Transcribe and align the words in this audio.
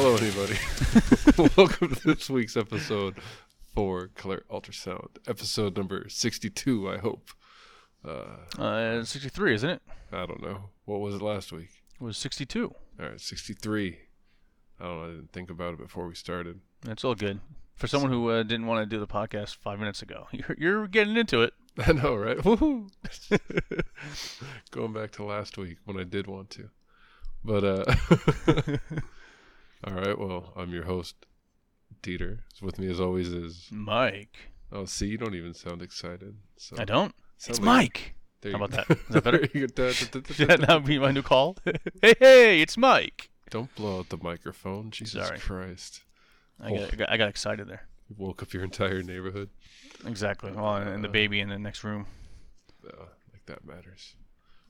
Hello, 0.00 0.14
anybody. 0.14 0.54
Welcome 1.56 1.92
to 1.96 2.14
this 2.14 2.30
week's 2.30 2.56
episode 2.56 3.16
for 3.74 4.06
Color 4.14 4.44
Ultrasound, 4.48 5.08
episode 5.26 5.76
number 5.76 6.08
62, 6.08 6.88
I 6.88 6.98
hope. 6.98 7.30
Uh, 8.06 8.36
Uh, 8.62 9.02
63, 9.04 9.54
isn't 9.54 9.70
it? 9.70 9.82
I 10.12 10.24
don't 10.24 10.40
know. 10.40 10.70
What 10.84 11.00
was 11.00 11.16
it 11.16 11.20
last 11.20 11.50
week? 11.50 11.70
It 12.00 12.04
was 12.04 12.16
62. 12.16 12.72
All 13.00 13.06
right, 13.08 13.20
63. 13.20 13.98
I 14.78 14.84
don't 14.84 14.98
know. 14.98 15.04
I 15.04 15.08
didn't 15.08 15.32
think 15.32 15.50
about 15.50 15.74
it 15.74 15.80
before 15.80 16.06
we 16.06 16.14
started. 16.14 16.60
That's 16.82 17.02
all 17.02 17.16
good. 17.16 17.40
For 17.74 17.88
someone 17.88 18.12
who 18.12 18.30
uh, 18.30 18.44
didn't 18.44 18.66
want 18.68 18.88
to 18.88 18.96
do 18.96 19.00
the 19.00 19.08
podcast 19.08 19.56
five 19.56 19.80
minutes 19.80 20.00
ago, 20.00 20.28
you're, 20.32 20.54
you're 20.56 20.86
getting 20.86 21.16
into 21.16 21.42
it. 21.42 21.54
I 21.84 21.90
know, 21.90 22.14
right? 22.14 22.38
Woohoo! 22.38 22.88
Going 24.70 24.92
back 24.92 25.10
to 25.12 25.24
last 25.24 25.58
week 25.58 25.78
when 25.86 25.98
I 25.98 26.04
did 26.04 26.28
want 26.28 26.50
to. 26.50 26.70
But, 27.44 27.64
uh, 27.64 28.76
all 29.84 29.94
right, 29.94 30.18
well, 30.18 30.52
I'm 30.56 30.70
your 30.72 30.84
host, 30.84 31.14
Dieter. 32.02 32.38
With 32.60 32.78
me, 32.78 32.90
as 32.90 33.00
always, 33.00 33.28
is. 33.28 33.68
Mike. 33.70 34.36
Oh, 34.72 34.84
see, 34.84 35.06
you 35.06 35.18
don't 35.18 35.34
even 35.34 35.54
sound 35.54 35.82
excited. 35.82 36.36
So 36.56 36.76
I 36.78 36.84
don't. 36.84 37.14
It's 37.36 37.48
like- 37.48 37.62
Mike. 37.62 38.14
there 38.40 38.52
How 38.52 38.58
you 38.58 38.64
about 38.64 38.88
that? 38.88 38.98
Is 38.98 39.06
that 39.14 39.24
better? 39.24 39.46
Should 39.92 40.48
that 40.48 40.64
now 40.68 40.78
be 40.78 40.98
my 40.98 41.10
new 41.10 41.22
call? 41.22 41.56
hey, 42.02 42.14
hey, 42.18 42.60
it's 42.60 42.76
Mike. 42.76 43.30
Don't 43.50 43.74
blow 43.74 44.00
out 44.00 44.10
the 44.10 44.18
microphone. 44.18 44.90
Jesus 44.90 45.26
Sorry. 45.26 45.38
Christ. 45.38 46.02
I 46.60 46.74
got, 46.74 46.96
got, 46.96 47.10
I 47.10 47.16
got 47.16 47.28
excited 47.28 47.68
there. 47.68 47.86
You 48.08 48.16
woke 48.18 48.42
up 48.42 48.52
your 48.52 48.64
entire 48.64 49.02
neighborhood. 49.02 49.48
Exactly. 50.06 50.52
Well, 50.52 50.76
and 50.76 51.02
the 51.04 51.08
baby 51.08 51.40
in 51.40 51.48
the 51.48 51.58
next 51.58 51.84
room. 51.84 52.06
Uh, 52.86 53.04
like 53.32 53.46
that 53.46 53.64
matters. 53.64 54.14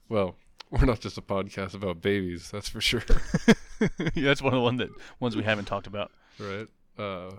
Well, 0.07 0.35
we're 0.79 0.85
not 0.85 0.99
just 0.99 1.17
a 1.17 1.21
podcast 1.21 1.73
about 1.73 2.01
babies, 2.01 2.49
that's 2.51 2.69
for 2.69 2.81
sure. 2.81 3.03
yeah, 3.79 3.87
that's 4.15 4.41
one 4.41 4.53
of 4.53 4.57
the 4.57 4.63
one 4.63 4.77
that 4.77 4.89
ones 5.19 5.35
we 5.35 5.43
haven't 5.43 5.65
talked 5.65 5.87
about. 5.87 6.11
right? 6.39 6.67
Uh, 6.97 7.31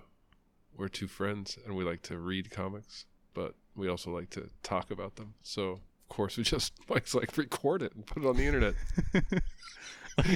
we're 0.77 0.89
two 0.89 1.07
friends 1.07 1.59
and 1.65 1.77
we 1.77 1.85
like 1.85 2.03
to 2.03 2.19
read 2.19 2.51
comics, 2.51 3.05
but 3.35 3.55
we 3.77 3.89
also 3.89 4.11
like 4.11 4.31
to 4.31 4.49
talk 4.63 4.91
about 4.91 5.17
them. 5.17 5.35
So, 5.43 5.73
of 5.73 6.09
course, 6.09 6.37
we 6.37 6.43
just 6.43 6.73
Mike's 6.89 7.15
like 7.15 7.37
record 7.37 7.83
it 7.83 7.95
and 7.95 8.07
put 8.07 8.23
it 8.23 8.27
on 8.27 8.37
the 8.37 8.47
internet. 8.47 8.75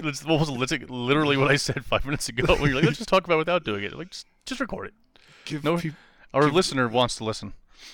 That's 0.03 0.25
almost 0.25 0.51
lit- 0.51 0.89
literally 0.91 1.37
what 1.37 1.51
I 1.51 1.57
said 1.57 1.85
five 1.85 2.05
minutes 2.05 2.29
ago. 2.29 2.55
Where 2.57 2.67
you're 2.67 2.77
like, 2.77 2.85
let's 2.85 2.99
just 2.99 3.09
talk 3.09 3.25
about 3.25 3.35
it 3.35 3.39
without 3.39 3.65
doing 3.65 3.85
it. 3.85 3.97
Like, 3.97 4.11
just, 4.11 4.27
just 4.47 4.61
record 4.61 4.87
it. 4.89 4.95
Give 5.45 5.63
No- 5.65 5.77
peop- 5.79 5.95
Our 6.33 6.45
Give- 6.45 6.55
listener 6.55 6.89
wants 6.89 7.17
to 7.17 7.25
listen. 7.25 7.53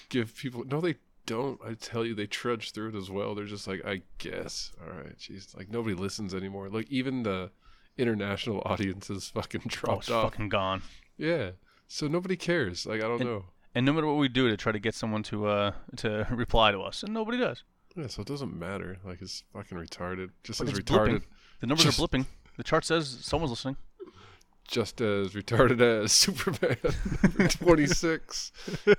give 0.09 0.37
people 0.37 0.65
no 0.65 0.81
they 0.81 0.95
don't 1.27 1.61
i 1.65 1.75
tell 1.75 2.05
you 2.05 2.15
they 2.15 2.27
trudge 2.27 2.73
through 2.73 2.89
it 2.91 2.95
as 2.97 3.11
well. 3.11 3.35
They're 3.35 3.45
just 3.45 3.67
like 3.69 3.85
i 3.85 4.03
guess. 4.19 4.73
All 4.83 4.93
right. 4.93 5.17
Jeez. 5.19 5.57
Like 5.57 5.71
nobody 5.71 5.95
listens 5.95 6.35
anymore. 6.35 6.69
Like 6.69 6.91
even 6.91 7.23
the 7.23 7.51
international 7.99 8.63
audiences 8.67 9.29
fucking 9.29 9.63
Oh, 9.65 9.69
dropped 9.69 10.11
off. 10.11 10.33
fucking 10.33 10.49
gone. 10.49 10.83
yeah. 11.17 11.51
So 11.89 12.07
nobody 12.09 12.37
cares. 12.37 12.87
Like 12.87 13.03
i 13.03 13.09
don't 13.09 13.21
know. 13.25 13.45
And 13.75 13.87
no 13.87 13.93
matter 13.93 14.07
what 14.07 14.17
we 14.17 14.29
do 14.29 14.49
to 14.49 14.57
try 14.57 14.73
to 14.73 14.79
get 14.81 14.95
someone 14.95 15.23
to 15.25 15.47
uh 15.47 15.73
to 15.97 16.27
reply 16.33 16.73
to 16.73 16.81
us, 16.81 17.03
and 17.03 17.13
nobody 17.15 17.39
does. 17.39 17.63
yeah 17.97 18.07
so 18.09 18.23
it 18.23 18.29
doesn't 18.29 18.57
matter. 18.59 18.99
Like 19.05 19.21
it's 19.23 19.45
fucking 19.53 19.79
retarded. 19.79 20.31
Just 20.45 20.61
Like, 20.61 20.71
as 20.73 20.79
retarded 20.81 21.09
blipping. 21.09 21.23
The 21.61 21.67
numbers 21.67 21.85
Just- 21.85 22.01
are 22.01 22.07
blipping. 22.09 22.27
The 22.57 22.65
chart 22.65 22.85
says 22.85 23.19
someone's 23.23 23.51
listening. 23.51 23.77
Just 24.71 25.01
as 25.01 25.33
retarded 25.33 25.81
as 26.05 26.13
superman 26.13 26.77
26 27.49 28.53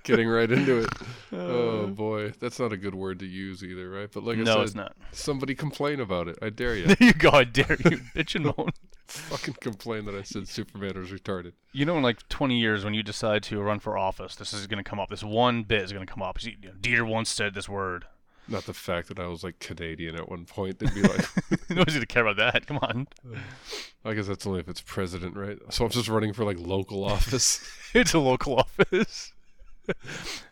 getting 0.03 0.27
right 0.27 0.51
into 0.51 0.79
it 0.79 0.89
oh 1.31 1.83
uh. 1.83 1.87
boy 1.87 2.31
that's 2.39 2.59
not 2.59 2.73
a 2.73 2.77
good 2.77 2.93
word 2.95 3.19
to 3.19 3.25
use 3.25 3.63
either 3.63 3.89
right 3.89 4.09
but 4.13 4.23
like 4.23 4.37
i 4.37 4.41
no, 4.41 4.55
said 4.55 4.63
it's 4.63 4.75
not. 4.75 4.95
somebody 5.11 5.55
complain 5.55 5.99
about 5.99 6.27
it 6.27 6.37
i 6.41 6.49
dare 6.49 6.75
you 6.75 6.87
There 6.95 6.97
you 6.99 7.13
go. 7.13 7.29
I 7.31 7.43
dare 7.45 7.77
you, 7.85 7.99
bitch 8.15 8.35
and 8.35 8.45
moan. 8.45 8.71
fucking 9.07 9.55
complain 9.61 10.05
that 10.05 10.15
i 10.15 10.21
said 10.23 10.47
superman 10.47 10.99
was 10.99 11.09
retarded 11.11 11.53
You 11.73 11.85
know, 11.85 11.95
in 11.97 12.03
like 12.03 12.27
20 12.29 12.59
years, 12.59 12.83
when 12.83 12.93
you 12.93 13.01
decide 13.03 13.43
to 13.43 13.61
run 13.61 13.79
for 13.79 13.97
office, 13.97 14.35
this 14.35 14.51
is 14.53 14.67
going 14.67 14.83
to 14.83 14.89
come 14.89 14.99
up. 14.99 15.09
This 15.09 15.23
one 15.23 15.63
bit 15.63 15.83
is 15.83 15.93
going 15.93 16.05
to 16.05 16.11
come 16.11 16.21
up. 16.21 16.37
Dieter 16.39 17.07
once 17.07 17.29
said 17.29 17.53
this 17.53 17.69
word. 17.69 18.05
Not 18.51 18.65
the 18.65 18.73
fact 18.73 19.07
that 19.07 19.19
I 19.19 19.27
was 19.27 19.43
like 19.43 19.59
Canadian 19.59 20.15
at 20.15 20.29
one 20.29 20.45
point. 20.45 20.79
They'd 20.79 20.93
be 20.93 21.01
like, 21.01 21.25
Nobody's 21.69 21.99
to 21.99 22.05
care 22.05 22.25
about 22.25 22.37
that. 22.37 22.67
Come 22.67 22.79
on. 22.81 23.07
I 24.05 24.13
guess 24.13 24.27
that's 24.27 24.45
only 24.45 24.59
if 24.59 24.67
it's 24.67 24.81
president, 24.81 25.35
right? 25.35 25.57
So 25.69 25.85
I'm 25.85 25.91
just 25.91 26.09
running 26.09 26.33
for 26.33 26.43
like 26.43 26.57
local 26.59 27.03
office, 27.03 27.61
It's 27.93 28.13
a 28.13 28.19
local 28.19 28.57
office. 28.57 29.31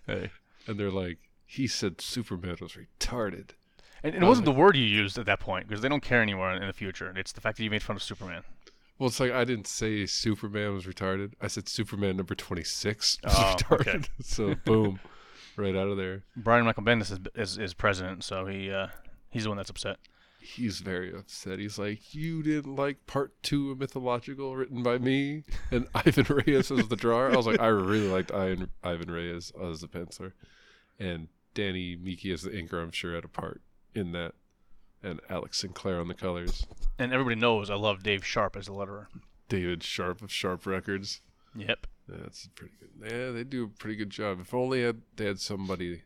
hey. 0.08 0.32
and 0.68 0.80
they're 0.80 0.92
like, 0.92 1.18
he 1.46 1.68
said 1.68 2.00
Superman 2.02 2.58
was 2.62 2.74
retarded. 2.74 3.50
And 4.04 4.16
it 4.16 4.22
wasn't 4.22 4.46
the 4.46 4.52
word 4.54 4.78
you 4.78 4.84
used 4.86 5.18
at 5.18 5.26
that 5.26 5.42
point 5.42 5.68
because 5.68 5.82
they 5.82 5.90
don't 5.90 6.02
care 6.04 6.22
anymore 6.22 6.54
in 6.54 6.66
the 6.66 6.72
future. 6.74 7.12
It's 7.18 7.34
the 7.34 7.42
fact 7.42 7.58
that 7.58 7.64
you 7.64 7.70
made 7.70 7.84
fun 7.84 7.98
of 7.98 8.04
Superman. 8.04 8.44
Well, 8.98 9.08
it's 9.08 9.20
like 9.20 9.32
I 9.32 9.44
didn't 9.44 9.68
say 9.68 10.06
Superman 10.06 10.74
was 10.74 10.86
retarded. 10.86 11.34
I 11.42 11.48
said 11.48 11.68
Superman 11.68 12.16
number 12.18 12.34
26 12.36 13.18
was 13.24 13.34
Oh, 13.36 13.56
retarded. 13.58 13.88
okay. 13.96 14.08
so 14.22 14.56
boom, 14.64 15.00
right 15.60 15.76
out 15.76 15.88
of 15.88 15.98
there. 15.98 16.24
Brian 16.36 16.66
Michael 16.66 16.84
Bendis 16.84 17.12
is, 17.12 17.20
is, 17.36 17.58
is 17.58 17.74
president, 17.74 18.24
so 18.24 18.46
he 18.46 18.72
uh, 18.72 18.88
he's 19.30 19.44
the 19.44 19.50
one 19.50 19.58
that's 19.58 19.70
upset. 19.70 19.98
He's 20.42 20.80
very 20.80 21.14
upset. 21.14 21.60
He's 21.60 21.78
like, 21.78 22.14
you 22.16 22.42
didn't 22.42 22.76
like 22.76 23.06
part 23.06 23.34
two 23.44 23.72
of 23.72 23.80
Mythological 23.80 24.56
written 24.56 24.82
by 24.82 24.98
me 24.98 25.44
and 25.70 25.88
Ivan 25.96 26.26
Reis 26.30 26.72
as 26.72 26.88
the 26.88 26.96
drawer. 26.96 27.32
I 27.32 27.36
was 27.36 27.46
like, 27.46 27.60
I 27.60 27.68
really 27.68 28.08
liked 28.08 28.32
Ivan, 28.32 28.70
Ivan 28.82 29.12
Reis 29.12 29.52
as 29.62 29.82
the 29.82 29.88
penciler, 29.88 30.32
and 30.98 31.28
Danny 31.54 31.98
Miki 31.98 32.32
as 32.32 32.44
the 32.44 32.52
inker. 32.52 32.82
I'm 32.82 32.92
sure 32.92 33.16
had 33.16 33.26
a 33.26 33.30
part 33.30 33.62
in 33.94 34.14
that, 34.14 34.34
and 35.04 35.20
Alex 35.30 35.60
Sinclair 35.60 36.00
on 36.00 36.08
the 36.08 36.14
colors. 36.14 36.66
And 36.98 37.12
everybody 37.12 37.36
knows 37.36 37.70
I 37.70 37.76
love 37.76 38.02
Dave 38.02 38.26
Sharpe 38.26 38.56
as 38.56 38.68
the 38.68 38.72
letterer. 38.72 39.08
David 39.50 39.84
Sharpe 39.84 40.22
of 40.22 40.32
Sharp 40.32 40.66
Records. 40.66 41.22
Yep. 41.56 41.88
That's 42.10 42.48
pretty 42.56 42.74
good. 42.80 43.12
Yeah, 43.12 43.32
they 43.32 43.44
do 43.44 43.64
a 43.64 43.68
pretty 43.68 43.96
good 43.96 44.10
job. 44.10 44.40
If 44.40 44.54
only 44.54 44.84
had 44.84 45.02
they 45.16 45.26
had 45.26 45.40
somebody 45.40 46.04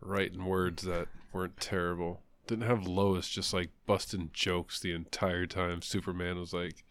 writing 0.00 0.44
words 0.44 0.82
that 0.84 1.08
weren't 1.32 1.58
terrible. 1.60 2.22
Didn't 2.46 2.66
have 2.66 2.86
Lois 2.86 3.28
just 3.28 3.52
like 3.52 3.70
busting 3.86 4.30
jokes 4.32 4.78
the 4.80 4.92
entire 4.92 5.46
time. 5.46 5.82
Superman 5.82 6.38
was 6.38 6.52
like 6.52 6.84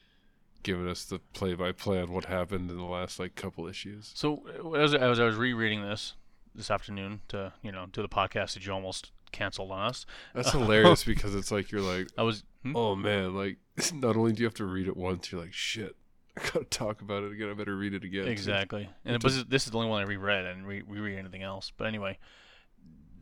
giving 0.64 0.88
us 0.88 1.06
the 1.06 1.20
play-by-play 1.34 2.02
on 2.02 2.12
what 2.12 2.26
happened 2.26 2.72
in 2.72 2.78
the 2.78 2.84
last 2.84 3.20
like 3.20 3.36
couple 3.36 3.68
issues. 3.68 4.12
So 4.16 4.44
uh, 4.64 4.72
as, 4.74 4.94
as 4.94 5.20
I 5.20 5.26
was 5.26 5.36
rereading 5.36 5.82
this 5.82 6.14
this 6.54 6.72
afternoon 6.72 7.22
to 7.28 7.54
you 7.62 7.72
know 7.72 7.86
do 7.92 8.02
the 8.02 8.10
podcast 8.10 8.54
that 8.54 8.66
you 8.66 8.74
almost 8.74 9.12
canceled 9.32 9.72
on 9.72 9.80
us, 9.80 10.06
That's 10.34 10.52
hilarious 10.54 11.04
because 11.04 11.36
it's 11.36 11.52
like 11.52 11.72
you're 11.72 11.82
like, 11.82 12.10
I 12.18 12.24
was 12.24 12.44
hmm? 12.64 12.76
oh 12.76 12.96
man, 12.96 13.36
like 13.36 13.58
not 13.94 14.18
only 14.18 14.34
do 14.34 14.42
you 14.42 14.48
have 14.48 14.56
to 14.56 14.66
read 14.66 14.88
it 14.88 14.98
once, 14.98 15.32
you're 15.32 15.42
like, 15.42 15.54
shit, 15.54 15.96
I 16.38 16.42
gotta 16.54 16.66
talk 16.66 17.02
about 17.02 17.24
it 17.24 17.32
again. 17.32 17.50
I 17.50 17.54
better 17.54 17.76
read 17.76 17.94
it 17.94 18.04
again. 18.04 18.26
too." 18.26 18.30
Exactly. 18.32 18.90
And 19.04 19.22
this 19.22 19.36
is, 19.36 19.46
this 19.46 19.66
is 19.66 19.72
the 19.72 19.78
only 19.78 19.90
one 19.90 20.02
I 20.02 20.06
reread. 20.06 20.44
Didn't 20.44 20.66
re- 20.66 20.84
reread 20.88 21.18
anything 21.18 21.44
else. 21.44 21.72
But 21.76 21.88
anyway, 21.88 22.18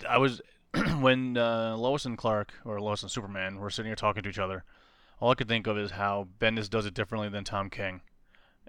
I 0.07 0.17
was 0.17 0.41
when 0.99 1.37
uh, 1.37 1.75
Lois 1.77 2.05
and 2.05 2.17
Clark 2.17 2.53
or 2.65 2.79
Lois 2.79 3.01
and 3.01 3.11
Superman 3.11 3.57
were 3.57 3.69
sitting 3.69 3.89
here 3.89 3.95
talking 3.95 4.23
to 4.23 4.29
each 4.29 4.39
other. 4.39 4.63
All 5.19 5.31
I 5.31 5.35
could 5.35 5.47
think 5.47 5.67
of 5.67 5.77
is 5.77 5.91
how 5.91 6.27
Bendis 6.39 6.69
does 6.69 6.85
it 6.85 6.93
differently 6.93 7.29
than 7.29 7.43
Tom 7.43 7.69
King. 7.69 8.01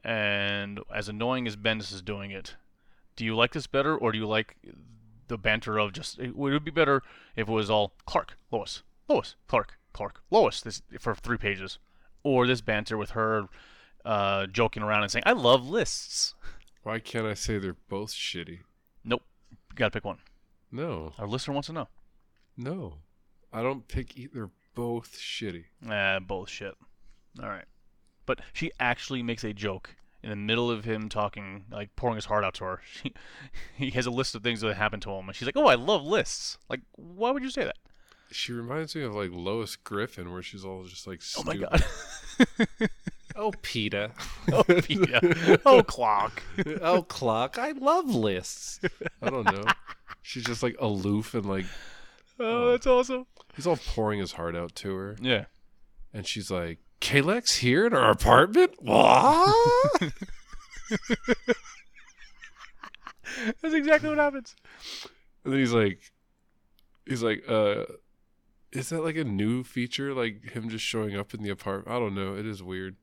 And 0.04 0.80
as 0.95 1.09
annoying 1.09 1.47
as 1.47 1.57
Bendis 1.57 1.92
is 1.92 2.03
doing 2.03 2.30
it, 2.30 2.57
do 3.16 3.24
you 3.24 3.34
like 3.34 3.53
this 3.53 3.66
better 3.66 3.97
or 3.97 4.13
do 4.13 4.18
you 4.18 4.27
like 4.27 4.57
the 5.28 5.39
banter 5.39 5.78
of 5.78 5.92
just 5.92 6.18
it 6.18 6.36
would 6.36 6.65
be 6.65 6.71
better 6.71 7.03
if 7.36 7.48
it 7.48 7.53
was 7.53 7.71
all 7.71 7.95
Clark, 8.07 8.36
Lois, 8.51 8.83
Lois, 9.09 9.36
Clark, 9.48 9.78
Clark, 9.92 10.21
Lois 10.30 10.60
this 10.60 10.83
for 11.01 11.15
3 11.15 11.39
pages 11.39 11.78
or 12.22 12.47
this 12.47 12.60
banter 12.60 12.97
with 12.98 13.10
her 13.10 13.48
uh, 14.04 14.47
joking 14.47 14.83
around 14.83 15.03
and 15.03 15.10
saying 15.12 15.22
I 15.27 15.33
love 15.33 15.68
lists. 15.68 16.34
Why 16.83 16.98
can't 16.98 17.27
I 17.27 17.34
say 17.34 17.59
they're 17.59 17.77
both 17.89 18.12
shitty? 18.12 18.60
Nope. 19.04 19.22
You 19.51 19.56
gotta 19.77 19.91
pick 19.91 20.04
one. 20.04 20.18
No, 20.71 21.12
Our 21.18 21.27
listener 21.27 21.54
wants 21.54 21.66
to 21.68 21.72
know. 21.72 21.89
no, 22.56 22.95
I 23.53 23.62
don't 23.62 23.86
pick 23.89 24.16
either. 24.18 24.51
Both 24.74 25.18
shitty. 25.18 25.66
Ah, 25.89 26.18
bullshit. 26.18 26.74
All 27.41 27.48
right. 27.48 27.65
But 28.27 28.41
she 28.53 28.72
actually 28.80 29.22
makes 29.22 29.45
a 29.45 29.53
joke 29.53 29.95
in 30.22 30.30
the 30.30 30.36
middle 30.36 30.68
of 30.71 30.84
him 30.84 31.09
talking, 31.09 31.66
like 31.71 31.95
pouring 31.95 32.16
his 32.16 32.24
heart 32.24 32.42
out 32.45 32.54
to 32.54 32.65
her. 32.65 32.80
She, 32.92 33.15
he 33.77 33.91
has 33.91 34.06
a 34.06 34.10
list 34.10 34.34
of 34.34 34.42
things 34.42 34.62
that 34.62 34.74
happened 34.74 35.03
to 35.03 35.10
him, 35.12 35.28
and 35.28 35.36
she's 35.36 35.47
like, 35.47 35.56
"Oh, 35.56 35.66
I 35.66 35.77
love 35.77 36.03
lists." 36.04 36.59
Like, 36.68 36.80
why 36.97 37.30
would 37.30 37.42
you 37.45 37.51
say 37.51 37.62
that? 37.65 37.77
She 38.33 38.53
reminds 38.53 38.97
me 38.97 39.03
of 39.03 39.15
like 39.15 39.30
Lois 39.33 39.77
Griffin, 39.77 40.33
where 40.33 40.42
she's 40.42 40.65
all 40.65 40.83
just 40.84 41.06
like, 41.06 41.21
Oh 41.39 41.45
my 41.45 41.56
god. 41.56 41.84
Oh, 43.36 43.53
Peter. 43.63 44.13
oh, 44.53 44.65
yeah. 44.89 45.57
oh, 45.66 45.83
clock. 45.83 46.42
oh, 46.81 47.03
clock. 47.03 47.59
I 47.59 47.72
love 47.72 48.07
lists. 48.15 48.81
I 49.22 49.31
don't 49.31 49.45
know. 49.45 49.65
She's 50.22 50.45
just 50.45 50.63
like 50.63 50.77
aloof 50.81 51.34
and 51.34 51.45
like 51.47 51.66
Oh, 52.39 52.71
that's 52.72 52.86
awesome. 52.86 53.27
he's 53.57 53.66
all 53.66 53.77
pouring 53.77 54.21
his 54.21 54.33
heart 54.33 54.54
out 54.57 54.75
to 54.77 54.95
her, 54.95 55.16
Yeah. 55.21 55.45
and 56.13 56.27
she's 56.27 56.51
like, 56.51 56.78
"Kelex 57.01 57.59
here 57.59 57.86
in 57.86 57.92
our 57.95 58.10
apartment? 58.10 58.72
What?" 58.81 60.01
That's 63.63 63.75
exactly 63.75 64.09
what 64.10 64.19
happens. 64.19 64.54
and 65.45 65.53
then 65.53 65.60
he's 65.60 65.72
like, 65.72 66.13
he's 67.07 67.22
like, 67.22 67.45
uh. 67.48 67.84
Is 68.72 68.89
that 68.89 69.04
like 69.04 69.16
a 69.16 69.22
new 69.22 69.63
feature, 69.63 70.13
like 70.13 70.51
him 70.51 70.69
just 70.69 70.84
showing 70.84 71.15
up 71.16 71.33
in 71.33 71.45
the 71.45 71.48
apartment? 71.51 71.95
I 71.95 72.01
don't 72.01 72.15
know. 72.16 72.34
It 72.37 72.45
is 72.45 72.60
weird. 72.60 72.97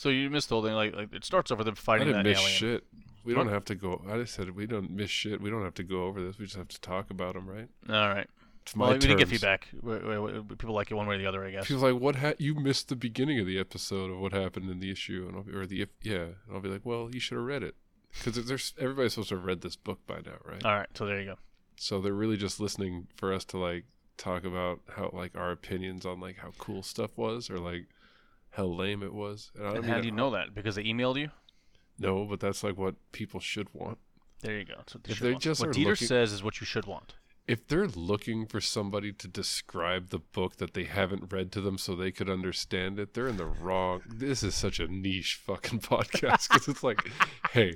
So 0.00 0.08
you 0.08 0.30
missed 0.30 0.48
the 0.48 0.54
whole 0.54 0.64
thing. 0.64 0.72
Like, 0.72 0.96
like 0.96 1.12
it 1.12 1.26
starts 1.26 1.50
with 1.50 1.66
them 1.66 1.76
I 1.86 1.98
didn't 1.98 2.14
that 2.14 2.24
miss 2.24 2.38
alien. 2.38 2.56
shit. 2.56 2.84
We 3.22 3.34
don't 3.34 3.50
have 3.50 3.66
to 3.66 3.74
go. 3.74 4.02
I 4.08 4.16
just 4.16 4.34
said 4.34 4.48
we 4.56 4.66
don't 4.66 4.90
miss 4.90 5.10
shit. 5.10 5.42
We 5.42 5.50
don't 5.50 5.62
have 5.62 5.74
to 5.74 5.82
go 5.82 6.04
over 6.04 6.22
this. 6.22 6.38
We 6.38 6.46
just 6.46 6.56
have 6.56 6.68
to 6.68 6.80
talk 6.80 7.10
about 7.10 7.34
them, 7.34 7.46
right? 7.46 7.68
All 7.86 8.08
right. 8.08 8.26
It's 8.62 8.74
my 8.74 8.86
Well, 8.86 8.94
we 8.94 8.98
didn't 8.98 9.18
get 9.18 9.28
feedback. 9.28 9.68
People 9.70 10.72
like 10.72 10.90
it 10.90 10.94
one 10.94 11.06
way 11.06 11.16
or 11.16 11.18
the 11.18 11.26
other, 11.26 11.44
I 11.44 11.50
guess. 11.50 11.68
People 11.68 11.82
like, 11.82 12.00
what? 12.00 12.16
Ha- 12.16 12.32
you 12.38 12.54
missed 12.54 12.88
the 12.88 12.96
beginning 12.96 13.40
of 13.40 13.46
the 13.46 13.58
episode 13.58 14.10
of 14.10 14.18
what 14.18 14.32
happened 14.32 14.70
in 14.70 14.80
the 14.80 14.90
issue, 14.90 15.26
and 15.28 15.36
I'll 15.36 15.42
be, 15.42 15.52
or 15.52 15.66
the 15.66 15.86
yeah. 16.00 16.14
And 16.14 16.34
I'll 16.50 16.60
be 16.60 16.70
like, 16.70 16.86
well, 16.86 17.10
you 17.12 17.20
should 17.20 17.36
have 17.36 17.44
read 17.44 17.62
it 17.62 17.74
because 18.14 18.42
there's 18.46 18.72
everybody's 18.78 19.12
supposed 19.12 19.28
to 19.28 19.34
have 19.34 19.44
read 19.44 19.60
this 19.60 19.76
book 19.76 19.98
by 20.06 20.20
now, 20.24 20.38
right? 20.46 20.64
All 20.64 20.76
right. 20.76 20.88
So 20.94 21.04
there 21.04 21.20
you 21.20 21.26
go. 21.26 21.36
So 21.76 22.00
they're 22.00 22.14
really 22.14 22.38
just 22.38 22.58
listening 22.58 23.08
for 23.16 23.34
us 23.34 23.44
to 23.46 23.58
like 23.58 23.84
talk 24.16 24.44
about 24.44 24.80
how 24.96 25.10
like 25.12 25.36
our 25.36 25.50
opinions 25.50 26.06
on 26.06 26.20
like 26.20 26.38
how 26.38 26.52
cool 26.56 26.82
stuff 26.82 27.10
was 27.16 27.50
or 27.50 27.58
like 27.58 27.86
how 28.50 28.64
lame 28.66 29.02
it 29.02 29.12
was. 29.14 29.50
And, 29.56 29.66
I 29.66 29.74
And 29.76 29.84
how 29.86 30.00
do 30.00 30.06
you 30.06 30.12
know 30.12 30.30
that? 30.30 30.54
Because 30.54 30.74
they 30.74 30.84
emailed 30.84 31.18
you. 31.18 31.30
No, 31.98 32.24
but 32.24 32.40
that's 32.40 32.62
like 32.64 32.76
what 32.78 32.94
people 33.12 33.40
should 33.40 33.68
want. 33.74 33.98
There 34.42 34.58
you 34.58 34.64
go. 34.64 34.74
That's 34.78 34.94
what 34.94 35.04
they 35.04 35.12
If 35.12 35.18
they 35.20 35.30
want. 35.32 35.42
just 35.42 35.60
what 35.60 35.70
Dieter 35.70 35.84
looking- 35.86 36.08
says 36.08 36.32
is 36.32 36.42
what 36.42 36.60
you 36.60 36.66
should 36.66 36.86
want. 36.86 37.14
If 37.46 37.66
they're 37.66 37.88
looking 37.88 38.46
for 38.46 38.60
somebody 38.60 39.12
to 39.12 39.26
describe 39.26 40.10
the 40.10 40.20
book 40.20 40.56
that 40.58 40.72
they 40.74 40.84
haven't 40.84 41.32
read 41.32 41.50
to 41.52 41.60
them 41.60 41.78
so 41.78 41.96
they 41.96 42.12
could 42.12 42.30
understand 42.30 42.98
it, 43.00 43.12
they're 43.14 43.26
in 43.26 43.38
the 43.38 43.46
wrong. 43.46 44.02
This 44.08 44.42
is 44.42 44.54
such 44.54 44.78
a 44.78 44.86
niche 44.86 45.34
fucking 45.44 45.80
podcast 45.92 46.48
because 46.48 46.68
it's 46.68 46.82
like, 46.84 47.10
hey, 47.52 47.74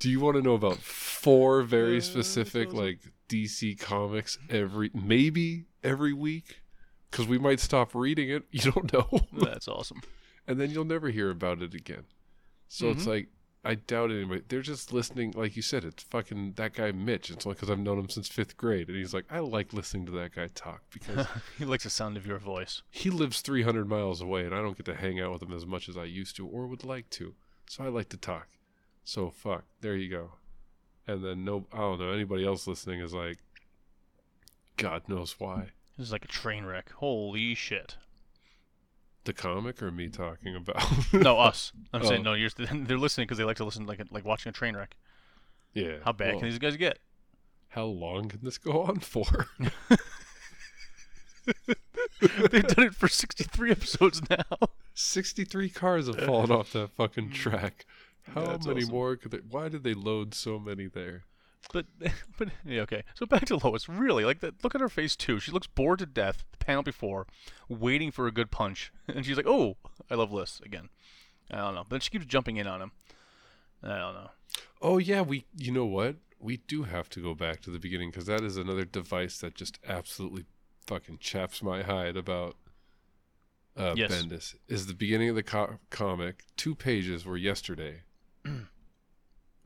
do 0.00 0.10
you 0.10 0.18
want 0.20 0.36
to 0.36 0.42
know 0.42 0.54
about 0.54 0.78
four 0.78 1.62
very 1.62 2.00
specific 2.00 2.72
like 2.72 3.00
DC 3.28 3.78
comics 3.78 4.36
every 4.50 4.90
maybe 4.94 5.66
every 5.84 6.12
week? 6.12 6.60
Because 7.10 7.26
we 7.26 7.38
might 7.38 7.60
stop 7.60 7.94
reading 7.94 8.30
it. 8.30 8.44
You 8.50 8.70
don't 8.72 8.92
know, 8.92 9.08
That's 9.32 9.68
awesome. 9.68 10.02
and 10.46 10.60
then 10.60 10.70
you'll 10.70 10.84
never 10.84 11.08
hear 11.10 11.30
about 11.30 11.62
it 11.62 11.74
again. 11.74 12.04
So 12.68 12.90
it's 12.90 13.04
Mhm. 13.04 13.08
like 13.08 13.28
I 13.64 13.74
doubt 13.74 14.10
anybody. 14.12 14.42
They're 14.48 14.62
just 14.62 14.92
listening, 14.92 15.32
like 15.32 15.56
you 15.56 15.62
said. 15.62 15.84
It's 15.84 16.02
fucking 16.04 16.52
that 16.52 16.74
guy 16.74 16.92
Mitch. 16.92 17.28
It's 17.28 17.44
only 17.44 17.54
because 17.56 17.68
I've 17.70 17.78
known 17.80 17.98
him 17.98 18.08
since 18.08 18.28
fifth 18.28 18.56
grade, 18.56 18.88
and 18.88 18.96
he's 18.96 19.12
like, 19.12 19.24
I 19.30 19.40
like 19.40 19.72
listening 19.72 20.06
to 20.06 20.12
that 20.12 20.34
guy 20.34 20.46
talk 20.54 20.82
because 20.92 21.26
he 21.58 21.64
likes 21.64 21.82
the 21.84 21.90
sound 21.90 22.16
of 22.16 22.24
your 22.26 22.38
voice. 22.38 22.82
he 22.90 23.10
lives 23.10 23.40
300 23.40 23.88
miles 23.88 24.20
away, 24.20 24.44
and 24.46 24.54
I 24.54 24.58
don't 24.62 24.76
get 24.76 24.86
to 24.86 24.94
hang 24.94 25.20
out 25.20 25.32
with 25.32 25.42
him 25.42 25.52
as 25.52 25.66
much 25.66 25.88
as 25.88 25.96
I 25.96 26.04
used 26.04 26.36
to 26.36 26.46
or 26.46 26.66
would 26.68 26.84
like 26.84 27.10
to. 27.10 27.34
So 27.68 27.84
I 27.84 27.88
like 27.88 28.08
to 28.10 28.16
talk. 28.16 28.46
So 29.04 29.28
fuck. 29.30 29.64
There 29.80 29.96
you 29.96 30.08
go. 30.08 30.32
And 31.06 31.24
then 31.24 31.44
no, 31.44 31.66
I 31.72 31.78
don't 31.78 31.98
know. 31.98 32.12
Anybody 32.12 32.46
else 32.46 32.66
listening 32.66 33.00
is 33.00 33.12
like, 33.12 33.38
God 34.76 35.08
knows 35.08 35.34
why. 35.40 35.70
This 35.98 36.06
is 36.06 36.12
like 36.12 36.24
a 36.24 36.28
train 36.28 36.64
wreck. 36.64 36.92
Holy 36.92 37.56
shit. 37.56 37.96
The 39.24 39.32
comic 39.32 39.82
or 39.82 39.90
me 39.90 40.08
talking 40.08 40.54
about? 40.54 40.84
No, 41.12 41.38
us. 41.38 41.72
I'm 41.92 42.04
saying 42.04 42.20
Oh. 42.20 42.30
no. 42.30 42.34
You're, 42.34 42.50
they're 42.56 42.96
listening 42.96 43.26
because 43.26 43.36
they 43.36 43.44
like 43.44 43.56
to 43.56 43.64
listen 43.64 43.84
like 43.84 44.00
like 44.10 44.24
watching 44.24 44.50
a 44.50 44.52
train 44.52 44.76
wreck. 44.76 44.96
yeah. 45.74 45.96
How 46.04 46.12
bad 46.12 46.34
well, 46.34 46.40
can 46.40 46.48
these 46.48 46.58
guys 46.58 46.76
get? 46.76 47.00
How 47.70 47.84
long 47.84 48.28
can 48.28 48.40
this 48.42 48.58
go 48.58 48.82
on 48.82 49.00
for? 49.00 49.48
They've 52.20 52.66
done 52.66 52.86
it 52.86 52.94
for 52.94 53.08
63 53.08 53.70
episodes 53.70 54.22
now. 54.30 54.44
63 54.94 55.68
cars 55.70 56.06
have 56.06 56.20
fallen 56.20 56.50
off 56.50 56.72
that 56.72 56.90
fucking 56.90 57.30
mm. 57.30 57.34
track. 57.34 57.86
How 58.34 58.46
That's 58.46 58.66
many 58.66 58.82
awesome. 58.82 58.94
more 58.94 59.16
could 59.16 59.30
they? 59.32 59.38
Why 59.38 59.68
did 59.68 59.82
they 59.82 59.94
load 59.94 60.34
so 60.34 60.58
many 60.58 60.86
there? 60.86 61.24
But 61.72 61.86
but 62.38 62.48
yeah, 62.64 62.82
okay. 62.82 63.02
So 63.14 63.26
back 63.26 63.44
to 63.46 63.56
Lois. 63.56 63.88
Really, 63.88 64.24
like 64.24 64.40
that. 64.40 64.62
Look 64.64 64.74
at 64.74 64.80
her 64.80 64.88
face 64.88 65.16
too. 65.16 65.40
She 65.40 65.50
looks 65.52 65.66
bored 65.66 65.98
to 66.00 66.06
death. 66.06 66.44
The 66.52 66.64
panel 66.64 66.82
before, 66.82 67.26
waiting 67.68 68.10
for 68.10 68.26
a 68.26 68.32
good 68.32 68.50
punch, 68.50 68.92
and 69.08 69.24
she's 69.24 69.36
like, 69.36 69.46
"Oh, 69.46 69.76
I 70.10 70.14
love 70.14 70.32
Liz 70.32 70.60
again." 70.64 70.88
I 71.50 71.56
don't 71.58 71.74
know. 71.74 71.82
But 71.82 71.90
then 71.90 72.00
she 72.00 72.10
keeps 72.10 72.26
jumping 72.26 72.56
in 72.58 72.66
on 72.66 72.82
him. 72.82 72.92
I 73.82 73.98
don't 73.98 74.14
know. 74.14 74.30
Oh 74.82 74.98
yeah, 74.98 75.20
we. 75.22 75.44
You 75.56 75.72
know 75.72 75.86
what? 75.86 76.16
We 76.40 76.58
do 76.58 76.84
have 76.84 77.08
to 77.10 77.20
go 77.22 77.34
back 77.34 77.60
to 77.62 77.70
the 77.70 77.78
beginning 77.80 78.10
because 78.10 78.26
that 78.26 78.42
is 78.42 78.56
another 78.56 78.84
device 78.84 79.38
that 79.38 79.54
just 79.54 79.78
absolutely 79.86 80.44
fucking 80.86 81.18
chaps 81.18 81.62
my 81.62 81.82
hide 81.82 82.16
about. 82.16 82.56
Uh, 83.76 83.94
Yes. 83.96 84.10
Bendis 84.10 84.54
is 84.66 84.86
the 84.86 84.94
beginning 84.94 85.28
of 85.28 85.36
the 85.36 85.42
co- 85.42 85.78
comic. 85.90 86.44
Two 86.56 86.74
pages 86.74 87.24
were 87.24 87.36
yesterday, 87.36 88.02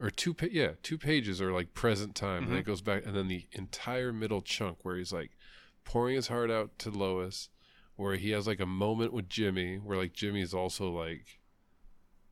or 0.02 0.10
two. 0.10 0.34
Pa- 0.34 0.46
yeah, 0.50 0.72
two 0.82 0.98
pages 0.98 1.40
are 1.40 1.52
like 1.52 1.72
present 1.72 2.14
time, 2.14 2.42
and 2.42 2.48
then 2.52 2.56
Mhm. 2.58 2.60
it 2.60 2.66
goes 2.66 2.82
back, 2.82 3.06
and 3.06 3.16
then 3.16 3.28
the 3.28 3.46
entire 3.52 4.12
middle 4.12 4.42
chunk 4.42 4.84
where 4.84 4.96
he's 4.96 5.12
like 5.12 5.30
pouring 5.84 6.16
his 6.16 6.28
heart 6.28 6.50
out 6.50 6.78
to 6.80 6.90
Lois, 6.90 7.48
where 7.96 8.16
he 8.16 8.30
has 8.30 8.46
like 8.46 8.60
a 8.60 8.66
moment 8.66 9.12
with 9.12 9.28
Jimmy, 9.28 9.76
where 9.78 9.96
like 9.96 10.12
Jimmy's 10.12 10.52
also 10.52 10.90
like 10.90 11.38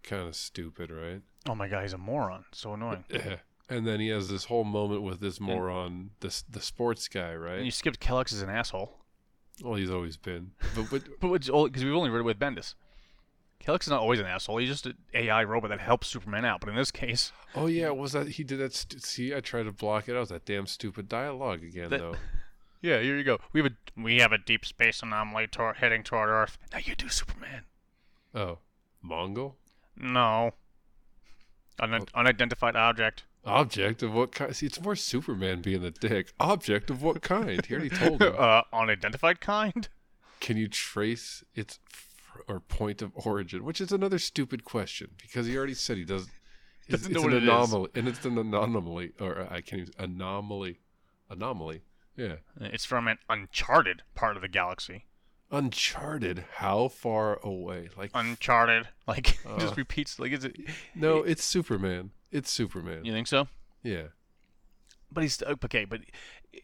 kind 0.02 0.26
of 0.28 0.34
stupid, 0.36 0.90
right? 0.90 1.22
Oh 1.48 1.54
my 1.54 1.68
god, 1.68 1.82
he's 1.82 1.92
a 1.92 1.98
moron. 1.98 2.44
So 2.52 2.74
annoying. 2.74 3.04
Yeah. 3.10 3.36
And 3.68 3.86
then 3.86 4.00
he 4.00 4.08
has 4.08 4.28
this 4.28 4.46
whole 4.46 4.64
moment 4.64 5.02
with 5.02 5.20
this 5.20 5.38
moron, 5.38 6.10
this 6.18 6.42
the 6.42 6.60
sports 6.60 7.06
guy, 7.06 7.32
right? 7.36 7.58
And 7.58 7.64
you 7.64 7.70
skipped 7.70 8.00
Kelex 8.00 8.32
as 8.32 8.42
an 8.42 8.50
asshole. 8.50 8.98
well, 9.62 9.76
he's 9.76 9.90
always 9.92 10.16
been. 10.16 10.50
But, 10.74 10.90
but 10.90 11.02
But 11.20 11.28
because 11.38 11.84
we've 11.84 11.94
only 11.94 12.10
read 12.10 12.20
it 12.20 12.24
with 12.24 12.38
Bendis. 12.40 12.74
Kelex 13.64 13.82
is 13.82 13.88
not 13.88 14.00
always 14.00 14.18
an 14.20 14.26
asshole. 14.26 14.56
He's 14.58 14.70
just 14.70 14.86
an 14.86 14.94
AI 15.14 15.44
robot 15.44 15.70
that 15.70 15.80
helps 15.80 16.06
Superman 16.08 16.44
out. 16.44 16.60
But 16.60 16.70
in 16.70 16.76
this 16.76 16.90
case, 16.90 17.32
oh 17.54 17.66
yeah, 17.66 17.90
was 17.90 18.12
that 18.12 18.28
he 18.28 18.44
did 18.44 18.58
that? 18.58 18.72
St- 18.74 19.02
see, 19.02 19.34
I 19.34 19.40
tried 19.40 19.64
to 19.64 19.72
block 19.72 20.08
it. 20.08 20.16
out. 20.16 20.28
that 20.28 20.44
damn 20.46 20.66
stupid 20.66 21.08
dialogue 21.08 21.62
again, 21.62 21.90
That- 21.90 22.00
though. 22.00 22.14
yeah, 22.80 23.00
here 23.00 23.16
you 23.18 23.24
go. 23.24 23.38
We 23.52 23.60
have 23.62 23.72
a 23.72 24.00
we 24.00 24.18
have 24.20 24.32
a 24.32 24.38
deep 24.38 24.64
space 24.64 25.02
anomaly 25.02 25.48
tor- 25.48 25.74
heading 25.74 26.02
toward 26.02 26.30
Earth. 26.30 26.56
Now 26.72 26.78
you 26.82 26.94
do 26.94 27.08
Superman. 27.10 27.64
Oh, 28.34 28.58
Mongul 29.04 29.54
No. 29.96 30.54
Un- 31.78 32.04
unidentified 32.14 32.76
object. 32.76 33.24
object 33.44 34.02
of 34.02 34.12
what 34.12 34.32
kind? 34.32 34.54
See, 34.54 34.66
it's 34.66 34.80
more 34.80 34.94
Superman 34.96 35.62
being 35.62 35.80
the 35.82 35.90
dick. 35.90 36.32
Object 36.38 36.90
of 36.90 37.02
what 37.02 37.22
kind? 37.22 37.64
He 37.64 37.74
already 37.74 37.88
told 37.90 38.20
him. 38.22 38.34
uh, 38.38 38.62
unidentified 38.72 39.40
kind. 39.40 39.88
Can 40.40 40.56
you 40.56 40.68
trace 40.68 41.42
its 41.54 41.78
or 42.48 42.60
point 42.60 43.02
of 43.02 43.12
origin? 43.26 43.64
Which 43.64 43.80
is 43.80 43.92
another 43.92 44.18
stupid 44.18 44.64
question 44.64 45.10
because 45.20 45.46
he 45.46 45.56
already 45.56 45.74
said 45.74 45.96
he 45.96 46.04
does. 46.04 46.26
It's, 46.88 47.02
Doesn't 47.02 47.12
it's 47.12 47.20
know 47.22 47.28
an 47.28 47.34
what 47.34 47.34
it 47.34 47.42
is. 47.44 47.48
anomaly, 47.48 47.90
and 47.94 48.08
it's 48.08 48.24
an 48.24 48.36
anomaly, 48.36 49.12
or 49.20 49.46
I 49.48 49.60
can't 49.60 49.82
even 49.82 49.94
anomaly, 49.96 50.80
anomaly. 51.28 51.82
Yeah, 52.16 52.36
It's 52.60 52.84
from 52.84 53.06
an 53.06 53.18
uncharted 53.28 54.02
part 54.16 54.34
of 54.34 54.42
the 54.42 54.48
galaxy. 54.48 55.04
Uncharted. 55.52 56.44
How 56.54 56.88
far 56.88 57.38
away? 57.44 57.90
Like 57.96 58.10
Uncharted. 58.14 58.88
Like 59.06 59.38
Uh. 59.46 59.58
just 59.60 59.76
repeats. 59.76 60.18
Like 60.18 60.32
is 60.32 60.44
it? 60.44 60.56
no, 60.96 61.18
it's 61.18 61.44
Superman. 61.44 62.10
It's 62.32 62.50
Superman. 62.50 63.04
You 63.04 63.12
think 63.12 63.26
so? 63.28 63.46
Yeah. 63.84 64.06
But 65.12 65.22
he's 65.22 65.42
okay. 65.42 65.84
But 65.84 66.00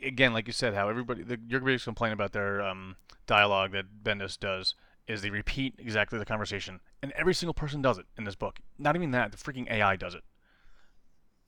again, 0.02 0.33
like 0.33 0.47
you 0.49 0.52
said, 0.52 0.75
how 0.75 0.88
everybody 0.88 1.23
the, 1.23 1.38
your 1.49 1.61
biggest 1.61 1.85
complaint 1.85 2.14
about 2.14 2.33
their 2.33 2.62
um, 2.62 2.97
dialogue 3.26 3.73
that 3.73 4.02
Bendis 4.02 4.38
does 4.38 4.75
is 5.08 5.22
they 5.22 5.30
repeat 5.30 5.75
exactly 5.78 6.18
the 6.18 6.25
conversation, 6.25 6.80
and 7.02 7.12
every 7.12 7.34
single 7.34 7.54
person 7.54 7.80
does 7.80 7.98
it 7.98 8.06
in 8.18 8.25
this 8.25 8.34
book. 8.34 8.58
Not 8.78 8.96
even 8.96 9.10
that, 9.12 9.32
the 9.32 9.38
freaking 9.38 9.70
AI 9.70 9.96
does 9.96 10.14
it. 10.14 10.22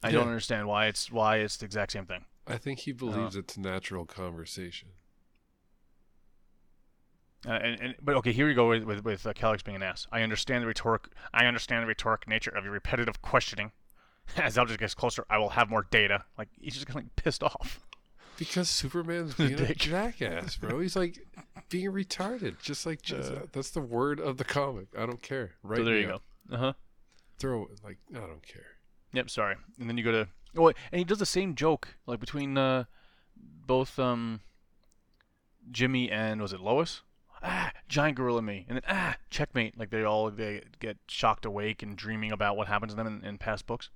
I 0.02 0.12
don't 0.12 0.28
understand 0.28 0.68
why 0.68 0.86
it's 0.86 1.10
why 1.10 1.38
it's 1.38 1.56
the 1.56 1.64
exact 1.64 1.92
same 1.92 2.06
thing. 2.06 2.24
I 2.46 2.56
think 2.56 2.80
he 2.80 2.92
believes 2.92 3.34
it's 3.36 3.58
natural 3.58 4.06
conversation. 4.06 4.90
Uh, 7.46 7.52
and, 7.52 7.80
and 7.80 7.94
but 8.00 8.14
okay, 8.16 8.32
here 8.32 8.46
we 8.46 8.54
go 8.54 8.68
with 8.68 8.84
with, 8.84 9.04
with 9.04 9.26
uh, 9.26 9.32
Kelex 9.32 9.64
being 9.64 9.76
an 9.76 9.82
ass. 9.82 10.06
I 10.10 10.22
understand 10.22 10.62
the 10.62 10.66
rhetoric. 10.66 11.08
I 11.32 11.46
understand 11.46 11.82
the 11.82 11.88
rhetoric 11.88 12.28
nature 12.28 12.50
of 12.50 12.64
your 12.64 12.72
repetitive 12.72 13.22
questioning. 13.22 13.72
As 14.36 14.58
Eldridge 14.58 14.80
gets 14.80 14.94
closer, 14.94 15.24
I 15.30 15.38
will 15.38 15.50
have 15.50 15.70
more 15.70 15.86
data. 15.90 16.24
Like 16.36 16.48
he's 16.60 16.74
just 16.74 16.86
getting 16.86 17.02
like 17.02 17.16
pissed 17.16 17.42
off. 17.42 17.80
Because 18.38 18.68
Superman's 18.68 19.34
being 19.36 19.60
a 19.60 19.74
jackass, 19.74 20.56
bro. 20.56 20.78
He's 20.78 20.96
like 20.96 21.18
being 21.68 21.90
retarded, 21.90 22.58
just 22.62 22.86
like 22.86 23.02
just, 23.02 23.32
Uh. 23.32 23.40
that's 23.52 23.70
the 23.70 23.80
word 23.80 24.20
of 24.20 24.36
the 24.38 24.44
comic. 24.44 24.86
I 24.96 25.04
don't 25.06 25.20
care. 25.20 25.52
Right 25.62 25.78
so 25.78 25.84
there 25.84 25.98
you 25.98 26.06
go. 26.06 26.20
Uh 26.50 26.56
huh. 26.56 26.72
Throw 27.38 27.68
like 27.84 27.98
I 28.14 28.20
don't 28.20 28.46
care. 28.46 28.66
Yep. 29.12 29.28
Sorry. 29.30 29.56
And 29.78 29.88
then 29.88 29.98
you 29.98 30.04
go 30.04 30.12
to 30.12 30.28
oh, 30.56 30.68
and 30.68 30.76
he 30.92 31.04
does 31.04 31.18
the 31.18 31.26
same 31.26 31.54
joke 31.54 31.88
like 32.06 32.20
between 32.20 32.56
uh, 32.56 32.84
both 33.36 33.98
um, 33.98 34.40
Jimmy 35.70 36.10
and 36.10 36.40
was 36.40 36.52
it 36.52 36.60
Lois? 36.60 37.02
Ah, 37.42 37.70
giant 37.88 38.16
gorilla 38.16 38.42
me, 38.42 38.66
and 38.68 38.76
then 38.76 38.82
ah, 38.88 39.16
checkmate. 39.30 39.78
Like 39.78 39.90
they 39.90 40.02
all 40.02 40.30
they 40.30 40.62
get 40.80 40.96
shocked 41.06 41.44
awake 41.44 41.82
and 41.82 41.96
dreaming 41.96 42.32
about 42.32 42.56
what 42.56 42.66
happens 42.66 42.92
to 42.92 42.96
them 42.96 43.06
in, 43.06 43.24
in 43.24 43.38
past 43.38 43.66
books. 43.66 43.90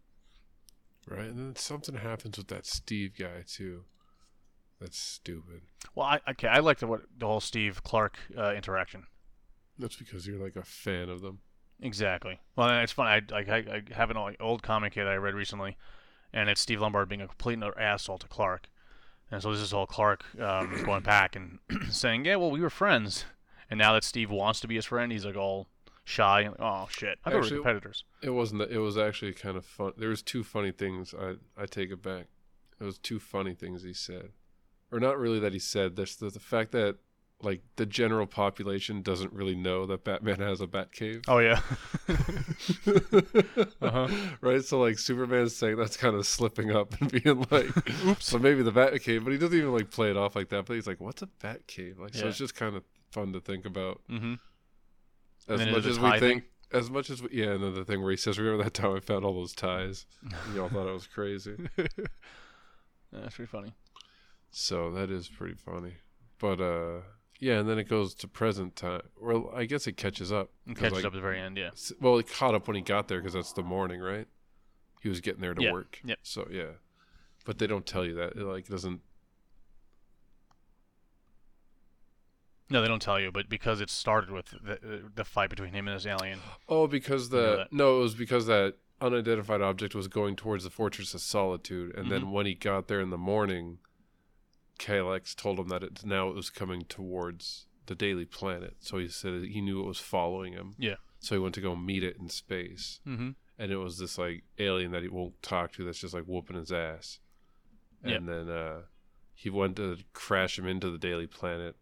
Right, 1.08 1.26
and 1.26 1.38
then 1.38 1.56
something 1.56 1.96
happens 1.96 2.38
with 2.38 2.46
that 2.48 2.66
Steve 2.66 3.14
guy 3.18 3.42
too. 3.46 3.84
That's 4.82 4.98
stupid. 4.98 5.62
Well, 5.94 6.06
I 6.06 6.20
okay, 6.30 6.48
I 6.48 6.58
like 6.58 6.78
the 6.80 6.88
what 6.88 7.02
the 7.16 7.26
whole 7.26 7.40
Steve 7.40 7.84
Clark 7.84 8.18
uh, 8.36 8.52
interaction. 8.52 9.06
That's 9.78 9.94
because 9.94 10.26
you're 10.26 10.42
like 10.42 10.56
a 10.56 10.64
fan 10.64 11.08
of 11.08 11.20
them. 11.20 11.38
Exactly. 11.80 12.40
Well, 12.56 12.68
and 12.68 12.82
it's 12.82 12.92
funny. 12.92 13.24
I, 13.32 13.36
I, 13.36 13.56
I 13.56 13.82
have 13.92 14.10
an 14.10 14.36
old- 14.40 14.62
comic 14.62 14.94
that 14.94 15.06
I 15.06 15.14
read 15.14 15.34
recently, 15.34 15.76
and 16.32 16.48
it's 16.50 16.60
Steve 16.60 16.80
Lombard 16.80 17.08
being 17.08 17.20
a 17.20 17.28
complete 17.28 17.54
and 17.54 17.64
utter 17.64 17.78
asshole 17.78 18.18
to 18.18 18.28
Clark. 18.28 18.68
And 19.30 19.40
so 19.40 19.52
this 19.52 19.60
is 19.60 19.72
all 19.72 19.86
Clark 19.86 20.24
um, 20.40 20.82
going 20.84 21.02
back 21.02 21.36
and 21.36 21.60
saying, 21.90 22.24
"Yeah, 22.24 22.36
well, 22.36 22.50
we 22.50 22.60
were 22.60 22.70
friends." 22.70 23.24
And 23.70 23.78
now 23.78 23.92
that 23.94 24.04
Steve 24.04 24.30
wants 24.30 24.58
to 24.60 24.68
be 24.68 24.74
his 24.74 24.84
friend, 24.84 25.12
he's 25.12 25.24
like 25.24 25.36
all 25.36 25.68
shy. 26.04 26.40
And, 26.40 26.56
oh 26.58 26.88
shit! 26.90 27.18
I 27.24 27.30
thought 27.30 27.42
we 27.42 27.50
were 27.50 27.56
competitors. 27.56 28.02
It 28.20 28.30
wasn't. 28.30 28.58
That, 28.58 28.72
it 28.72 28.78
was 28.78 28.98
actually 28.98 29.32
kind 29.32 29.56
of 29.56 29.64
fun. 29.64 29.92
There 29.96 30.08
was 30.08 30.22
two 30.22 30.42
funny 30.42 30.72
things. 30.72 31.14
I 31.14 31.34
I 31.56 31.66
take 31.66 31.90
it 31.90 32.02
back. 32.02 32.26
It 32.80 32.84
was 32.84 32.98
two 32.98 33.20
funny 33.20 33.54
things 33.54 33.84
he 33.84 33.92
said, 33.92 34.30
or 34.92 35.00
not 35.00 35.18
really 35.18 35.40
that 35.40 35.52
he 35.52 35.58
said. 35.58 35.96
There's 35.96 36.16
the, 36.16 36.30
the 36.30 36.38
fact 36.38 36.72
that 36.72 36.96
like 37.40 37.62
the 37.74 37.86
general 37.86 38.26
population 38.26 39.02
doesn't 39.02 39.32
really 39.32 39.56
know 39.56 39.84
that 39.86 40.04
Batman 40.04 40.38
has 40.38 40.60
a 40.60 40.66
Batcave. 40.66 41.24
Oh 41.26 41.38
yeah. 41.38 41.60
Uh-huh. 43.82 44.08
Right. 44.40 44.64
So 44.64 44.80
like 44.80 44.98
Superman's 44.98 45.56
saying 45.56 45.76
that's 45.76 45.96
kind 45.96 46.14
of 46.14 46.26
slipping 46.26 46.70
up 46.70 46.94
and 47.00 47.10
being 47.10 47.44
like, 47.50 47.66
"Oops." 48.06 48.24
So 48.24 48.38
maybe 48.38 48.62
the 48.62 48.72
Batcave, 48.72 49.24
but 49.24 49.32
he 49.32 49.38
doesn't 49.38 49.56
even 49.56 49.72
like 49.72 49.90
play 49.90 50.10
it 50.10 50.16
off 50.16 50.36
like 50.36 50.50
that. 50.50 50.66
But 50.66 50.74
he's 50.74 50.86
like, 50.86 51.00
"What's 51.00 51.22
a 51.22 51.26
Batcave?" 51.26 51.98
Like, 51.98 52.14
so 52.14 52.28
it's 52.28 52.38
just 52.38 52.54
kind 52.54 52.76
of 52.76 52.84
fun 53.10 53.32
to 53.32 53.40
think 53.40 53.66
about. 53.66 54.00
mm-hmm. 54.08 54.34
As 55.48 55.66
much 55.66 55.86
as 55.86 55.98
we 55.98 56.18
think, 56.20 56.44
as 56.72 56.90
much 56.90 57.10
as 57.10 57.22
we, 57.22 57.30
yeah, 57.32 57.50
and 57.50 57.64
then 57.64 57.74
the 57.74 57.84
thing 57.84 58.02
where 58.02 58.12
he 58.12 58.16
says, 58.16 58.38
"Remember 58.38 58.62
that 58.62 58.74
time 58.74 58.94
I 58.94 59.00
found 59.00 59.24
all 59.24 59.34
those 59.34 59.52
ties?" 59.52 60.06
Y'all 60.54 60.68
thought 60.68 60.88
it 60.88 60.94
was 60.94 61.08
crazy. 61.08 61.56
That's 63.12 63.34
pretty 63.34 63.50
funny. 63.50 63.72
So 64.52 64.90
that 64.92 65.10
is 65.10 65.28
pretty 65.28 65.54
funny. 65.54 65.94
But 66.38 66.60
uh, 66.60 67.00
yeah, 67.40 67.58
and 67.58 67.68
then 67.68 67.78
it 67.78 67.88
goes 67.88 68.14
to 68.16 68.28
present 68.28 68.76
time. 68.76 69.02
Well, 69.20 69.50
I 69.54 69.64
guess 69.64 69.86
it 69.86 69.96
catches 69.96 70.30
up. 70.30 70.50
'cause, 70.68 70.76
catches 70.76 70.92
like, 70.98 71.04
up 71.06 71.12
at 71.12 71.16
the 71.16 71.20
very 71.20 71.40
end. 71.40 71.56
Yeah. 71.56 71.70
Well, 72.00 72.18
it 72.18 72.30
caught 72.30 72.54
up 72.54 72.66
when 72.68 72.76
he 72.76 72.82
got 72.82 73.08
there 73.08 73.18
because 73.18 73.32
that's 73.32 73.52
the 73.54 73.62
morning, 73.62 74.00
right? 74.00 74.28
He 75.02 75.08
was 75.08 75.20
getting 75.20 75.40
there 75.40 75.54
to 75.54 75.62
Yeah, 75.62 75.72
work. 75.72 75.98
Yeah. 76.04 76.14
So 76.22 76.46
yeah, 76.50 76.72
but 77.44 77.58
they 77.58 77.66
don't 77.66 77.86
tell 77.86 78.04
you 78.04 78.14
that. 78.14 78.32
It 78.36 78.44
like 78.44 78.68
doesn't. 78.68 79.00
No, 82.70 82.80
they 82.80 82.88
don't 82.88 83.02
tell 83.02 83.20
you, 83.20 83.30
but 83.30 83.48
because 83.50 83.80
it 83.80 83.90
started 83.90 84.30
with 84.30 84.46
the, 84.62 84.72
uh, 84.74 85.08
the 85.14 85.24
fight 85.24 85.50
between 85.50 85.74
him 85.74 85.88
and 85.88 85.94
his 85.94 86.06
alien. 86.06 86.38
Oh, 86.68 86.86
because 86.86 87.30
You 87.30 87.38
know 87.38 87.56
the 87.56 87.68
no, 87.70 87.96
it 87.98 88.02
was 88.02 88.14
because 88.14 88.46
that 88.46 88.76
unidentified 89.00 89.60
object 89.60 89.94
was 89.94 90.08
going 90.08 90.36
towards 90.36 90.64
the 90.64 90.70
Fortress 90.70 91.12
of 91.14 91.20
Solitude, 91.20 91.94
and 91.94 92.04
Mm-hmm. 92.06 92.10
then 92.10 92.30
when 92.30 92.46
he 92.46 92.54
got 92.54 92.88
there 92.88 93.00
in 93.00 93.10
the 93.10 93.18
morning, 93.18 93.78
Kelex 94.82 95.34
told 95.36 95.58
him 95.60 95.68
that 95.68 95.82
it 95.82 96.04
now 96.04 96.28
it 96.28 96.34
was 96.34 96.50
coming 96.50 96.82
towards 96.88 97.66
the 97.86 97.94
Daily 97.94 98.24
Planet. 98.24 98.76
So 98.80 98.98
he 98.98 99.08
said 99.08 99.42
he 99.44 99.60
knew 99.60 99.80
it 99.80 99.86
was 99.86 99.98
following 99.98 100.52
him. 100.54 100.74
Yeah. 100.78 100.96
So 101.20 101.34
he 101.36 101.38
went 101.40 101.54
to 101.54 101.60
go 101.60 101.76
meet 101.76 102.02
it 102.02 102.16
in 102.18 102.28
space, 102.28 103.00
Mm-hmm. 103.06 103.30
and 103.58 103.72
it 103.72 103.76
was 103.76 103.98
this 103.98 104.18
like 104.18 104.42
alien 104.58 104.90
that 104.92 105.02
he 105.02 105.08
won't 105.08 105.40
talk 105.42 105.72
to. 105.74 105.84
That's 105.84 106.00
just 106.00 106.14
like 106.14 106.24
whooping 106.24 106.56
his 106.56 106.72
ass. 106.72 107.20
And 108.04 108.28
then 108.28 108.48
uh, 108.50 108.80
he 109.34 109.48
went 109.50 109.76
to 109.76 109.98
crash 110.12 110.58
him 110.58 110.66
into 110.66 110.90
the 110.90 110.98
Daily 110.98 111.28
Planet, 111.28 111.76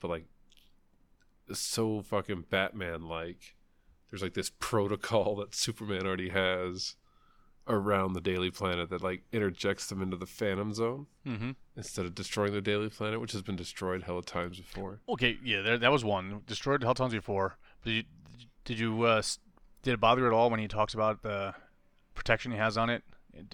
but 0.00 0.08
like 0.08 0.24
so 1.52 2.02
fucking 2.02 2.46
Batman 2.50 3.02
like. 3.06 3.56
There's 4.10 4.22
like 4.22 4.34
this 4.34 4.50
protocol 4.58 5.36
that 5.40 5.54
Superman 5.54 6.04
already 6.06 6.30
has 6.30 6.96
around 7.68 8.14
the 8.14 8.20
Daily 8.20 8.50
Planet 8.50 8.90
that 8.90 9.02
like 9.02 9.22
interjects 9.32 9.86
them 9.88 10.02
into 10.02 10.16
the 10.16 10.26
Phantom 10.26 10.72
Zone 10.74 11.06
Mm-hmm. 11.26 11.50
instead 11.76 12.06
of 12.06 12.14
destroying 12.14 12.52
the 12.52 12.60
Daily 12.60 12.88
Planet, 12.88 13.20
which 13.20 13.32
has 13.32 13.42
been 13.42 13.56
destroyed 13.56 14.02
hella 14.04 14.22
times 14.22 14.56
before. 14.58 15.00
Okay, 15.08 15.38
yeah, 15.44 15.60
there, 15.60 15.78
that 15.78 15.92
was 15.92 16.04
one 16.04 16.40
destroyed 16.46 16.82
hell 16.82 16.94
tons 16.94 17.12
before. 17.12 17.56
Did 17.84 17.92
you 17.92 18.02
did 18.64 18.78
you 18.78 19.02
uh, 19.04 19.22
did 19.82 19.94
it 19.94 20.00
bother 20.00 20.22
you 20.22 20.26
at 20.26 20.32
all 20.32 20.50
when 20.50 20.60
he 20.60 20.68
talks 20.68 20.94
about 20.94 21.22
the 21.22 21.54
protection 22.14 22.52
he 22.52 22.58
has 22.58 22.76
on 22.76 22.90
it 22.90 23.02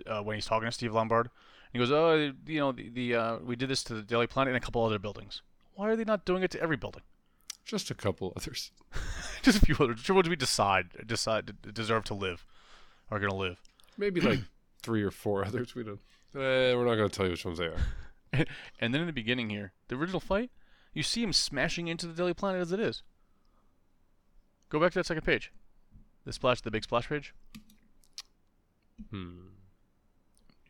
uh, 0.06 0.22
when 0.22 0.34
he's 0.36 0.46
talking 0.46 0.66
to 0.68 0.72
Steve 0.72 0.92
Lombard? 0.94 1.28
He 1.72 1.78
goes, 1.78 1.90
"Oh, 1.92 2.32
you 2.46 2.60
know, 2.60 2.72
the, 2.72 2.88
the 2.88 3.14
uh, 3.14 3.38
we 3.38 3.56
did 3.56 3.68
this 3.68 3.82
to 3.84 3.94
the 3.94 4.02
Daily 4.02 4.26
Planet 4.26 4.54
and 4.54 4.62
a 4.62 4.64
couple 4.64 4.84
other 4.84 4.98
buildings. 4.98 5.42
Why 5.74 5.88
are 5.90 5.96
they 5.96 6.04
not 6.04 6.24
doing 6.24 6.42
it 6.42 6.50
to 6.52 6.60
every 6.62 6.76
building? 6.76 7.02
Just 7.64 7.90
a 7.90 7.94
couple 7.94 8.32
others. 8.36 8.70
Just 9.42 9.60
a 9.62 9.66
few 9.66 9.74
others. 9.74 9.98
Which 9.98 10.10
ones 10.10 10.28
we 10.28 10.36
decide 10.36 10.90
decide 11.06 11.52
deserve 11.74 12.04
to 12.04 12.14
live 12.14 12.46
are 13.10 13.18
gonna 13.18 13.34
live? 13.34 13.60
Maybe 13.98 14.20
like 14.20 14.40
three 14.82 15.02
or 15.02 15.10
four 15.10 15.44
others. 15.44 15.74
We 15.74 15.84
don't. 15.84 16.00
Eh, 16.34 16.74
we're 16.74 16.84
not 16.84 16.96
going 16.96 17.08
to 17.08 17.14
tell 17.16 17.26
you 17.26 17.32
which 17.32 17.44
ones 17.44 17.58
they 17.58 17.66
are. 17.66 17.76
And 18.80 18.92
then 18.92 19.00
in 19.00 19.06
the 19.06 19.12
beginning 19.14 19.48
here, 19.48 19.72
the 19.88 19.94
original 19.96 20.20
fight, 20.20 20.50
you 20.92 21.02
see 21.02 21.22
him 21.22 21.32
smashing 21.32 21.88
into 21.88 22.06
the 22.06 22.12
Daily 22.12 22.34
Planet 22.34 22.60
as 22.60 22.70
it 22.72 22.80
is. 22.80 23.02
Go 24.68 24.78
back 24.78 24.92
to 24.92 24.98
that 24.98 25.06
second 25.06 25.22
page. 25.24 25.52
The 26.26 26.32
splash, 26.34 26.60
the 26.60 26.70
big 26.70 26.84
splash 26.84 27.08
page. 27.08 27.32
Hmm. 29.10 29.30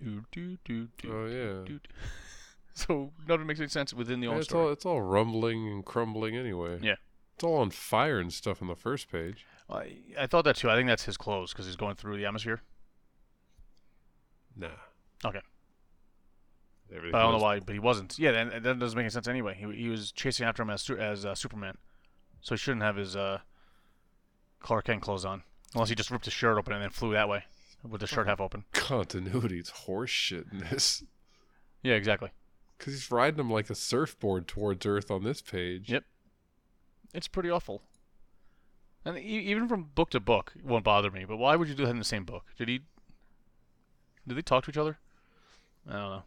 Do, 0.03 0.23
do, 0.31 0.59
do, 0.65 0.89
do, 0.99 1.13
Oh 1.13 1.27
yeah. 1.27 1.65
do, 1.67 1.79
do. 1.79 1.79
So 2.75 3.11
none 3.27 3.37
of 3.37 3.41
it 3.41 3.45
makes 3.47 3.59
any 3.59 3.71
sense 3.71 3.95
within 3.95 4.21
the 4.21 4.27
Yeah, 4.27 4.33
own 4.35 4.39
it's 4.41 4.49
story. 4.49 4.67
all 4.67 4.73
it's 4.73 4.85
all 4.85 5.01
rumbling 5.01 5.67
and 5.67 5.83
crumbling 5.85 6.37
anyway. 6.37 6.79
Yeah. 6.83 6.97
It's 7.35 7.43
all 7.43 7.57
on 7.57 7.71
fire 7.71 8.19
and 8.19 8.31
stuff 8.31 8.61
on 8.61 8.69
the 8.69 8.77
first 8.77 9.11
page. 9.11 9.47
I, 9.71 9.97
I 10.19 10.27
thought 10.27 10.45
that 10.45 10.57
too. 10.57 10.69
I 10.71 10.77
think 10.77 10.87
that's 10.87 11.05
his 11.05 11.17
clothes 11.17 11.53
because 11.53 11.65
he's 11.67 11.77
going 11.77 11.95
through 11.97 12.19
the 12.19 12.27
atmosphere. 12.27 12.61
Nah. 14.57 14.69
Okay. 15.25 15.41
Everything 16.91 17.13
But 17.13 17.19
I 17.19 17.23
don't 17.23 17.33
know 17.33 17.45
why. 17.45 17.61
But 17.61 17.73
he 17.75 17.79
wasn't. 17.79 18.19
Yeah, 18.19 18.33
that, 18.33 18.63
that 18.63 18.79
doesn't 18.79 18.97
make 18.97 19.05
any 19.05 19.11
sense 19.11 19.29
anyway. 19.29 19.55
He, 19.59 19.83
he 19.83 19.89
was 19.89 20.13
chasing 20.13 20.47
after 20.47 20.63
him 20.63 20.71
as 20.71 20.89
as 20.91 21.27
uh, 21.27 21.35
Superman, 21.35 21.77
so 22.41 22.55
he 22.55 22.59
shouldn't 22.59 22.83
have 22.83 22.97
his 22.97 23.17
uh, 23.17 23.41
Clark 24.61 24.87
Kent 24.87 25.03
clothes 25.03 25.25
on, 25.25 25.43
unless 25.75 25.89
he 25.89 25.95
just 25.95 26.11
ripped 26.11 26.27
his 26.27 26.35
shirt 26.35 26.59
open 26.59 26.73
and 26.73 26.83
then 26.83 26.91
flew 26.91 27.13
that 27.13 27.29
way 27.29 27.45
with 27.83 28.01
the 28.01 28.07
shirt 28.07 28.27
half 28.27 28.41
open. 28.41 28.65
Continuity. 28.73 29.59
It's 29.59 29.71
horse 29.71 30.11
shit 30.11 30.47
in 30.53 30.59
this. 30.59 31.03
Yeah, 31.83 31.95
exactly. 31.95 32.31
Because 32.79 32.95
he's 32.95 33.11
riding 33.11 33.41
him 33.41 33.51
like 33.51 33.71
a 33.71 33.75
surfboard 33.75 34.47
towards 34.47 34.85
Earth 34.85 35.11
on 35.11 35.25
this 35.25 35.41
page. 35.41 35.91
Yep. 35.91 36.05
It's 37.15 37.29
pretty 37.29 37.51
awful. 37.51 37.83
And 39.05 39.17
even 39.19 39.69
from 39.69 39.91
book 39.95 40.11
to 40.11 40.21
book, 40.21 40.53
it 40.57 40.65
won't 40.65 40.85
bother 40.85 41.11
me. 41.11 41.25
But 41.25 41.37
why 41.37 41.55
would 41.55 41.69
you 41.69 41.75
do 41.75 41.85
that 41.85 41.91
in 41.91 41.99
the 41.99 42.05
same 42.05 42.25
book? 42.25 42.45
Did 42.59 42.69
he? 42.69 42.81
Did 44.27 44.37
they 44.37 44.43
talk 44.43 44.65
to 44.65 44.71
each 44.71 44.77
other? 44.77 44.99
I 45.89 45.93
don't 45.93 46.11
know. 46.11 46.23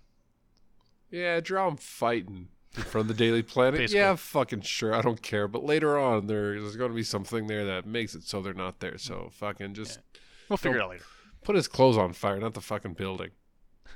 Yeah, 1.12 1.40
draw 1.40 1.68
them 1.68 1.78
fighting 1.78 2.50
in 2.78 2.84
front 2.84 3.10
of 3.10 3.18
the 3.18 3.24
Daily 3.24 3.42
Planet. 3.42 3.80
Basically. 3.80 4.00
Yeah, 4.00 4.16
fucking 4.16 4.62
sure. 4.62 4.94
I 4.94 5.02
don't 5.02 5.22
care. 5.22 5.48
But 5.48 5.64
later 5.66 5.98
on, 5.98 6.28
there's 6.28 6.76
going 6.76 6.92
to 6.92 6.96
be 6.96 7.04
something 7.04 7.48
there 7.48 7.66
that 7.66 7.86
makes 7.86 8.16
it 8.16 8.24
so 8.24 8.42
they're 8.42 8.54
not 8.54 8.80
there. 8.80 8.98
So 8.98 9.30
fucking 9.34 9.74
just 9.74 10.00
We'll 10.48 10.58
figure 10.58 10.78
it 10.80 10.84
out 10.84 10.90
later. 10.92 11.04
put 11.44 11.56
his 11.56 11.68
clothes 11.68 11.98
on 11.98 12.14
fire, 12.14 12.40
not 12.40 12.54
the 12.54 12.62
fucking 12.62 12.94
building. 12.94 13.32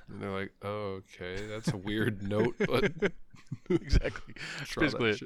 And 0.10 0.22
they're 0.22 0.32
like, 0.32 0.52
oh, 0.64 1.02
okay, 1.16 1.46
that's 1.48 1.72
a 1.72 1.78
weird 1.78 2.22
note, 2.28 2.56
but 2.60 2.92
exactly. 3.70 4.34
basically. 4.76 5.20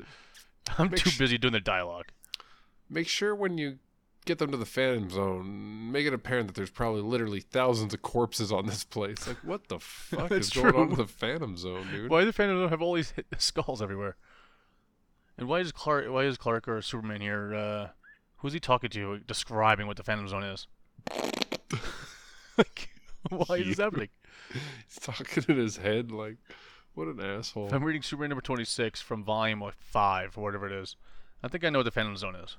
I'm 0.77 0.89
Make 0.91 0.99
too 0.99 1.11
busy 1.17 1.37
doing 1.37 1.53
the 1.53 1.61
dialogue. 1.61 2.07
Make 2.89 3.07
sure 3.07 3.33
when 3.33 3.57
you 3.57 3.79
get 4.27 4.37
them 4.37 4.51
to 4.51 4.57
the 4.57 4.65
Phantom 4.65 5.09
Zone, 5.09 5.91
make 5.91 6.05
it 6.05 6.13
apparent 6.13 6.47
that 6.47 6.55
there's 6.55 6.69
probably 6.69 7.01
literally 7.01 7.39
thousands 7.39 7.93
of 7.93 8.01
corpses 8.01 8.51
on 8.51 8.65
this 8.67 8.83
place. 8.83 9.27
Like, 9.27 9.37
what 9.43 9.67
the 9.69 9.79
fuck 9.79 10.31
is 10.31 10.49
going 10.49 10.67
on 10.67 10.73
true. 10.73 10.83
in 10.83 10.95
the 10.95 11.07
Phantom 11.07 11.57
Zone, 11.57 11.87
dude? 11.91 12.11
Why 12.11 12.19
does 12.19 12.27
the 12.27 12.33
Phantom 12.33 12.59
Zone 12.59 12.69
have 12.69 12.81
all 12.81 12.93
these 12.93 13.13
skulls 13.37 13.81
everywhere? 13.81 14.17
And 15.37 15.47
why 15.47 15.59
is 15.61 15.71
Clark? 15.71 16.09
Why 16.09 16.25
is 16.25 16.37
Clark 16.37 16.67
or 16.67 16.81
Superman 16.81 17.21
here? 17.21 17.55
Uh, 17.55 17.87
who's 18.37 18.53
he 18.53 18.59
talking 18.59 18.89
to? 18.91 19.19
Describing 19.19 19.87
what 19.87 19.97
the 19.97 20.03
Phantom 20.03 20.27
Zone 20.27 20.43
is. 20.43 20.67
like, 22.57 22.89
why 23.29 23.57
is 23.57 23.67
this 23.67 23.77
happening? 23.77 24.09
He's 24.51 24.99
talking 24.99 25.43
in 25.47 25.57
his 25.57 25.77
head 25.77 26.11
like, 26.11 26.37
what 26.95 27.07
an 27.07 27.19
asshole. 27.19 27.67
If 27.67 27.73
I'm 27.73 27.83
reading 27.83 28.01
Superman 28.01 28.29
number 28.29 28.41
26 28.41 29.01
from 29.01 29.23
volume 29.23 29.61
like 29.61 29.75
five 29.77 30.37
or 30.37 30.43
whatever 30.43 30.65
it 30.65 30.73
is, 30.73 30.95
I 31.43 31.47
think 31.47 31.63
I 31.63 31.69
know 31.69 31.79
what 31.79 31.83
the 31.83 31.91
Phantom 31.91 32.17
Zone 32.17 32.35
is. 32.35 32.57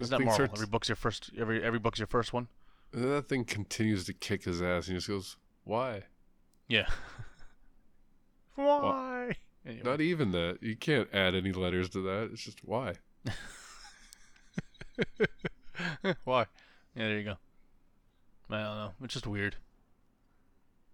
It's 0.00 0.10
That 0.10 0.18
not 0.18 0.24
Marvel. 0.26 0.34
starts- 0.46 0.54
Every 0.60 0.66
book's 0.66 0.88
your 0.88 0.96
first. 0.96 1.30
Every 1.38 1.62
every 1.62 1.78
book's 1.78 1.98
your 1.98 2.06
first 2.08 2.32
one. 2.32 2.48
And 2.92 3.02
then 3.04 3.10
that 3.10 3.28
thing 3.28 3.44
continues 3.44 4.04
to 4.06 4.12
kick 4.12 4.44
his 4.44 4.60
ass, 4.62 4.86
and 4.88 4.94
he 4.94 4.98
just 4.98 5.08
goes, 5.08 5.36
"Why? 5.64 6.04
Yeah. 6.68 6.88
Why? 8.56 9.36
Anyway. 9.66 9.82
Not 9.84 10.00
even 10.00 10.30
that. 10.32 10.58
You 10.62 10.76
can't 10.76 11.08
add 11.12 11.34
any 11.34 11.52
letters 11.52 11.88
to 11.90 12.00
that. 12.02 12.30
It's 12.32 12.42
just 12.42 12.64
why." 12.64 12.94
Why? 16.24 16.46
Yeah, 16.94 17.08
there 17.08 17.18
you 17.18 17.24
go. 17.24 17.36
I 18.50 18.58
don't 18.62 18.76
know. 18.76 18.90
It's 19.02 19.14
just 19.14 19.26
weird. 19.26 19.56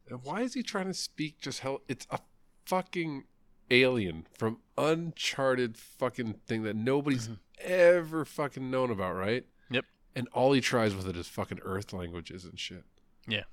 And 0.09 0.23
why 0.25 0.41
is 0.43 0.55
he 0.55 0.63
trying 0.63 0.87
to 0.87 0.95
speak 0.95 1.39
just 1.41 1.61
hell? 1.61 1.83
It's 1.89 2.07
a 2.11 2.19
fucking 2.67 3.25
alien 3.71 4.27
from 4.37 4.59
uncharted 4.77 5.77
fucking 5.77 6.35
thing 6.47 6.63
that 6.63 6.77
nobody's 6.77 7.29
mm-hmm. 7.29 7.35
ever 7.61 8.25
fucking 8.25 8.71
known 8.71 8.91
about, 8.91 9.15
right? 9.15 9.45
Yep. 9.71 9.85
And 10.15 10.29
all 10.33 10.53
he 10.53 10.61
tries 10.61 10.95
with 10.95 11.09
it 11.09 11.17
is 11.17 11.29
fucking 11.29 11.61
Earth 11.63 11.93
languages 11.93 12.45
and 12.45 12.59
shit. 12.59 12.85
Yeah. 13.27 13.45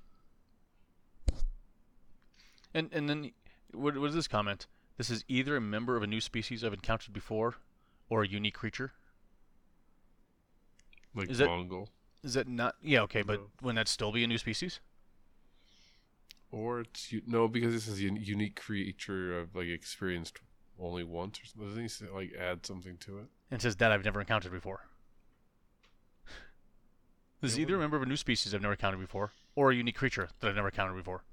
And 2.74 2.90
and 2.92 3.10
then 3.10 3.32
what 3.74 3.98
what 3.98 4.10
is 4.10 4.16
this 4.16 4.28
comment? 4.28 4.68
This 4.98 5.10
is 5.10 5.24
either 5.28 5.56
a 5.56 5.62
member 5.62 5.96
of 5.96 6.04
a 6.04 6.08
new 6.08 6.22
species 6.22 6.64
I've 6.64 6.74
encountered 6.74 7.14
before, 7.14 7.56
or 8.10 8.24
a 8.24 8.28
unique 8.28 8.56
creature. 8.56 8.94
Like 11.14 11.30
Is 11.30 11.40
Mongul. 11.40 11.88
Is 12.24 12.34
that 12.34 12.48
not? 12.48 12.76
Yeah, 12.82 13.02
okay, 13.02 13.22
but 13.22 13.40
No. 13.40 13.48
wouldn't 13.62 13.78
that 13.78 13.88
still 13.88 14.12
be 14.12 14.24
a 14.24 14.28
new 14.28 14.38
species? 14.38 14.80
Or 16.51 16.80
it's 16.82 17.12
u- 17.12 17.22
no, 17.27 17.48
because 17.48 17.74
this 17.74 17.88
is 17.88 18.00
a 18.00 18.04
unique 18.04 18.60
creature 18.60 19.38
of 19.39 19.56
like 19.56 19.68
experienced 19.68 20.39
only 20.80 21.04
once 21.04 21.39
or 21.42 21.46
something. 21.46 21.68
Doesn't 21.68 21.82
he 21.84 21.88
say, 21.89 22.06
like 22.13 22.34
add 22.39 22.66
something 22.66 22.98
to 22.98 23.18
it? 23.20 23.25
and 23.50 23.62
says 23.62 23.75
that 23.77 23.92
I've 23.92 24.04
never 24.06 24.20
encountered 24.20 24.51
before. 24.51 24.82
This 27.42 27.51
is 27.51 27.60
either 27.60 27.75
a 27.75 27.80
member 27.80 27.96
of 27.98 28.01
a 28.04 28.08
new 28.08 28.18
species 28.18 28.54
I've 28.56 28.62
never 28.63 28.74
encountered 28.74 29.00
before, 29.00 29.32
or 29.56 29.70
a 29.72 29.75
unique 29.75 29.96
creature 29.96 30.30
that 30.39 30.48
I've 30.50 30.56
never 30.56 30.70
encountered 30.70 30.96
before. 30.98 31.24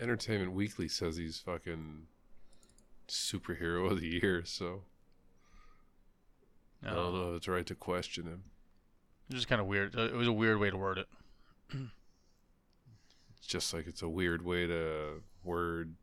Entertainment 0.00 0.52
Weekly 0.52 0.88
says 0.88 1.16
he's 1.18 1.38
fucking 1.38 2.06
superhero 3.08 3.90
of 3.90 4.00
the 4.00 4.06
year, 4.06 4.42
so 4.46 4.84
I 6.82 6.90
don't 6.90 6.98
Um, 7.08 7.12
know 7.14 7.30
if 7.32 7.36
it's 7.36 7.48
right 7.48 7.66
to 7.66 7.74
question 7.74 8.24
him. 8.24 8.44
It 9.28 9.34
was 9.34 9.42
just 9.42 9.48
kind 9.48 9.60
of 9.60 9.66
weird. 9.66 9.94
Uh, 9.94 10.02
It 10.04 10.14
was 10.14 10.26
a 10.28 10.32
weird 10.32 10.58
way 10.58 10.70
to 10.70 10.76
word 10.78 10.98
it. 10.98 11.08
Just 13.46 13.74
like 13.74 13.86
it's 13.86 14.02
a 14.02 14.08
weird 14.08 14.42
way 14.44 14.66
to 14.66 15.22
word 15.44 15.94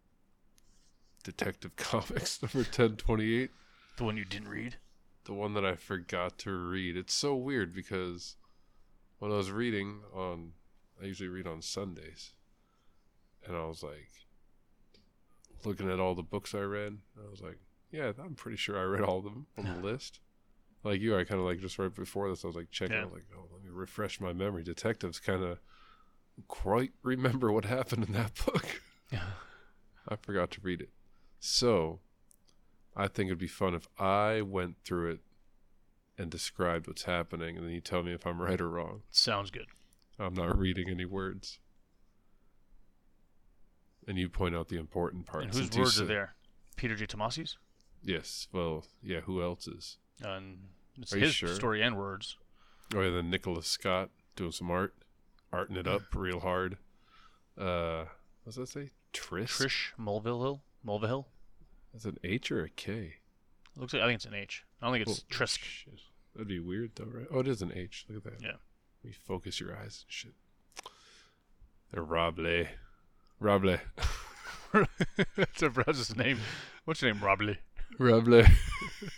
Detective 1.24 1.76
Comics 1.76 2.42
number 2.42 2.60
1028. 2.60 3.50
The 3.98 4.04
one 4.04 4.18
you 4.18 4.26
didn't 4.26 4.48
read. 4.50 4.76
the 5.26 5.34
one 5.34 5.54
that 5.54 5.66
I 5.66 5.76
forgot 5.76 6.38
to 6.40 6.52
read. 6.52 6.96
It's 6.98 7.14
so 7.14 7.36
weird 7.36 7.74
because 7.74 8.36
when 9.20 9.32
I 9.32 9.36
was 9.36 9.52
reading 9.52 10.00
on, 10.14 10.54
I 11.02 11.06
usually 11.06 11.30
read 11.30 11.46
on 11.48 11.62
Sundays, 11.62 12.32
and 13.46 13.56
I 13.56 13.66
was 13.66 13.84
like 13.84 14.10
looking 15.66 15.90
at 15.92 16.00
all 16.00 16.16
the 16.16 16.24
books 16.24 16.56
I 16.56 16.60
read. 16.62 16.98
I 17.18 17.30
was 17.30 17.42
like, 17.42 17.58
yeah, 17.92 18.12
I'm 18.24 18.36
pretty 18.36 18.58
sure 18.58 18.78
I 18.78 18.84
read 18.84 19.04
all 19.04 19.18
of 19.20 19.24
them 19.26 19.48
on 19.58 19.66
the 19.66 19.82
list. 19.82 20.20
Like 20.84 21.02
you, 21.02 21.18
I 21.18 21.26
kind 21.26 21.40
of 21.42 21.46
like 21.46 21.60
just 21.60 21.78
right 21.78 21.94
before 21.94 22.30
this, 22.30 22.44
I 22.44 22.48
was 22.48 22.56
like 22.56 22.72
checking. 22.72 22.96
I 22.96 23.04
was 23.04 23.14
like, 23.14 23.26
oh, 23.38 23.48
let 23.52 23.62
me 23.64 23.70
refresh 23.72 24.22
my 24.22 24.32
memory. 24.34 24.64
Detectives 24.64 25.20
kind 25.20 25.44
of 25.44 25.60
quite 26.48 26.92
remember 27.04 27.52
what 27.52 27.66
happened 27.66 28.06
in 28.06 28.14
that 28.14 28.34
book. 28.46 28.82
I 30.08 30.16
forgot 30.16 30.52
to 30.52 30.62
read 30.62 30.82
it. 30.82 30.90
So, 31.40 32.00
I 32.96 33.08
think 33.08 33.28
it'd 33.28 33.38
be 33.38 33.48
fun 33.48 33.74
if 33.76 33.88
I 34.00 34.42
went 34.42 34.78
through 34.84 35.12
it 35.12 35.20
and 36.18 36.30
described 36.32 36.88
what's 36.88 37.04
happening, 37.04 37.56
and 37.58 37.66
then 37.66 37.74
you 37.74 37.80
tell 37.82 38.04
me 38.04 38.14
if 38.14 38.26
I'm 38.26 38.42
right 38.42 38.60
or 38.60 38.70
wrong. 38.70 39.02
Sounds 39.12 39.52
good. 39.52 39.68
I'm 40.18 40.34
not 40.34 40.58
reading 40.58 40.90
any 40.90 41.06
words. 41.06 41.60
And 44.08 44.18
you 44.18 44.28
point 44.30 44.56
out 44.56 44.68
the 44.70 44.78
important 44.78 45.26
parts. 45.26 45.46
and 45.46 45.54
whose 45.56 45.78
words 45.78 46.02
are 46.02 46.06
there? 46.06 46.34
Peter 46.76 46.96
J. 46.96 47.06
Tomasi's? 47.06 47.58
Yes. 48.04 48.48
Well, 48.52 48.86
yeah. 49.04 49.20
Who 49.22 49.42
else's? 49.42 49.98
And 50.24 50.58
it's 50.98 51.14
Are 51.14 51.20
his 51.20 51.36
sure? 51.36 51.50
story 51.50 51.82
and 51.82 51.96
words. 51.98 52.38
Oh, 52.96 53.02
yeah. 53.02 53.12
Then 53.12 53.30
Nicholas 53.30 53.68
Scott 53.68 54.10
doing 54.36 54.52
some 54.52 54.72
art, 54.72 54.96
arting 55.54 55.78
it 55.78 55.88
up 55.88 56.02
real 56.16 56.40
hard. 56.40 56.78
Uh, 57.58 58.06
what's 58.44 58.58
that 58.58 58.70
say? 58.70 58.92
Trisk. 59.14 59.62
Trish 59.62 59.92
Mulvihill? 60.00 60.60
Mulvihill? 60.86 61.26
Is 61.96 62.06
it 62.06 62.14
an 62.14 62.20
H 62.24 62.52
or 62.52 62.64
a 62.64 62.70
K? 62.70 63.16
Looks 63.76 63.94
like 63.94 64.02
I 64.04 64.06
think 64.06 64.16
it's 64.18 64.26
an 64.26 64.34
H. 64.36 64.64
I 64.82 64.86
don't 64.86 64.94
think 64.96 65.08
it's 65.08 65.20
Oh, 65.22 65.34
Trisk. 65.34 65.60
shit. 65.60 66.00
That'd 66.36 66.48
be 66.48 66.60
weird 66.60 66.92
though, 66.96 67.06
right? 67.06 67.28
Oh, 67.32 67.40
it 67.40 67.48
is 67.48 67.62
an 67.62 67.72
H. 67.76 68.06
Look 68.10 68.26
at 68.26 68.40
that. 68.40 68.42
Yeah. 68.46 68.54
Me 69.04 69.12
focus 69.12 69.60
your 69.60 69.76
eyes 69.76 70.06
and 70.06 70.12
shit. 70.14 70.34
They're 71.92 72.04
Robley. 72.04 72.68
Robley. 73.40 73.80
That's 75.36 75.64
a 75.64 75.70
brother's 75.70 76.16
name. 76.16 76.38
What's 76.86 77.02
your 77.02 77.12
name, 77.14 77.24
Robley? 77.24 77.58
Robley. 77.98 78.46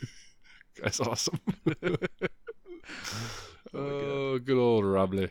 That's 0.82 1.00
awesome. 1.02 1.40
Oh 3.74 3.80
oh, 3.80 4.40
good 4.40 4.58
old 4.58 4.84
Robley. 4.86 5.30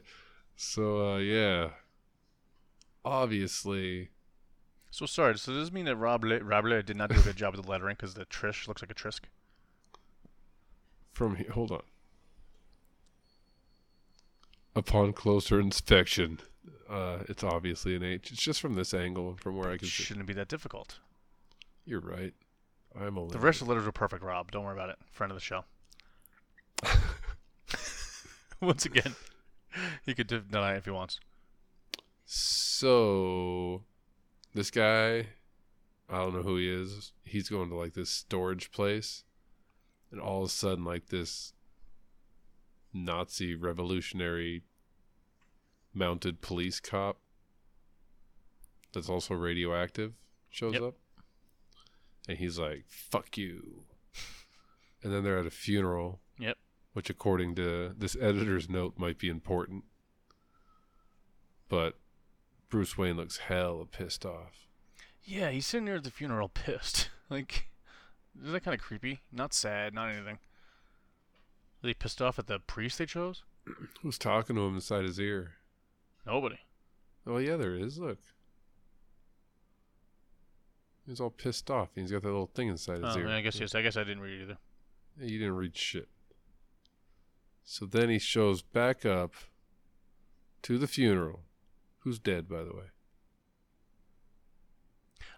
So, 0.62 1.14
uh, 1.14 1.16
yeah. 1.16 1.70
Obviously, 3.02 4.10
So 4.90 5.06
sorry. 5.06 5.38
So 5.38 5.54
does 5.54 5.68
this 5.68 5.72
mean 5.72 5.86
that 5.86 5.96
Robley 5.96 6.38
Robley 6.42 6.82
did 6.82 6.98
not 6.98 7.08
do 7.08 7.18
a 7.18 7.22
good 7.22 7.36
job 7.36 7.56
with 7.56 7.64
the 7.64 7.70
lettering 7.70 7.96
because 7.98 8.12
the 8.12 8.26
Trish 8.26 8.68
looks 8.68 8.82
like 8.82 8.90
a 8.90 8.94
Trisk? 8.94 9.20
from 11.12 11.36
here, 11.36 11.50
hold 11.52 11.72
on. 11.72 11.80
Upon 14.76 15.14
closer 15.14 15.58
inspection, 15.58 16.40
uh, 16.90 17.20
it's 17.26 17.42
obviously 17.42 17.96
an 17.96 18.02
H. 18.02 18.30
It's 18.30 18.42
just 18.42 18.60
from 18.60 18.74
this 18.74 18.92
angle 18.92 19.30
and 19.30 19.40
from 19.40 19.56
where 19.56 19.70
I 19.70 19.78
can 19.78 19.88
see. 19.88 20.02
shouldn't 20.02 20.26
be 20.26 20.34
that 20.34 20.48
difficult. 20.48 20.98
You're 21.86 22.00
right. 22.00 22.34
I'm 22.94 23.16
only 23.16 23.32
The 23.32 23.38
rest 23.38 23.62
of 23.62 23.66
the 23.66 23.72
letters 23.72 23.86
were 23.86 23.92
perfect, 23.92 24.22
Rob. 24.22 24.50
Don't 24.50 24.64
worry 24.64 24.74
about 24.74 24.90
it. 24.90 24.96
Friend 25.10 25.32
of 25.32 25.36
the 25.36 25.42
show. 25.42 25.64
Once 28.60 28.84
again, 28.84 29.14
he 30.04 30.14
could 30.14 30.26
deny 30.26 30.74
it 30.74 30.78
if 30.78 30.84
he 30.86 30.90
wants. 30.90 31.18
So, 32.24 33.82
this 34.54 34.70
guy, 34.70 35.26
I 36.08 36.18
don't 36.18 36.34
know 36.34 36.42
who 36.42 36.56
he 36.56 36.68
is. 36.70 37.12
He's 37.24 37.48
going 37.48 37.68
to 37.70 37.74
like 37.76 37.94
this 37.94 38.10
storage 38.10 38.70
place, 38.70 39.24
and 40.12 40.20
all 40.20 40.42
of 40.42 40.46
a 40.48 40.52
sudden, 40.52 40.84
like 40.84 41.06
this 41.08 41.52
Nazi 42.92 43.54
revolutionary 43.54 44.62
mounted 45.92 46.40
police 46.40 46.78
cop 46.78 47.18
that's 48.92 49.08
also 49.08 49.34
radioactive 49.34 50.12
shows 50.50 50.74
Yep. 50.74 50.82
up, 50.82 50.94
and 52.28 52.38
he's 52.38 52.58
like, 52.58 52.84
"Fuck 52.88 53.36
you," 53.36 53.84
and 55.02 55.12
then 55.12 55.24
they're 55.24 55.38
at 55.38 55.46
a 55.46 55.50
funeral. 55.50 56.20
Yep. 56.38 56.56
Which, 56.92 57.08
according 57.08 57.54
to 57.56 57.94
this 57.96 58.16
editor's 58.20 58.68
note, 58.68 58.94
might 58.98 59.18
be 59.18 59.28
important. 59.28 59.84
But 61.68 61.96
Bruce 62.68 62.98
Wayne 62.98 63.16
looks 63.16 63.38
hella 63.38 63.86
pissed 63.86 64.26
off. 64.26 64.66
Yeah, 65.22 65.50
he's 65.50 65.66
sitting 65.66 65.84
there 65.84 65.96
at 65.96 66.04
the 66.04 66.10
funeral, 66.10 66.48
pissed. 66.48 67.10
Like, 67.30 67.68
is 68.44 68.50
that 68.50 68.64
kind 68.64 68.74
of 68.74 68.84
creepy? 68.84 69.20
Not 69.30 69.54
sad, 69.54 69.94
not 69.94 70.08
anything. 70.10 70.34
Are 70.34 71.86
they 71.86 71.94
pissed 71.94 72.20
off 72.20 72.40
at 72.40 72.48
the 72.48 72.58
priest 72.58 72.98
they 72.98 73.06
chose? 73.06 73.44
Who's 74.02 74.18
talking 74.18 74.56
to 74.56 74.62
him 74.62 74.74
inside 74.74 75.04
his 75.04 75.20
ear? 75.20 75.52
Nobody. 76.26 76.58
Oh 77.24 77.36
yeah, 77.38 77.54
there 77.56 77.76
is. 77.76 77.98
Look, 78.00 78.18
he's 81.06 81.20
all 81.20 81.30
pissed 81.30 81.70
off. 81.70 81.90
He's 81.94 82.10
got 82.10 82.22
that 82.22 82.28
little 82.28 82.50
thing 82.52 82.66
inside 82.66 83.04
his 83.04 83.14
Oh, 83.16 83.20
ear. 83.20 83.28
I 83.28 83.42
guess 83.42 83.60
yes. 83.60 83.76
I 83.76 83.82
guess 83.82 83.96
I 83.96 84.02
didn't 84.02 84.22
read 84.22 84.42
either. 84.42 84.58
Yeah, 85.20 85.26
You 85.26 85.38
didn't 85.38 85.54
read 85.56 85.76
shit. 85.76 86.08
So 87.64 87.86
then 87.86 88.08
he 88.08 88.18
shows 88.18 88.62
back 88.62 89.06
up 89.06 89.34
to 90.62 90.78
the 90.78 90.86
funeral. 90.88 91.40
Who's 92.00 92.18
dead, 92.18 92.48
by 92.48 92.62
the 92.62 92.74
way? 92.74 92.90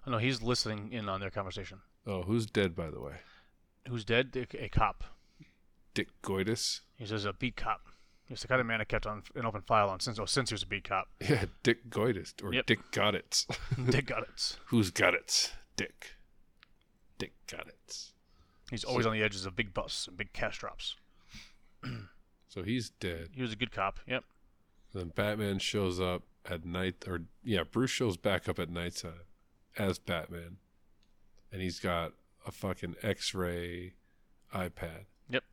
Oh 0.07 0.11
no, 0.11 0.19
he's 0.19 0.43
listening 0.43 0.93
in 0.93 1.09
on 1.09 1.21
their 1.21 1.31
conversation. 1.31 1.81
Oh, 2.07 2.23
who's 2.23 2.47
dead, 2.47 2.75
by 2.75 2.91
the 2.91 3.01
way? 3.01 3.15
Who's 3.89 4.05
dead? 4.05 4.31
A, 4.35 4.65
a 4.65 4.69
cop. 4.69 5.05
Dick 5.95 6.09
Goitus. 6.23 6.81
He 6.97 7.07
says 7.07 7.25
a 7.25 7.33
beat 7.33 7.57
cop. 7.57 7.81
He's 8.27 8.41
the 8.41 8.49
kind 8.49 8.61
of 8.61 8.67
man 8.67 8.81
I 8.81 8.85
kept 8.85 9.07
on 9.07 9.23
an 9.35 9.45
open 9.45 9.61
file 9.61 9.89
on 9.89 10.01
since 10.01 10.19
oh, 10.19 10.25
since 10.25 10.51
he 10.51 10.55
was 10.55 10.63
a 10.63 10.67
beat 10.67 10.89
cop. 10.89 11.09
Yeah, 11.29 11.45
Dick 11.63 11.91
Goitus 11.91 12.35
or 12.43 12.53
Yep. 12.55 12.67
Dick 12.67 12.91
got 12.93 13.15
it. 13.15 13.45
Dick 13.91 14.07
got 14.07 14.23
it. 14.23 14.57
who's 14.67 14.91
got 14.91 15.15
it? 15.15 15.53
Dick. 15.77 16.17
Dick 17.19 17.33
got 17.51 17.67
it. 17.69 17.97
He's 18.71 18.85
always 18.85 19.05
on 19.05 19.13
the 19.13 19.23
edges 19.23 19.45
of 19.45 19.55
big 19.55 19.75
busts 19.75 20.09
and 20.09 20.17
big 20.17 20.33
cash 20.33 20.59
drops. 20.59 20.97
So 22.53 22.63
he's 22.63 22.91
dead. 22.91 23.29
He 23.35 23.41
was 23.41 23.53
a 23.53 23.57
good 23.57 23.73
cop. 23.73 23.99
Yep. 24.07 24.25
Then 24.93 25.09
Batman 25.15 25.59
shows 25.59 25.99
up 25.99 26.25
at 26.45 26.67
night, 26.67 27.05
or 27.07 27.23
yeah, 27.43 27.63
Bruce 27.65 27.91
shows 27.91 28.19
back 28.19 28.47
up 28.47 28.59
at 28.59 28.69
nighttime 28.69 29.25
as 29.79 29.99
Batman, 29.99 30.59
and 31.51 31.63
he's 31.63 31.81
got 31.81 32.13
a 32.47 32.51
fucking 32.53 32.97
X-ray 33.03 33.95
iPad. 34.55 35.07
Yep. 35.31 35.45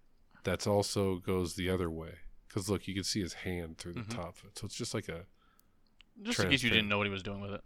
That's 0.43 0.67
also 0.67 1.15
goes 1.19 1.55
the 1.55 1.69
other 1.69 1.89
way 1.89 2.15
because 2.49 2.69
look, 2.69 2.85
you 2.85 2.93
can 2.93 3.05
see 3.05 3.21
his 3.21 3.33
hand 3.33 3.77
through 3.77 3.93
the 3.93 4.01
Mhm. 4.01 4.15
top 4.15 4.38
of 4.39 4.43
it. 4.49 4.57
So 4.57 4.65
it's 4.65 4.75
just 4.75 4.93
like 4.93 5.07
a, 5.07 5.25
Just 6.21 6.41
in 6.41 6.49
case 6.49 6.63
you 6.63 6.69
didn't 6.69 6.89
know 6.89 6.97
what 6.97 7.07
he 7.07 7.12
was 7.13 7.23
doing 7.23 7.39
with 7.39 7.51
it. 7.51 7.62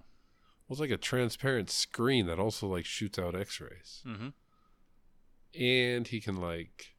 well, 0.68 0.76
it's 0.76 0.80
like 0.80 0.92
a 0.92 0.98
transparent 0.98 1.72
screen 1.72 2.28
that 2.28 2.38
also 2.38 2.68
like 2.68 2.86
shoots 2.86 3.18
out 3.18 3.34
X-rays, 3.34 4.04
Mm-hmm. 4.06 4.30
and 5.60 6.08
he 6.08 6.22
can 6.22 6.36
like 6.36 6.96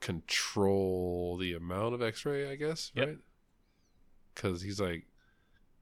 control 0.00 1.36
the 1.36 1.52
amount 1.54 1.94
of 1.94 2.02
X-ray, 2.02 2.50
I 2.50 2.56
guess, 2.56 2.92
Yep. 2.94 3.06
right? 3.08 3.18
Because 4.34 4.62
he's 4.62 4.80
like 4.80 5.06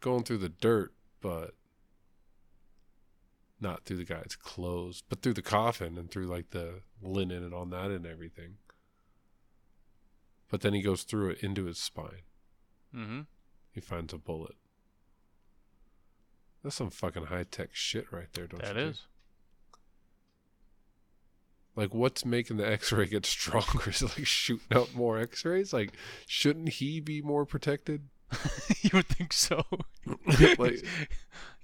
going 0.01 0.25
through 0.25 0.39
the 0.39 0.49
dirt, 0.49 0.95
but 1.21 1.55
not 3.61 3.85
through 3.85 3.97
the 3.97 4.05
guy's 4.05 4.37
clothes, 4.37 5.03
but 5.09 5.23
through 5.23 5.35
the 5.35 5.43
coffin 5.43 5.97
and 5.99 6.11
through 6.11 6.27
like 6.27 6.51
the 6.51 6.81
linen 7.03 7.43
and 7.43 7.55
on 7.55 7.71
that 7.71 7.91
and 7.91 8.07
everything. 8.07 8.57
But 10.51 10.61
then 10.61 10.75
he 10.75 10.83
goes 10.83 11.03
through 11.03 11.31
it 11.31 11.41
into 11.43 11.65
his 11.65 11.79
spine. 11.79 12.23
Mm-hmm. 12.95 13.21
He 13.73 13.81
finds 13.81 14.13
a 14.13 14.19
bullet. 14.19 14.55
That's 16.63 16.77
some 16.77 16.91
fucking 16.91 17.25
high 17.27 17.45
tech 17.45 17.71
shit 17.73 18.11
right 18.13 18.29
there, 18.33 18.47
don't 18.47 18.61
That 18.63 18.77
you? 18.77 18.83
think? 18.83 18.91
is. 18.95 19.03
Like, 21.77 21.93
what's 21.93 22.25
making 22.25 22.59
the 22.59 22.69
X-ray 22.71 23.07
get 23.07 23.27
stronger? 23.27 23.91
Is 23.91 24.03
it 24.03 24.17
like 24.17 24.27
shooting 24.27 24.77
out 24.77 24.95
more 24.95 25.19
X-rays? 25.19 25.73
Like, 25.73 25.93
shouldn't 26.27 26.69
he 26.69 27.01
be 27.01 27.21
more 27.21 27.45
protected? 27.45 28.03
you 28.83 28.91
would 28.95 29.07
think 29.09 29.33
so. 29.33 29.65
like, 30.59 30.85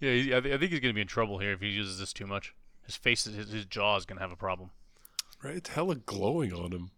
yeah, 0.00 0.36
I, 0.36 0.40
thi- 0.40 0.52
I 0.52 0.58
think 0.58 0.70
he's 0.72 0.80
gonna 0.80 0.94
be 0.94 1.00
in 1.00 1.06
trouble 1.06 1.38
here 1.38 1.52
if 1.52 1.60
he 1.60 1.68
uses 1.68 1.98
this 1.98 2.12
too 2.12 2.26
much. 2.26 2.54
His 2.86 2.96
face, 2.96 3.24
his, 3.24 3.50
his 3.50 3.64
jaw 3.66 3.96
is 3.96 4.04
gonna 4.04 4.20
have 4.20 4.32
a 4.32 4.36
problem. 4.36 4.70
Right? 5.42 5.56
It's 5.56 5.70
hella 5.70 5.94
glowing 5.96 6.52
on 6.52 6.72
him. 6.72 6.90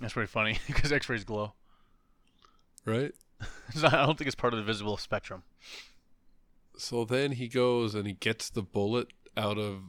That's 0.00 0.12
pretty 0.14 0.26
funny 0.28 0.58
because 0.66 0.92
X-rays 0.92 1.24
glow. 1.24 1.52
Right? 2.84 3.12
Not- 3.74 3.94
I 3.94 4.06
don't 4.06 4.16
think 4.18 4.26
it's 4.28 4.34
part 4.34 4.54
of 4.54 4.58
the 4.58 4.64
visible 4.64 4.96
spectrum. 4.96 5.42
So 6.78 7.04
then 7.04 7.32
he 7.32 7.48
goes 7.48 7.94
and 7.94 8.06
he 8.06 8.14
gets 8.14 8.50
the 8.50 8.62
bullet 8.62 9.08
out 9.36 9.58
of 9.58 9.80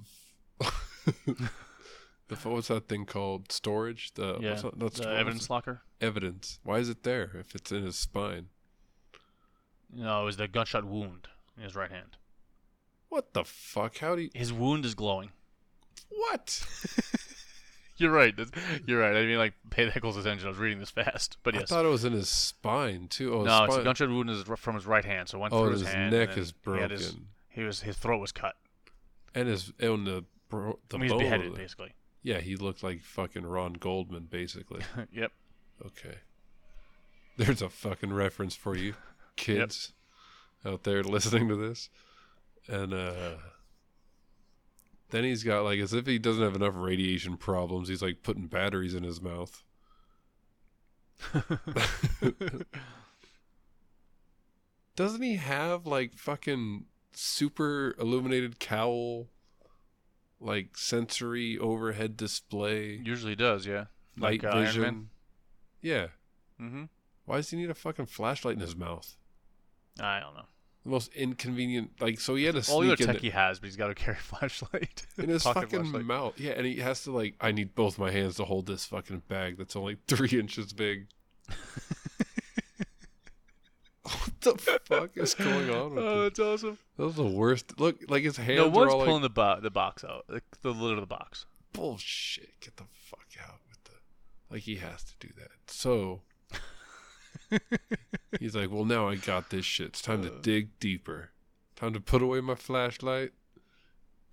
the 2.28 2.36
what's 2.50 2.68
that 2.68 2.88
thing 2.88 3.06
called? 3.06 3.52
Storage? 3.52 4.14
The 4.14 4.38
yeah, 4.40 4.52
what's 4.52 4.62
that, 4.64 4.80
the 4.80 4.90
storage, 4.92 5.20
evidence 5.20 5.50
locker. 5.50 5.82
evidence. 6.02 6.60
Why 6.64 6.80
is 6.80 6.90
it 6.90 7.04
there 7.04 7.32
if 7.40 7.56
it's 7.56 7.72
in 7.72 7.84
his 7.84 7.98
spine? 7.98 8.48
No, 9.94 10.22
it 10.24 10.26
was 10.26 10.38
the 10.38 10.48
gunshot 10.48 10.86
wound 10.86 11.28
in 11.56 11.64
his 11.64 11.76
right 11.76 11.92
hand. 11.92 12.18
What 13.10 13.34
the 13.34 13.46
fuck? 13.46 13.98
How 14.00 14.16
do 14.16 14.24
you 14.24 14.30
His 14.34 14.52
wound 14.52 14.86
is 14.86 14.96
glowing. 14.96 15.32
What? 16.10 16.66
You're 17.98 18.12
right. 18.12 18.36
that's- 18.36 18.82
You're 18.86 19.00
right. 19.00 19.16
I 19.16 19.26
mean, 19.26 19.38
like, 19.38 19.54
pay 19.72 19.86
that 19.86 20.00
close 20.02 20.18
attention. 20.18 20.46
I 20.46 20.50
was 20.50 20.60
reading 20.60 20.80
this 20.80 20.92
fast, 20.92 21.38
but 21.42 21.56
yes. 21.56 21.64
I 21.64 21.76
thought 21.76 21.86
it 21.86 21.90
was 21.90 22.06
in 22.06 22.14
his 22.14 22.30
spine 22.30 23.08
too. 23.08 23.34
Oh, 23.34 23.40
his 23.40 23.48
no, 23.48 23.64
it's 23.64 23.76
a 23.78 23.84
gunshot 23.84 24.10
wound 24.10 24.30
is 24.30 24.44
from 24.58 24.76
his 24.76 24.86
right 24.86 25.06
hand, 25.06 25.30
so 25.30 25.38
it 25.38 25.42
went 25.42 25.54
oh, 25.54 25.64
through 25.64 25.72
his, 25.72 25.82
his 25.82 25.94
hand. 25.94 26.12
neck 26.12 26.30
and 26.30 26.38
then 26.38 26.44
is 26.44 26.50
he 26.50 26.56
broken. 26.64 26.90
his- 26.92 27.16
He 27.50 27.64
was 27.64 27.82
his 27.82 27.98
throat 27.98 28.20
was 28.20 28.32
cut. 28.32 28.56
and 29.34 29.48
his 29.48 29.72
and 29.80 30.06
the 30.06 30.26
bro, 30.50 30.78
the 30.90 30.98
I 30.98 31.00
mean, 31.00 31.10
he's 31.10 31.20
beheaded, 31.20 31.56
basically. 31.56 31.94
Yeah, 32.24 32.40
he 32.40 32.56
looked 32.56 32.84
like 32.84 33.02
fucking 33.02 33.46
Ron 33.46 33.74
Goldman, 33.74 34.28
basically. 34.30 34.82
yep. 35.12 35.32
Okay. 35.86 36.18
There's 37.38 37.62
a 37.62 37.70
fucking 37.70 38.14
reference 38.14 38.56
for 38.56 38.76
you, 38.76 38.96
kids 39.36 39.94
out 40.66 40.84
there 40.84 41.04
listening 41.04 41.48
to 41.50 41.56
this. 41.56 41.90
And 42.68 42.94
uh 42.94 43.36
then 45.10 45.24
he's 45.24 45.44
got 45.44 45.64
like 45.64 45.80
as 45.80 45.94
if 45.94 46.06
he 46.06 46.20
doesn't 46.20 46.44
have 46.44 46.56
enough 46.56 46.74
radiation 46.76 47.38
problems, 47.38 47.88
he's 47.88 48.02
like 48.02 48.24
putting 48.24 48.48
batteries 48.48 48.94
in 48.94 49.04
his 49.04 49.22
mouth. 49.22 49.64
Doesn't 54.96 55.22
he 55.22 55.36
have 55.36 55.86
like 55.86 56.18
fucking 56.18 56.86
super 57.14 57.96
illuminated 58.00 58.60
cowl 58.60 59.28
like 60.40 60.78
sensory 60.78 61.58
overhead 61.58 62.16
display 62.18 63.02
Usually 63.04 63.36
does, 63.36 63.66
yeah. 63.66 63.86
night 64.16 64.44
like, 64.44 64.44
uh, 64.44 64.60
vision? 64.62 65.10
Yeah. 65.82 66.08
Mm-hmm. 66.62 66.86
Why 67.26 67.38
does 67.38 67.50
he 67.50 67.58
need 67.58 67.70
a 67.70 67.76
fucking 67.76 68.06
flashlight 68.08 68.56
in 68.56 68.62
his 68.62 68.76
mouth? 68.76 69.16
I 70.00 70.20
don't 70.20 70.34
know. 70.36 70.46
The 70.84 70.90
most 70.92 71.14
inconvenient. 71.14 71.92
Like, 72.00 72.20
so 72.20 72.36
he 72.36 72.46
had 72.46 72.56
to 72.56 72.72
All 72.72 72.80
the 72.82 72.96
sneak 72.96 73.08
tech 73.08 73.18
he 73.18 73.32
has, 73.32 73.60
but 73.60 73.68
he's 73.68 73.76
got 73.76 73.88
to 73.88 73.96
carry 73.96 74.18
a 74.18 74.20
flashlight. 74.22 75.06
in 75.18 75.30
his 75.30 75.44
Pocket 75.44 75.64
fucking 75.64 75.80
flashlight. 75.82 76.06
mouth. 76.06 76.40
Yeah, 76.40 76.52
and 76.52 76.66
he 76.66 76.78
has 76.78 77.04
to 77.04 77.12
like. 77.12 77.36
I 77.42 77.52
need 77.52 77.76
both 77.76 77.98
my 78.00 78.12
hands 78.12 78.36
to 78.38 78.46
hold 78.46 78.66
this 78.68 78.86
fucking 78.86 79.24
bag 79.28 79.58
that's 79.58 79.76
only 79.76 79.98
three 80.08 80.40
inches 80.40 80.72
big. 80.74 81.08
what 84.48 84.58
the 84.60 84.80
fuck 84.86 85.10
is 85.18 85.34
going 85.36 85.70
on 85.70 85.96
with 85.96 86.04
Oh, 86.04 86.16
this? 86.24 86.24
that's 86.38 86.40
awesome. 86.40 86.78
That 86.98 87.06
was 87.06 87.16
the 87.16 87.24
worst. 87.28 87.80
Look, 87.80 87.98
like 88.10 88.24
his 88.24 88.38
hands 88.38 88.58
No 88.58 88.66
are 88.68 88.70
one's 88.70 88.94
all 88.94 89.00
pulling 89.06 89.22
like 89.22 89.24
the 89.24 89.30
bo- 89.30 89.60
the 89.62 89.70
box 89.72 90.04
out, 90.04 90.26
like 90.30 90.44
the 90.62 90.72
lid 90.72 90.94
of 90.94 91.02
the 91.02 91.06
box. 91.08 91.46
bullshit. 91.74 92.60
Get 92.62 92.78
the 92.78 92.86
fuck 92.94 93.26
out 93.44 93.60
with 93.70 93.84
the. 93.86 93.92
Like 94.50 94.64
he 94.64 94.76
has 94.78 95.04
to 95.04 95.14
do 95.20 95.30
that. 95.38 95.52
So 95.72 96.22
he's 98.40 98.56
like, 98.56 98.72
well, 98.72 98.86
now 98.86 99.08
I 99.08 99.16
got 99.16 99.50
this 99.50 99.66
shit. 99.66 99.88
It's 99.88 100.02
time 100.02 100.22
to 100.24 100.30
Uh. 100.34 100.42
dig 100.42 100.80
deeper. 100.80 101.32
Time 101.76 101.94
to 101.94 102.00
put 102.00 102.22
away 102.24 102.42
my 102.42 102.56
flashlight, 102.56 103.34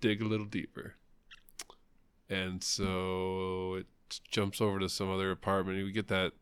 dig 0.01 0.21
a 0.21 0.25
little 0.25 0.47
deeper. 0.47 0.95
And 2.27 2.63
so 2.63 3.75
it 3.75 3.85
jumps 4.31 4.59
over 4.59 4.79
to 4.79 4.89
some 4.89 5.11
other 5.11 5.29
apartment. 5.29 5.83
We 5.85 5.91
get 5.91 6.07
that 6.07 6.33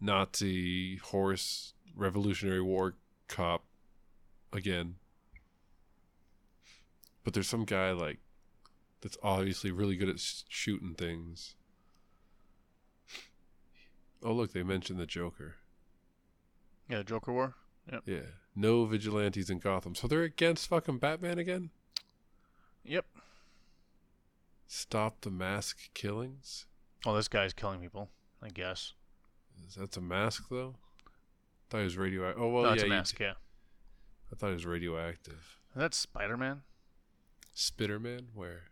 Nazi 0.00 0.96
horse 0.96 1.73
Revolutionary 1.94 2.62
War 2.62 2.94
cop 3.28 3.64
again. 4.52 4.96
But 7.22 7.34
there's 7.34 7.48
some 7.48 7.64
guy 7.64 7.92
like 7.92 8.18
that's 9.00 9.18
obviously 9.22 9.70
really 9.70 9.96
good 9.96 10.08
at 10.08 10.20
shooting 10.48 10.94
things. 10.94 11.54
Oh, 14.22 14.32
look, 14.32 14.52
they 14.52 14.62
mentioned 14.62 14.98
the 14.98 15.06
Joker. 15.06 15.56
Yeah, 16.88 17.02
Joker 17.02 17.32
War. 17.32 17.54
Yeah. 18.06 18.20
No 18.56 18.86
vigilantes 18.86 19.50
in 19.50 19.58
Gotham. 19.58 19.94
So 19.94 20.06
they're 20.06 20.22
against 20.22 20.68
fucking 20.68 20.98
Batman 20.98 21.38
again? 21.38 21.70
Yep. 22.84 23.04
Stop 24.66 25.20
the 25.20 25.30
mask 25.30 25.92
killings? 25.92 26.66
Well, 27.04 27.14
this 27.14 27.28
guy's 27.28 27.52
killing 27.52 27.80
people. 27.80 28.08
I 28.42 28.48
guess. 28.48 28.94
Is 29.66 29.74
that 29.74 29.96
a 29.96 30.00
mask, 30.00 30.46
though? 30.50 30.76
I 31.74 31.78
thought 31.78 31.80
he 31.80 31.84
was 31.84 31.96
radioactive. 31.96 32.40
Oh, 32.40 32.48
well, 32.50 32.62
oh, 32.62 32.62
no, 32.62 32.68
yeah. 32.68 32.74
it's 32.74 32.82
a 32.84 32.88
mask. 32.88 33.18
Yeah. 33.18 33.32
I 34.32 34.36
thought 34.36 34.46
he 34.48 34.52
was 34.52 34.64
radioactive. 34.64 35.58
Is 35.74 35.80
that 35.80 35.92
Spider 35.92 36.36
Man? 36.36 36.62
Spitterman? 37.56 38.26
Where? 38.32 38.64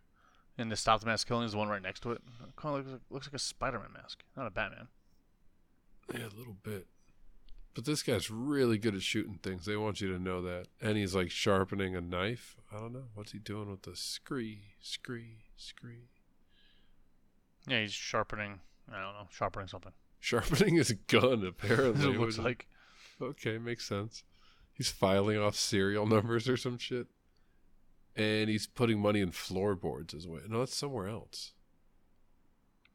And 0.56 0.70
the 0.70 0.76
Stop 0.76 1.00
the 1.00 1.06
Mask 1.06 1.26
Killing 1.26 1.44
is 1.44 1.50
the 1.50 1.58
one 1.58 1.68
right 1.68 1.82
next 1.82 2.00
to 2.04 2.12
it. 2.12 2.22
Kind 2.54 2.78
of 2.78 2.86
looks 2.86 2.92
like, 2.92 3.00
looks 3.10 3.26
like 3.26 3.34
a 3.34 3.40
Spider 3.40 3.80
Man 3.80 3.92
mask, 3.92 4.22
not 4.36 4.46
a 4.46 4.50
Batman. 4.50 4.86
Yeah, 6.14 6.26
a 6.26 6.38
little 6.38 6.56
bit. 6.62 6.86
But 7.74 7.86
this 7.86 8.04
guy's 8.04 8.30
really 8.30 8.78
good 8.78 8.94
at 8.94 9.02
shooting 9.02 9.40
things. 9.42 9.64
They 9.64 9.76
want 9.76 10.00
you 10.00 10.12
to 10.12 10.22
know 10.22 10.40
that. 10.42 10.66
And 10.80 10.96
he's 10.96 11.14
like 11.14 11.32
sharpening 11.32 11.96
a 11.96 12.00
knife. 12.00 12.56
I 12.72 12.78
don't 12.78 12.92
know. 12.92 13.06
What's 13.14 13.32
he 13.32 13.38
doing 13.40 13.68
with 13.68 13.82
the 13.82 13.96
scree, 13.96 14.74
scree, 14.80 15.38
scree? 15.56 16.10
Yeah, 17.66 17.80
he's 17.80 17.92
sharpening. 17.92 18.60
I 18.88 19.00
don't 19.00 19.14
know, 19.14 19.26
sharpening 19.30 19.66
something. 19.66 19.92
Sharpening 20.20 20.76
his 20.76 20.92
gun, 21.08 21.44
apparently. 21.48 22.14
it 22.14 22.20
looks 22.20 22.38
like. 22.38 22.68
Okay, 23.22 23.58
makes 23.58 23.86
sense. 23.86 24.24
He's 24.74 24.90
filing 24.90 25.38
off 25.38 25.56
serial 25.56 26.06
numbers 26.14 26.48
or 26.48 26.56
some 26.56 26.78
shit. 26.78 27.06
And 28.14 28.50
he's 28.50 28.66
putting 28.66 29.00
money 29.00 29.20
in 29.20 29.30
floorboards 29.30 30.12
as 30.12 30.26
well. 30.26 30.42
No, 30.48 30.58
that's 30.60 30.76
somewhere 30.76 31.08
else. 31.08 31.52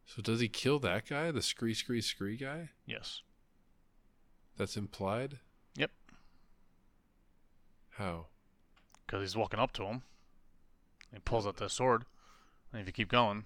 So 0.06 0.22
does 0.22 0.40
he 0.40 0.48
kill 0.48 0.80
that 0.80 1.08
guy, 1.08 1.32
the 1.32 1.42
scree 1.42 1.74
scree 1.74 2.02
scree 2.02 2.38
guy? 2.38 2.70
Yes. 2.86 3.22
That's 4.58 4.78
implied? 4.78 5.40
Yep. 5.76 5.92
How? 7.92 8.28
Because 9.06 9.22
he's 9.22 9.36
walking 9.36 9.60
up 9.60 9.74
to 9.74 9.84
him. 9.84 10.04
He 11.14 11.20
pulls 11.20 11.48
out 11.48 11.58
the 11.58 11.70
sword. 11.70 12.06
And 12.72 12.82
if 12.82 12.88
you 12.88 12.94
keep 12.94 13.10
going, 13.10 13.46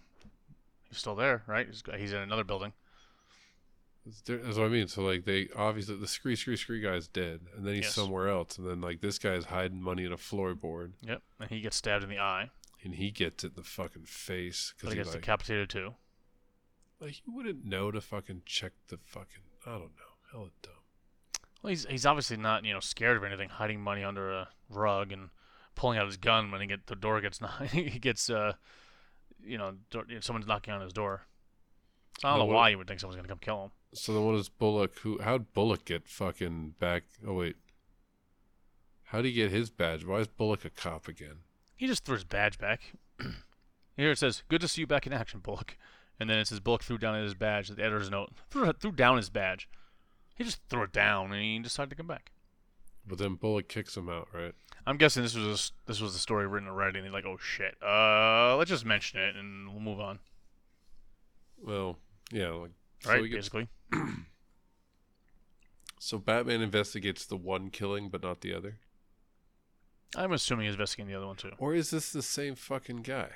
he's 0.89 0.97
still 0.99 1.15
there, 1.15 1.43
right? 1.47 1.67
He's, 1.67 1.83
he's 1.97 2.13
in 2.13 2.21
another 2.21 2.43
building. 2.43 2.73
That's 4.05 4.57
what 4.57 4.65
I 4.65 4.69
mean. 4.69 4.87
So 4.87 5.03
like 5.03 5.25
they 5.25 5.49
obviously 5.55 5.95
the 5.95 6.07
scree 6.07 6.35
scree 6.35 6.57
scree 6.57 6.81
guy's 6.81 7.07
dead, 7.07 7.41
and 7.55 7.65
then 7.65 7.75
he's 7.75 7.83
Yes. 7.85 7.93
somewhere 7.95 8.29
else, 8.29 8.57
and 8.57 8.67
then 8.67 8.81
like 8.81 9.01
this 9.01 9.19
guy's 9.19 9.45
hiding 9.45 9.81
money 9.81 10.05
in 10.05 10.11
a 10.11 10.17
floorboard, 10.17 10.93
Yep. 11.01 11.21
And 11.39 11.49
he 11.49 11.61
gets 11.61 11.75
stabbed 11.77 12.03
in 12.03 12.09
the 12.09 12.19
eye. 12.19 12.49
and 12.83 12.95
he 12.95 13.11
gets 13.11 13.43
it 13.43 13.49
in 13.49 13.53
the 13.55 13.63
fucking 13.63 14.05
face 14.05 14.73
because 14.75 14.91
he 14.93 14.97
gets 14.97 15.09
like, 15.13 15.21
decapitated 15.21 15.69
too. 15.69 15.93
like 16.99 17.21
you 17.25 17.33
wouldn't 17.33 17.63
know 17.63 17.91
to 17.91 18.01
fucking 18.01 18.41
check 18.45 18.71
the 18.87 18.97
fucking 19.05 19.43
I 19.67 19.71
don't 19.73 19.81
know, 19.95 20.15
hella 20.31 20.49
dumb. 20.63 20.73
Well, 21.61 21.69
he's 21.69 21.85
he's 21.85 22.05
obviously 22.07 22.37
not 22.37 22.65
you 22.65 22.73
know 22.73 22.79
scared 22.79 23.17
of 23.17 23.23
anything, 23.23 23.49
hiding 23.49 23.81
money 23.81 24.03
under 24.03 24.31
a 24.31 24.49
rug 24.67 25.11
and 25.11 25.29
pulling 25.75 25.99
out 25.99 26.07
his 26.07 26.17
gun 26.17 26.49
when 26.51 26.59
he 26.59 26.65
get 26.65 26.87
the 26.87 26.95
door 26.95 27.21
gets 27.21 27.39
knocked. 27.41 27.65
he 27.71 27.99
gets 27.99 28.31
uh, 28.31 28.53
you 29.43 29.59
know, 29.59 29.75
door, 29.91 30.05
someone's 30.21 30.47
knocking 30.47 30.73
on 30.73 30.81
his 30.81 30.91
door. 30.93 31.27
So 32.19 32.27
I 32.27 32.31
don't 32.31 32.39
No, 32.39 32.45
know 32.45 32.47
what- 32.53 32.55
why 32.55 32.69
you 32.69 32.77
would 32.79 32.87
think 32.87 32.99
someone's 32.99 33.15
gonna 33.17 33.27
come 33.27 33.37
kill 33.39 33.65
him. 33.65 33.71
So 33.93 34.13
then 34.13 34.25
what 34.25 34.33
does 34.33 34.49
Bullock? 34.49 34.97
Who? 34.99 35.19
How'd 35.21 35.53
Bullock 35.53 35.85
get 35.85 36.07
fucking 36.07 36.75
back? 36.79 37.03
Oh 37.25 37.33
wait, 37.33 37.57
how'd 39.05 39.25
he 39.25 39.33
get 39.33 39.51
his 39.51 39.69
badge? 39.69 40.05
Why 40.05 40.19
is 40.19 40.27
Bullock 40.27 40.63
a 40.63 40.69
cop 40.69 41.07
again? 41.07 41.39
He 41.75 41.87
just 41.87 42.05
threw 42.05 42.15
his 42.15 42.23
badge 42.23 42.57
back. 42.57 42.93
Here 43.97 44.11
it 44.11 44.17
says, 44.17 44.43
"Good 44.47 44.61
to 44.61 44.67
see 44.67 44.81
you 44.81 44.87
back 44.87 45.05
in 45.05 45.13
action, 45.13 45.41
Bullock." 45.41 45.77
And 46.19 46.29
then 46.29 46.37
it 46.37 46.47
says 46.47 46.59
Bullock 46.59 46.83
threw 46.83 46.97
down 46.97 47.21
his 47.21 47.33
badge. 47.33 47.67
The 47.67 47.81
editor's 47.81 48.09
note 48.09 48.31
threw, 48.49 48.71
threw 48.73 48.91
down 48.91 49.17
his 49.17 49.29
badge. 49.29 49.67
He 50.35 50.43
just 50.43 50.61
threw 50.69 50.83
it 50.83 50.93
down 50.93 51.33
and 51.33 51.41
he 51.41 51.59
decided 51.59 51.89
to 51.89 51.95
come 51.95 52.07
back. 52.07 52.31
But 53.05 53.17
then 53.17 53.35
Bullock 53.35 53.67
kicks 53.67 53.97
him 53.97 54.07
out, 54.07 54.29
right? 54.33 54.53
I'm 54.85 54.97
guessing 54.97 55.23
this 55.23 55.35
was 55.35 55.73
a 55.85 55.87
this 55.87 55.99
was 55.99 56.13
the 56.13 56.19
story 56.19 56.47
written 56.47 56.69
already, 56.69 56.99
and 56.99 57.05
they're 57.05 57.13
like, 57.13 57.25
"Oh 57.25 57.37
shit, 57.37 57.75
uh, 57.83 58.55
let's 58.55 58.69
just 58.69 58.85
mention 58.85 59.19
it 59.19 59.35
and 59.35 59.69
we'll 59.69 59.79
move 59.79 59.99
on." 59.99 60.19
Well, 61.57 61.97
yeah, 62.31 62.49
like 62.49 62.71
so 63.01 63.09
Right? 63.11 63.21
gets- 63.29 63.49
Basically, 63.49 63.67
so 65.99 66.17
Batman 66.17 66.61
investigates 66.61 67.25
the 67.25 67.37
one 67.37 67.69
killing, 67.69 68.09
but 68.09 68.21
not 68.23 68.41
the 68.41 68.53
other. 68.53 68.79
I'm 70.15 70.31
assuming 70.33 70.65
he's 70.65 70.73
investigating 70.75 71.11
the 71.11 71.17
other 71.17 71.27
one 71.27 71.35
too. 71.37 71.51
Or 71.57 71.73
is 71.73 71.89
this 71.91 72.11
the 72.11 72.21
same 72.21 72.55
fucking 72.55 73.03
guy? 73.03 73.29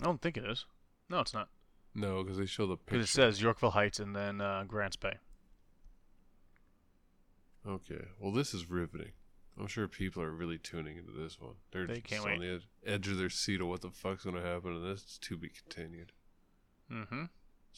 I 0.00 0.04
don't 0.04 0.20
think 0.20 0.36
it 0.36 0.44
is. 0.44 0.64
No, 1.08 1.20
it's 1.20 1.34
not. 1.34 1.48
No, 1.94 2.22
because 2.22 2.38
they 2.38 2.46
show 2.46 2.66
the 2.66 2.76
picture. 2.76 2.96
Because 2.98 3.08
it 3.08 3.12
says 3.12 3.40
Yorkville 3.42 3.70
Heights 3.70 3.98
and 4.00 4.14
then 4.14 4.40
uh, 4.40 4.64
Grants 4.66 4.96
Bay. 4.96 5.14
Okay. 7.66 8.04
Well, 8.20 8.32
this 8.32 8.54
is 8.54 8.70
riveting. 8.70 9.12
I'm 9.58 9.66
sure 9.66 9.88
people 9.88 10.22
are 10.22 10.30
really 10.30 10.58
tuning 10.58 10.96
into 10.98 11.10
this 11.12 11.40
one. 11.40 11.54
They're 11.72 11.86
They 11.86 11.94
just 11.94 12.06
can't 12.06 12.24
on 12.24 12.38
wait. 12.38 12.40
the 12.40 12.54
ed- 12.54 12.94
edge 12.94 13.08
of 13.08 13.18
their 13.18 13.30
seat 13.30 13.60
of 13.60 13.66
what 13.66 13.80
the 13.80 13.90
fuck's 13.90 14.24
gonna 14.24 14.40
happen 14.42 14.76
in 14.76 14.82
this. 14.84 15.02
It's 15.02 15.18
to 15.18 15.36
be 15.36 15.48
continued. 15.48 16.12
Mm-hmm. 16.92 17.24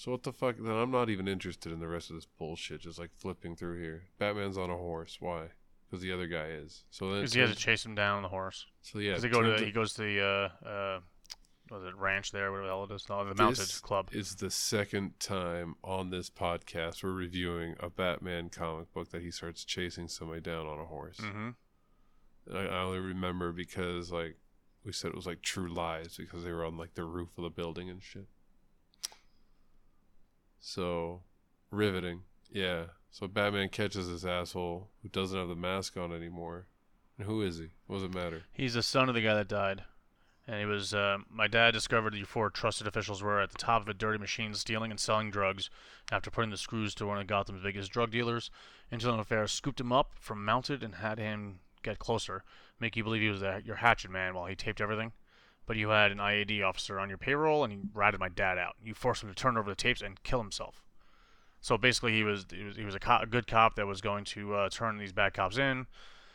So 0.00 0.12
what 0.12 0.22
the 0.22 0.32
fuck? 0.32 0.56
Then 0.58 0.72
I'm 0.74 0.90
not 0.90 1.10
even 1.10 1.28
interested 1.28 1.74
in 1.74 1.78
the 1.78 1.86
rest 1.86 2.08
of 2.08 2.16
this 2.16 2.26
bullshit. 2.38 2.80
Just 2.80 2.98
like 2.98 3.10
flipping 3.18 3.54
through 3.54 3.82
here. 3.82 4.04
Batman's 4.18 4.56
on 4.56 4.70
a 4.70 4.76
horse. 4.76 5.18
Why? 5.20 5.48
Because 5.84 6.02
the 6.02 6.10
other 6.10 6.26
guy 6.26 6.46
is. 6.46 6.84
So 6.88 7.10
then. 7.10 7.20
Because 7.20 7.34
he 7.34 7.40
has 7.40 7.50
to 7.50 7.56
chase 7.56 7.84
him 7.84 7.94
down 7.94 8.16
on 8.16 8.22
the 8.22 8.30
horse. 8.30 8.64
so 8.80 8.98
yeah. 8.98 9.16
Because 9.16 9.30
go 9.30 9.42
to 9.42 9.62
he 9.62 9.70
goes 9.70 9.92
to 9.94 10.00
the 10.00 10.22
uh 10.22 10.66
uh 10.66 11.00
was 11.70 11.84
it 11.84 11.94
ranch 11.96 12.32
there 12.32 12.50
whatever 12.50 12.66
the 12.66 12.72
hell 12.72 12.84
it 12.84 12.94
is 12.94 13.06
no, 13.10 13.28
the 13.28 13.34
mounted 13.34 13.82
club. 13.82 14.08
is 14.10 14.36
the 14.36 14.50
second 14.50 15.20
time 15.20 15.74
on 15.84 16.08
this 16.08 16.30
podcast 16.30 17.04
we're 17.04 17.12
reviewing 17.12 17.76
a 17.78 17.90
Batman 17.90 18.48
comic 18.48 18.92
book 18.94 19.10
that 19.10 19.20
he 19.20 19.30
starts 19.30 19.64
chasing 19.64 20.08
somebody 20.08 20.40
down 20.40 20.66
on 20.66 20.80
a 20.80 20.86
horse. 20.86 21.18
Mm-hmm. 21.18 22.56
I, 22.56 22.60
I 22.60 22.82
only 22.84 23.00
remember 23.00 23.52
because 23.52 24.10
like 24.10 24.38
we 24.82 24.92
said 24.92 25.10
it 25.10 25.14
was 25.14 25.26
like 25.26 25.42
True 25.42 25.70
Lies 25.70 26.16
because 26.16 26.42
they 26.42 26.52
were 26.52 26.64
on 26.64 26.78
like 26.78 26.94
the 26.94 27.04
roof 27.04 27.36
of 27.36 27.44
the 27.44 27.50
building 27.50 27.90
and 27.90 28.02
shit. 28.02 28.28
So 30.61 31.23
riveting, 31.70 32.23
yeah. 32.51 32.85
So 33.11 33.27
Batman 33.27 33.70
catches 33.70 34.09
this 34.09 34.25
asshole 34.25 34.88
who 35.03 35.09
doesn't 35.09 35.38
have 35.38 35.49
the 35.49 35.57
mask 35.57 35.96
on 35.96 36.12
anymore. 36.12 36.66
And 37.18 37.27
who 37.27 37.42
is 37.42 37.59
he? 37.59 37.68
What 37.87 37.96
does 37.96 38.05
it 38.05 38.14
matter? 38.14 38.42
He's 38.53 38.75
the 38.75 38.83
son 38.83 39.09
of 39.09 39.14
the 39.14 39.23
guy 39.23 39.35
that 39.35 39.49
died. 39.49 39.83
And 40.46 40.59
he 40.59 40.66
was, 40.66 40.94
uh, 40.94 41.18
my 41.29 41.46
dad 41.46 41.73
discovered 41.73 42.14
the 42.14 42.25
four 42.25 42.51
trusted 42.51 42.87
officials 42.87 43.23
were 43.23 43.40
at 43.40 43.51
the 43.51 43.59
top 43.59 43.83
of 43.83 43.88
a 43.88 43.94
dirty 43.94 44.18
machine 44.18 44.55
stealing 44.55 44.90
and 44.90 44.99
selling 44.99 45.31
drugs 45.31 45.70
after 46.11 46.31
putting 46.31 46.51
the 46.51 46.57
screws 46.57 46.94
to 46.96 47.07
one 47.07 47.18
of 47.18 47.27
Gotham's 47.27 47.62
biggest 47.62 47.92
drug 47.92 48.11
dealers. 48.11 48.51
Internal 48.90 49.20
Affairs 49.20 49.53
scooped 49.53 49.81
him 49.81 49.92
up 49.92 50.12
from 50.18 50.44
mounted 50.44 50.83
and 50.83 50.96
had 50.96 51.18
him 51.18 51.61
get 51.83 51.99
closer, 51.99 52.42
make 52.81 52.96
you 52.96 53.05
believe 53.05 53.23
he 53.23 53.29
was 53.29 53.42
a, 53.42 53.62
your 53.64 53.77
hatchet 53.77 54.11
man 54.11 54.35
while 54.35 54.46
he 54.46 54.57
taped 54.57 54.81
everything. 54.81 55.12
But 55.70 55.76
you 55.76 55.90
had 55.90 56.11
an 56.11 56.18
IAD 56.18 56.64
officer 56.64 56.98
on 56.98 57.09
your 57.09 57.16
payroll 57.16 57.62
and 57.62 57.72
he 57.72 57.78
ratted 57.94 58.18
my 58.18 58.28
dad 58.28 58.59
out. 58.59 58.74
You 58.85 58.92
forced 58.92 59.22
him 59.22 59.28
to 59.28 59.37
turn 59.37 59.56
over 59.56 59.70
the 59.70 59.76
tapes 59.76 60.02
and 60.02 60.20
kill 60.24 60.40
himself. 60.40 60.83
So 61.61 61.78
basically, 61.78 62.12
he 62.12 62.24
was 62.24 62.44
he 62.50 62.64
was, 62.64 62.74
he 62.74 62.85
was 62.85 62.96
a, 62.96 62.98
co- 62.98 63.20
a 63.22 63.26
good 63.26 63.46
cop 63.46 63.76
that 63.76 63.87
was 63.87 64.00
going 64.00 64.24
to 64.24 64.52
uh, 64.52 64.68
turn 64.68 64.98
these 64.98 65.12
bad 65.12 65.33
cops 65.33 65.59
in. 65.59 65.87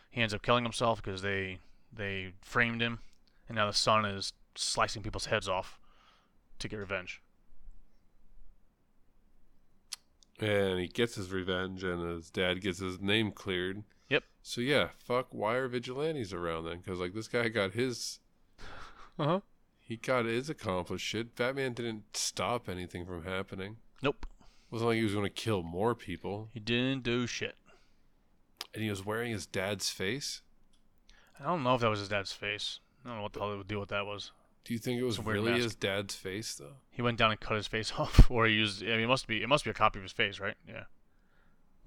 He 0.09 0.21
ends 0.21 0.33
up 0.33 0.41
killing 0.41 0.63
himself 0.63 1.03
because 1.03 1.21
they 1.21 1.59
they 1.91 2.31
framed 2.43 2.79
him, 2.79 2.99
and 3.49 3.57
now 3.57 3.67
the 3.67 3.73
son 3.73 4.05
is 4.05 4.31
slicing 4.55 5.03
people's 5.03 5.25
heads 5.25 5.49
off 5.49 5.81
to 6.59 6.69
get 6.69 6.77
revenge. 6.77 7.21
And 10.39 10.79
he 10.79 10.87
gets 10.87 11.15
his 11.15 11.29
revenge, 11.29 11.83
and 11.83 12.01
his 12.09 12.29
dad 12.29 12.61
gets 12.61 12.79
his 12.79 13.01
name 13.01 13.33
cleared. 13.33 13.83
Yep. 14.07 14.23
So 14.43 14.61
yeah, 14.61 14.91
fuck. 14.97 15.27
Why 15.31 15.55
are 15.55 15.67
vigilantes 15.67 16.31
around 16.31 16.63
then? 16.63 16.77
Because 16.77 16.99
like 16.99 17.13
this 17.13 17.27
guy 17.27 17.49
got 17.49 17.73
his, 17.73 18.19
Uh 19.17 19.23
huh. 19.25 19.39
he 19.79 19.95
got 19.97 20.25
his 20.25 20.49
accomplished 20.49 21.05
shit. 21.05 21.35
Batman 21.35 21.73
didn't 21.73 22.03
stop 22.17 22.67
anything 22.69 23.05
from 23.05 23.23
happening. 23.23 23.77
Nope. 24.01 24.25
wasn't 24.71 24.89
like 24.89 24.97
he 24.97 25.03
was 25.03 25.13
going 25.13 25.25
to 25.25 25.29
kill 25.29 25.63
more 25.63 25.95
people. 25.95 26.49
He 26.53 26.59
didn't 26.59 27.03
do 27.03 27.25
shit. 27.27 27.55
And 28.73 28.83
he 28.83 28.89
was 28.89 29.05
wearing 29.05 29.31
his 29.31 29.45
dad's 29.45 29.89
face. 29.89 30.41
I 31.39 31.43
don't 31.45 31.63
know 31.63 31.75
if 31.75 31.81
that 31.81 31.89
was 31.89 31.99
his 31.99 32.09
dad's 32.09 32.31
face. 32.33 32.79
I 33.05 33.09
don't 33.09 33.17
know 33.17 33.23
what 33.23 33.33
the 33.33 33.39
hell 33.39 33.57
the 33.57 33.63
deal 33.63 33.79
with 33.79 33.89
that 33.89 34.05
was. 34.05 34.31
Do 34.65 34.73
you 34.73 34.79
think 34.79 34.99
it 34.99 35.03
was 35.03 35.15
It's 35.17 35.23
a 35.23 35.27
weird 35.27 35.39
really 35.39 35.51
mask. 35.51 35.63
his 35.63 35.75
dad's 35.75 36.15
face 36.15 36.55
though? 36.55 36.73
He 36.89 37.01
went 37.01 37.17
down 37.17 37.31
and 37.31 37.39
cut 37.39 37.55
his 37.55 37.67
face 37.67 37.93
off, 37.97 38.29
or 38.31 38.47
he 38.47 38.53
used. 38.55 38.81
I 38.83 38.87
mean, 38.87 39.01
it 39.01 39.07
must 39.07 39.27
be. 39.27 39.43
It 39.43 39.47
must 39.47 39.63
be 39.63 39.69
a 39.69 39.73
copy 39.75 39.99
of 39.99 40.03
his 40.03 40.11
face, 40.11 40.39
right? 40.39 40.55
Yeah. 40.67 40.83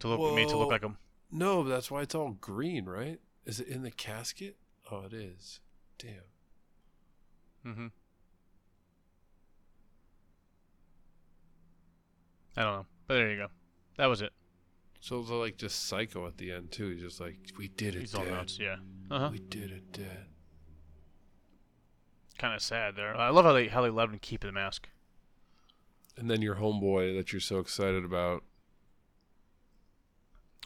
To 0.00 0.08
look 0.08 0.34
made 0.36 0.48
to 0.48 0.56
look 0.56 0.70
like 0.70 0.82
him. 0.84 0.96
No, 1.30 1.62
but 1.64 1.70
that's 1.70 1.90
why 1.90 2.02
it's 2.02 2.14
all 2.14 2.36
green, 2.40 2.84
right? 2.86 3.18
Is 3.44 3.58
it 3.60 3.66
in 3.68 3.82
the 3.82 3.90
casket? 3.90 4.56
Oh, 4.90 5.02
it 5.06 5.12
is. 5.12 5.60
Damn. 5.98 6.14
Mm-hmm. 7.68 7.87
I 12.57 12.62
don't 12.62 12.72
know, 12.74 12.87
but 13.07 13.14
there 13.14 13.31
you 13.31 13.37
go. 13.37 13.46
That 13.96 14.07
was 14.07 14.22
it. 14.22 14.33
So 15.00 15.22
they're 15.22 15.37
like 15.37 15.57
just 15.57 15.87
psycho 15.87 16.26
at 16.26 16.38
the 16.38 16.50
end 16.52 16.72
too. 16.72 16.88
He's 16.90 17.02
just 17.02 17.20
like, 17.20 17.37
we 17.57 17.68
did 17.68 17.94
it, 17.94 18.00
He's 18.00 18.14
all 18.14 18.24
Dad. 18.24 18.33
nuts. 18.33 18.59
Yeah. 18.61 18.76
Uh 19.11 19.18
huh. 19.20 19.28
We 19.33 19.38
did 19.38 19.70
it, 19.70 19.92
Dad. 19.92 20.26
Kind 22.38 22.54
of 22.54 22.62
sad 22.62 22.96
there. 22.96 23.16
I 23.16 23.31
love 23.31 23.44
how 23.44 23.52
they 23.52 23.68
how 23.68 23.83
they 23.83 23.90
let 23.90 24.09
him 24.09 24.18
keep 24.20 24.40
the 24.40 24.52
mask. 24.52 24.88
And 26.16 26.28
then 26.31 26.42
your 26.42 26.57
homeboy 26.57 27.16
that 27.16 27.33
you're 27.33 27.40
so 27.40 27.59
excited 27.61 28.04
about. 28.04 28.42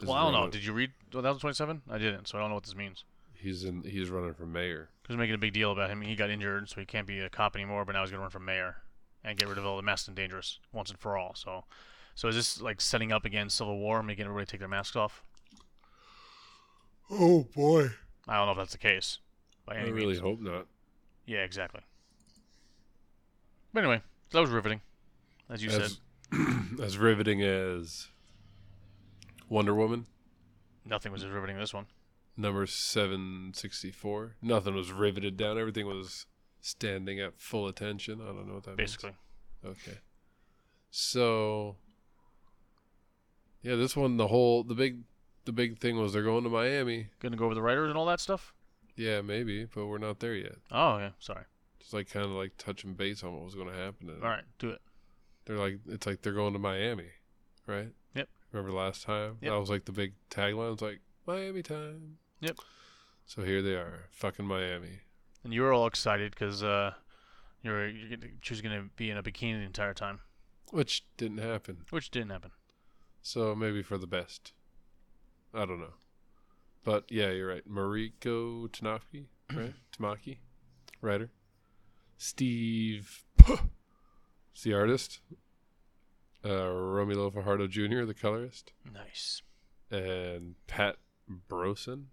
is 0.01 0.07
Well, 0.07 0.17
I 0.17 0.23
don't 0.23 0.33
know. 0.33 0.49
Did 0.49 0.65
you 0.65 0.73
read 0.73 0.91
2027? 1.11 1.83
I 1.89 1.97
didn't, 1.99 2.27
so 2.27 2.37
I 2.37 2.41
don't 2.41 2.49
know 2.49 2.55
what 2.55 2.63
this 2.63 2.75
means. 2.75 3.03
He's 3.43 3.63
in. 3.65 3.83
He's 3.83 4.09
running 4.09 4.33
for 4.33 4.45
mayor. 4.45 4.89
Because 5.01 5.17
making 5.17 5.35
a 5.35 5.37
big 5.37 5.53
deal 5.53 5.71
about 5.71 5.89
him. 5.89 6.01
He 6.01 6.15
got 6.15 6.29
injured, 6.29 6.69
so 6.69 6.79
he 6.79 6.85
can't 6.85 7.05
be 7.05 7.19
a 7.19 7.29
cop 7.29 7.55
anymore. 7.55 7.83
But 7.85 7.93
now 7.93 8.01
he's 8.01 8.11
gonna 8.11 8.21
run 8.21 8.29
for 8.29 8.39
mayor 8.39 8.77
and 9.23 9.37
get 9.37 9.49
rid 9.49 9.57
of 9.57 9.65
all 9.65 9.75
the 9.75 9.83
masked 9.83 10.07
and 10.07 10.15
dangerous 10.15 10.59
once 10.71 10.89
and 10.89 10.97
for 10.97 11.17
all. 11.17 11.35
So, 11.35 11.65
so 12.15 12.27
is 12.29 12.35
this 12.35 12.61
like 12.61 12.79
setting 12.79 13.11
up 13.11 13.25
against 13.25 13.57
Civil 13.57 13.77
War, 13.77 14.01
making 14.01 14.25
everybody 14.25 14.45
take 14.45 14.59
their 14.59 14.69
masks 14.69 14.95
off? 14.95 15.23
Oh 17.11 17.47
boy. 17.55 17.89
I 18.27 18.37
don't 18.37 18.45
know 18.45 18.51
if 18.53 18.57
that's 18.57 18.71
the 18.71 18.77
case. 18.77 19.19
By 19.65 19.75
I 19.75 19.81
really 19.83 20.07
means. 20.07 20.19
hope 20.19 20.39
not. 20.39 20.65
Yeah, 21.25 21.39
exactly. 21.39 21.81
But 23.73 23.83
anyway, 23.83 24.01
that 24.31 24.39
was 24.39 24.49
riveting, 24.49 24.81
as 25.49 25.63
you 25.63 25.69
said. 25.69 25.81
As, 25.81 25.99
as 26.81 26.97
riveting 26.97 27.41
as 27.41 28.07
Wonder 29.49 29.73
Woman 29.73 30.05
Nothing 30.85 31.11
was 31.11 31.23
as 31.23 31.29
riveting 31.29 31.55
as 31.57 31.63
this 31.63 31.73
one. 31.73 31.85
Number 32.37 32.65
seven 32.65 33.51
sixty 33.53 33.91
four. 33.91 34.35
Nothing 34.41 34.75
was 34.75 34.91
riveted 34.91 35.37
down. 35.37 35.57
Everything 35.57 35.87
was 35.87 36.25
standing 36.61 37.19
at 37.19 37.39
full 37.39 37.67
attention. 37.67 38.21
I 38.21 38.27
don't 38.27 38.47
know 38.47 38.55
what 38.55 38.63
that 38.63 38.77
Basically, 38.77 39.13
means. 39.63 39.77
Okay. 39.87 39.97
So 40.89 41.77
yeah, 43.61 43.75
this 43.75 43.95
one 43.95 44.17
the 44.17 44.27
whole 44.27 44.63
the 44.63 44.75
big 44.75 44.99
the 45.45 45.51
big 45.51 45.79
thing 45.79 45.97
was 45.97 46.13
they're 46.13 46.23
going 46.23 46.43
to 46.43 46.49
Miami. 46.49 47.07
gonna 47.19 47.37
go 47.37 47.45
over 47.45 47.55
the 47.55 47.61
writers 47.61 47.89
and 47.89 47.97
all 47.97 48.05
that 48.05 48.19
stuff. 48.19 48.53
Yeah, 48.95 49.21
maybe, 49.21 49.65
but 49.65 49.87
we're 49.87 49.97
not 49.97 50.19
there 50.19 50.35
yet. 50.35 50.55
Oh 50.71 50.97
yeah, 50.99 51.11
sorry. 51.19 51.45
Just 51.79 51.93
like 51.93 52.09
kind 52.09 52.25
of 52.25 52.31
like 52.31 52.51
touching 52.57 52.93
base 52.93 53.23
on 53.23 53.33
what 53.33 53.43
was 53.43 53.55
going 53.55 53.67
to 53.67 53.73
happen. 53.75 54.09
And 54.09 54.23
All 54.23 54.29
right, 54.29 54.43
do 54.59 54.69
it. 54.69 54.81
They're 55.45 55.57
like 55.57 55.79
it's 55.87 56.05
like 56.05 56.21
they're 56.21 56.33
going 56.33 56.53
to 56.53 56.59
Miami, 56.59 57.09
right? 57.67 57.89
Yep. 58.15 58.29
Remember 58.51 58.71
last 58.71 59.03
time? 59.03 59.37
Yep. 59.41 59.51
That 59.51 59.59
was 59.59 59.69
like 59.69 59.85
the 59.85 59.91
big 59.91 60.13
tagline. 60.29 60.73
It's 60.73 60.81
like 60.81 61.01
Miami 61.25 61.63
time. 61.63 62.17
Yep. 62.43 62.57
So 63.25 63.41
here 63.43 63.61
they 63.61 63.75
are, 63.75 64.09
fucking 64.11 64.45
Miami. 64.45 64.99
And 65.45 65.53
you 65.53 65.61
were 65.61 65.71
all 65.71 65.87
excited 65.87 66.31
because 66.31 66.61
uh, 66.61 66.91
you're, 67.61 67.87
you're 67.87 68.17
gonna, 68.17 68.31
she 68.41 68.53
was 68.53 68.61
gonna 68.61 68.89
be 68.97 69.09
in 69.09 69.17
a 69.17 69.23
bikini 69.23 69.59
the 69.59 69.65
entire 69.65 69.93
time, 69.93 70.19
Which 70.71 71.05
didn't 71.15 71.37
happen. 71.37 71.77
which 71.89 72.11
didn't 72.11 72.31
happen. 72.31 72.51
So 73.21 73.55
maybe 73.55 73.81
for 73.81 73.97
the 73.97 74.07
best. 74.07 74.51
I 75.53 75.65
don't 75.65 75.79
know. 75.79 75.93
But 76.83 77.05
yeah, 77.09 77.29
you're 77.29 77.47
right. 77.47 77.65
Mariko 77.69 78.67
Tanaki, 78.69 79.27
right? 79.53 79.73
Tamaki, 79.97 80.39
writer. 81.01 81.29
Steve, 82.17 83.23
is 83.47 83.59
the 84.63 84.73
artist. 84.73 85.19
Uh, 86.43 86.49
Romulo 86.49 87.33
Fajardo 87.33 87.67
Jr., 87.67 88.03
the 88.03 88.13
colorist, 88.13 88.73
Nice. 88.93 89.43
and 89.89 90.55
Pat 90.67 90.97
Brosen. 91.49 92.07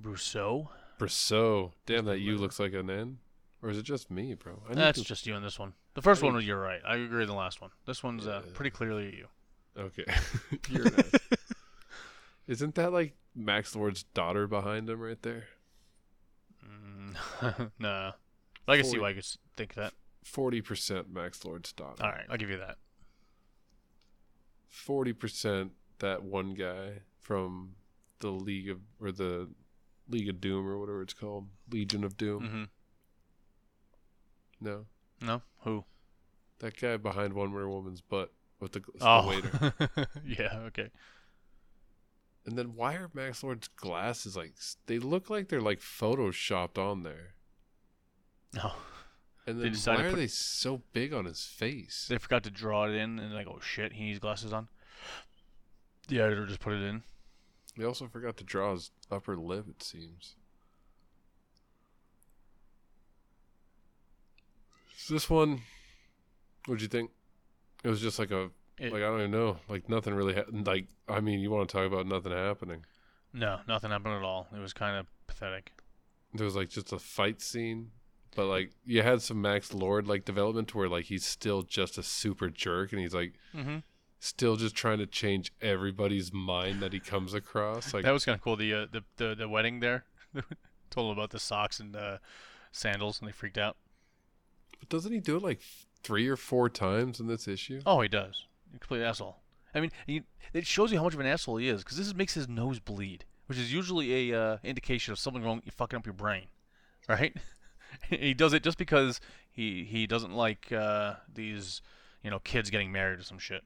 Brosseau. 0.00 0.68
Brosseau. 0.98 1.72
Damn, 1.86 2.04
that 2.06 2.18
U 2.20 2.36
looks 2.38 2.58
like 2.58 2.72
an 2.72 2.90
N. 2.90 3.18
Or 3.62 3.70
is 3.70 3.78
it 3.78 3.82
just 3.84 4.10
me, 4.10 4.34
bro? 4.34 4.60
That's 4.70 4.98
to- 4.98 5.04
just 5.04 5.26
you 5.26 5.34
in 5.34 5.42
this 5.42 5.58
one. 5.58 5.72
The 5.94 6.02
first 6.02 6.22
I 6.22 6.26
one, 6.26 6.36
need- 6.36 6.44
you're 6.44 6.60
right. 6.60 6.80
I 6.86 6.96
agree 6.96 7.20
with 7.20 7.28
the 7.28 7.34
last 7.34 7.60
one. 7.60 7.70
This 7.86 8.02
one's 8.02 8.26
uh, 8.26 8.42
Yeah. 8.44 8.52
pretty 8.54 8.70
clearly 8.70 9.16
you. 9.16 9.26
Okay. 9.76 10.04
You're 10.70 10.86
an 10.88 10.94
ass. 11.00 11.38
Isn't 12.46 12.74
that 12.76 12.92
like 12.92 13.14
Max 13.34 13.74
Lord's 13.74 14.02
daughter 14.04 14.46
behind 14.46 14.88
him 14.88 15.00
right 15.00 15.20
there? 15.22 15.44
Mm, 16.64 17.70
nah. 17.78 18.12
I 18.68 18.76
can 18.76 18.84
see 18.84 18.98
why 18.98 19.10
I 19.10 19.12
could 19.14 19.26
think 19.56 19.74
that. 19.74 19.92
40% 20.26 21.10
Max 21.10 21.44
Lord's 21.44 21.72
daughter. 21.72 22.02
All 22.04 22.10
right, 22.10 22.24
I'll 22.30 22.36
give 22.36 22.50
you 22.50 22.58
that. 22.58 22.76
40% 24.86 25.70
that 25.98 26.22
one 26.22 26.54
guy 26.54 27.00
from 27.20 27.72
the 28.20 28.30
League 28.30 28.68
of, 28.70 28.78
or 29.00 29.12
the 29.12 29.48
League 30.08 30.28
of 30.28 30.40
Doom 30.40 30.66
or 30.66 30.78
whatever 30.78 31.02
it's 31.02 31.14
called. 31.14 31.48
Legion 31.70 32.04
of 32.04 32.16
Doom. 32.16 32.42
Mm-hmm. 32.42 32.64
No. 34.60 34.86
No, 35.20 35.42
who? 35.60 35.84
That 36.58 36.78
guy 36.78 36.96
behind 36.96 37.32
Wonder 37.32 37.68
Woman's 37.68 38.00
butt 38.00 38.32
with 38.60 38.72
the, 38.72 38.80
the 38.80 38.86
Oh, 39.00 39.28
waiter. 39.28 40.08
yeah. 40.26 40.58
Okay. 40.66 40.90
And 42.46 42.58
then 42.58 42.74
why 42.74 42.94
are 42.94 43.10
Max 43.14 43.42
Lord's 43.42 43.68
glasses 43.68 44.36
like, 44.36 44.52
they 44.86 44.98
look 44.98 45.30
like 45.30 45.48
they're 45.48 45.60
like 45.62 45.80
photoshopped 45.80 46.76
on 46.78 47.02
there. 47.02 47.34
No, 48.54 48.72
And 49.46 49.60
then 49.60 49.74
why 49.74 50.02
are 50.04 50.10
put- 50.10 50.16
they 50.16 50.26
so 50.26 50.82
big 50.92 51.12
on 51.14 51.24
his 51.24 51.44
face? 51.44 52.06
they 52.08 52.18
forgot 52.18 52.44
to 52.44 52.50
draw 52.50 52.84
it 52.84 52.94
in, 52.94 53.18
and 53.18 53.32
like, 53.34 53.46
oh 53.48 53.60
shit, 53.60 53.94
he 53.94 54.04
needs 54.04 54.18
glasses 54.18 54.52
on. 54.52 54.68
The 56.08 56.20
editor 56.20 56.44
just 56.46 56.60
put 56.60 56.74
it 56.74 56.82
in. 56.82 57.02
He 57.76 57.84
also 57.84 58.06
forgot 58.06 58.36
to 58.36 58.44
draw 58.44 58.72
his 58.72 58.90
upper 59.10 59.36
lip. 59.36 59.66
It 59.68 59.82
seems. 59.82 60.34
This 65.10 65.28
one, 65.28 65.60
what'd 66.66 66.80
you 66.82 66.88
think? 66.88 67.10
It 67.82 67.88
was 67.88 68.00
just 68.00 68.18
like 68.18 68.30
a 68.30 68.50
It- 68.78 68.92
like 68.92 69.02
I 69.02 69.06
don't 69.06 69.18
even 69.20 69.30
know, 69.30 69.58
like 69.68 69.88
nothing 69.88 70.14
really. 70.14 70.34
Ha- 70.34 70.44
like 70.50 70.86
I 71.08 71.20
mean, 71.20 71.40
you 71.40 71.50
want 71.50 71.68
to 71.68 71.72
talk 71.72 71.86
about 71.86 72.06
nothing 72.06 72.32
happening? 72.32 72.84
No, 73.32 73.60
nothing 73.68 73.90
happened 73.90 74.14
at 74.14 74.22
all. 74.22 74.48
It 74.54 74.60
was 74.60 74.72
kind 74.72 74.96
of 74.96 75.06
pathetic. 75.26 75.72
There 76.32 76.44
was 76.44 76.56
like 76.56 76.70
just 76.70 76.92
a 76.92 76.98
fight 76.98 77.42
scene, 77.42 77.90
but 78.34 78.46
like 78.46 78.70
you 78.86 79.02
had 79.02 79.20
some 79.20 79.42
Max 79.42 79.74
Lord 79.74 80.06
like 80.06 80.24
development 80.24 80.68
to 80.68 80.78
where 80.78 80.88
like 80.88 81.04
he's 81.06 81.26
still 81.26 81.62
just 81.62 81.98
a 81.98 82.02
super 82.02 82.48
jerk, 82.48 82.92
and 82.92 83.00
he's 83.00 83.14
like 83.14 83.34
Mm-hmm. 83.54 83.78
Still 84.24 84.56
just 84.56 84.74
trying 84.74 84.98
to 84.98 85.06
change 85.06 85.52
everybody's 85.60 86.32
mind 86.32 86.80
that 86.80 86.92
he 86.92 87.00
comes 87.00 87.34
across. 87.34 87.92
Like 87.92 88.04
That 88.04 88.12
was 88.12 88.24
kind 88.24 88.34
of 88.34 88.42
cool. 88.42 88.56
The, 88.56 88.72
uh, 88.72 88.86
the 88.90 89.04
the 89.16 89.34
the 89.34 89.48
wedding 89.48 89.80
there, 89.80 90.04
told 90.90 91.12
him 91.12 91.18
about 91.18 91.30
the 91.30 91.38
socks 91.38 91.78
and 91.78 91.94
the 91.94 92.20
sandals, 92.72 93.20
and 93.20 93.28
they 93.28 93.32
freaked 93.32 93.58
out. 93.58 93.76
But 94.80 94.88
doesn't 94.88 95.12
he 95.12 95.20
do 95.20 95.36
it 95.36 95.42
like 95.42 95.60
three 96.02 96.26
or 96.26 96.36
four 96.36 96.68
times 96.68 97.20
in 97.20 97.26
this 97.26 97.46
issue? 97.46 97.80
Oh, 97.84 98.00
he 98.00 98.08
does. 98.08 98.46
He's 98.66 98.76
a 98.76 98.78
complete 98.78 99.02
asshole. 99.02 99.36
I 99.74 99.80
mean, 99.80 99.90
he, 100.06 100.22
it 100.52 100.66
shows 100.66 100.92
you 100.92 100.98
how 100.98 101.04
much 101.04 101.14
of 101.14 101.20
an 101.20 101.26
asshole 101.26 101.56
he 101.56 101.68
is 101.68 101.82
because 101.82 101.98
this 101.98 102.06
is, 102.06 102.14
makes 102.14 102.34
his 102.34 102.48
nose 102.48 102.78
bleed, 102.78 103.24
which 103.46 103.58
is 103.58 103.72
usually 103.72 104.30
a 104.30 104.40
uh, 104.40 104.58
indication 104.62 105.12
of 105.12 105.18
something 105.18 105.42
wrong. 105.42 105.60
You 105.64 105.72
fucking 105.72 105.98
up 105.98 106.06
your 106.06 106.14
brain, 106.14 106.46
right? 107.08 107.36
he 108.08 108.32
does 108.32 108.52
it 108.52 108.62
just 108.62 108.78
because 108.78 109.20
he 109.50 109.84
he 109.84 110.06
doesn't 110.06 110.32
like 110.32 110.72
uh, 110.72 111.14
these 111.32 111.82
you 112.22 112.30
know 112.30 112.38
kids 112.38 112.70
getting 112.70 112.90
married 112.90 113.18
or 113.18 113.22
some 113.22 113.38
shit. 113.38 113.64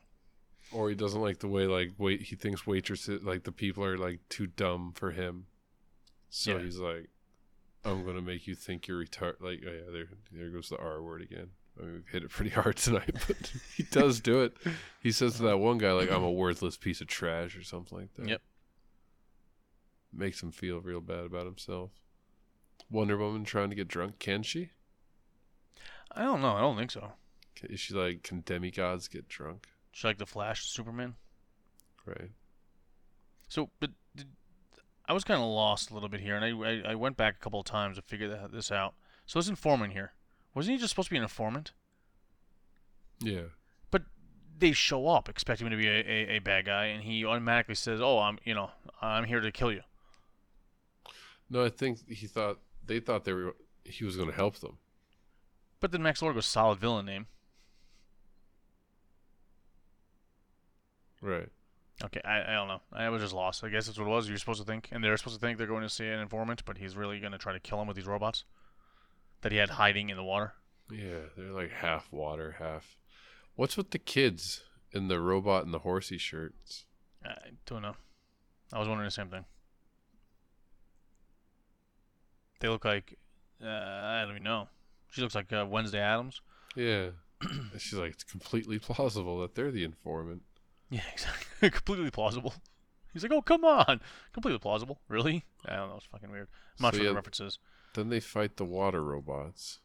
Or 0.73 0.89
he 0.91 0.95
doesn't 0.95 1.21
like 1.21 1.39
the 1.39 1.49
way 1.49 1.67
like 1.67 1.93
wait 1.99 2.23
he 2.23 2.37
thinks 2.37 2.67
waitresses 2.67 3.23
like 3.23 3.45
the 3.45 3.53
people 3.53 3.83
are 3.85 3.97
like 3.97 4.21
too 4.29 4.47
dumb 4.47 4.93
for 4.95 5.11
him. 5.13 5.47
So 6.31 6.57
Yeah. 6.57 6.63
he's 6.65 6.79
like, 6.79 7.09
I'm 7.85 8.05
gonna 8.05 8.21
make 8.21 8.47
you 8.47 8.55
think 8.55 8.87
you're 8.87 9.03
retarded. 9.03 9.41
Like 9.41 9.63
oh 9.67 9.73
yeah, 9.73 9.91
there 9.93 10.09
there 10.33 10.51
goes 10.51 10.69
the 10.69 10.77
R 10.79 11.03
word 11.03 11.23
again. 11.23 11.49
I 11.81 11.85
mean, 11.85 11.93
we've 11.95 12.09
hit 12.09 12.23
it 12.25 12.31
pretty 12.31 12.51
hard 12.61 12.77
tonight, 12.77 13.15
but 13.27 13.53
he 13.77 13.85
does 13.85 14.21
do 14.21 14.43
it. 14.43 14.57
He 15.01 15.11
says 15.13 15.37
to 15.37 15.43
that 15.45 15.59
one 15.59 15.79
guy 15.79 15.93
like, 15.93 16.11
"I'm 16.11 16.25
a 16.25 16.31
worthless 16.31 16.77
piece 16.77 17.01
of 17.01 17.07
trash" 17.07 17.57
or 17.57 17.63
something 17.63 17.97
like 17.99 18.13
that. 18.15 18.29
Yep. 18.29 18.43
Makes 20.13 20.43
him 20.43 20.51
feel 20.53 20.81
real 20.81 21.01
bad 21.01 21.25
about 21.25 21.47
himself. 21.47 21.91
Wonder 22.91 23.17
Woman 23.17 23.45
trying 23.45 23.71
to 23.71 23.77
get 23.77 23.89
drunk. 23.89 24.19
Can 24.19 24.43
she? 24.43 24.71
I 26.11 26.23
don't 26.25 26.41
know. 26.43 26.55
I 26.57 26.61
don't 26.61 26.77
think 26.77 26.91
so. 26.91 27.13
Is 27.63 27.79
she 27.81 27.95
like 27.95 28.23
can 28.23 28.43
demigods 28.45 29.09
get 29.09 29.29
drunk? 29.29 29.69
Just 29.99 30.05
like 30.05 30.19
the 30.19 30.27
Flash, 30.27 30.65
Superman. 30.65 31.17
Right. 32.07 32.31
So, 33.49 33.71
but 33.81 33.91
did, 34.15 34.29
I 35.09 35.13
was 35.13 35.25
kind 35.25 35.41
of 35.41 35.49
lost 35.49 35.91
a 35.91 35.95
little 35.95 36.09
bit 36.09 36.21
here, 36.21 36.37
and 36.37 36.45
I, 36.45 36.51
I 36.51 36.93
I 36.93 36.95
went 36.95 37.17
back 37.17 37.35
a 37.35 37.39
couple 37.41 37.59
of 37.59 37.67
times 37.67 37.97
to 37.97 38.03
figure 38.03 38.29
that, 38.29 38.53
this 38.53 38.71
out. 38.71 38.95
So 39.27 39.41
this 39.41 39.49
informant 39.49 39.95
here, 39.95 40.13
wasn't 40.55 40.77
he 40.77 40.81
just 40.81 40.91
supposed 40.91 41.09
to 41.09 41.15
be 41.15 41.17
an 41.17 41.25
informant? 41.25 41.73
Yeah. 43.19 43.47
But 43.91 44.03
they 44.57 44.71
show 44.71 45.09
up 45.09 45.29
expecting 45.29 45.67
him 45.67 45.73
to 45.73 45.77
be 45.77 45.89
a, 45.89 45.99
a, 45.99 46.37
a 46.37 46.39
bad 46.39 46.67
guy, 46.67 46.85
and 46.85 47.03
he 47.03 47.25
automatically 47.25 47.75
says, 47.75 48.01
"Oh, 48.01 48.21
I'm 48.21 48.39
you 48.45 48.55
know 48.55 48.71
I'm 49.03 49.25
here 49.25 49.41
to 49.41 49.51
kill 49.51 49.73
you." 49.73 49.83
No, 51.51 51.65
I 51.65 51.71
think 51.71 52.09
he 52.09 52.29
thought 52.29 52.61
they 52.87 53.01
thought 53.01 53.25
they 53.25 53.33
were 53.33 53.57
he 53.83 54.05
was 54.05 54.15
going 54.15 54.29
to 54.29 54.37
help 54.37 54.59
them. 54.59 54.79
But 55.81 55.91
then 55.91 56.05
Max 56.05 56.23
Lord 56.23 56.37
goes 56.37 56.47
solid 56.47 56.79
villain 56.79 57.07
name. 57.07 57.27
Right. 61.21 61.49
Okay, 62.05 62.21
I, 62.25 62.43
I 62.43 62.55
don't 62.55 62.69
know. 62.69 62.81
I 62.93 63.09
was 63.09 63.23
just 63.23 63.35
lost. 63.35 63.65
I 63.65 63.71
guess 63.71 63.87
that's 63.87 63.99
what 63.99 64.07
it 64.07 64.11
was. 64.11 64.29
You're 64.29 64.39
supposed 64.39 64.61
to 64.61 64.67
think, 64.67 64.89
and 64.93 65.03
they're 65.03 65.17
supposed 65.17 65.41
to 65.41 65.45
think 65.45 65.59
they're 65.59 65.67
going 65.67 65.83
to 65.83 65.89
see 65.89 66.07
an 66.07 66.21
informant, 66.21 66.65
but 66.65 66.79
he's 66.79 66.97
really 66.97 67.19
going 67.19 67.33
to 67.33 67.39
try 67.39 67.53
to 67.53 67.59
kill 67.61 67.81
him 67.81 67.89
with 67.89 67.97
these 67.97 68.07
robots 68.07 68.45
that 69.43 69.51
he 69.51 69.59
had 69.59 69.71
hiding 69.71 70.09
in 70.09 70.17
the 70.17 70.23
water. 70.23 70.55
Yeah, 70.91 71.27
they're 71.37 71.51
like 71.51 71.71
half 71.71 72.13
water, 72.13 72.57
half. 72.59 72.97
What's 73.57 73.77
with 73.77 73.91
the 73.91 73.99
kids 73.99 74.63
in 74.93 75.09
the 75.09 75.21
robot 75.21 75.65
and 75.65 75.75
the 75.75 75.81
horsey 75.81 76.19
shirts? 76.19 76.85
I 77.25 77.51
don't 77.67 77.83
know. 77.83 77.97
I 78.73 78.79
was 78.79 78.87
wondering 78.87 79.07
the 79.07 79.13
same 79.13 79.29
thing. 79.29 79.45
They 82.61 82.69
look 82.69 82.85
like 82.85 83.19
uh, 83.63 83.67
I 83.69 84.21
don't 84.23 84.31
even 84.31 84.43
know. 84.45 84.69
She 85.11 85.21
looks 85.21 85.35
like 85.35 85.53
uh, 85.53 85.67
Wednesday 85.69 86.01
Addams. 86.01 86.41
Yeah. 86.77 87.09
She's 87.79 87.99
like, 87.99 88.13
it's 88.13 88.25
completely 88.25 88.79
plausible 88.79 89.41
that 89.41 89.55
they're 89.55 89.71
the 89.71 89.85
informant. 89.85 90.43
Yeah, 90.91 91.03
exactly. 91.13 91.71
Completely 91.71 92.11
plausible. 92.11 92.55
He's 93.13 93.23
like, 93.23 93.33
oh 93.33 93.43
come 93.43 93.65
on, 93.65 94.01
completely 94.33 94.59
plausible. 94.59 95.01
Really? 95.09 95.45
I 95.67 95.77
don't 95.77 95.89
know. 95.89 95.97
It's 95.97 96.07
fucking 96.07 96.31
weird. 96.31 96.49
I'm 96.79 96.83
not 96.85 96.93
So, 96.95 96.99
sure 96.99 97.05
yeah, 97.07 97.11
the 97.11 97.17
references. 97.17 97.59
Then 97.95 98.11
they 98.11 98.21
fight 98.21 98.57
the 98.57 98.65
water 98.65 99.03
robots. 99.03 99.79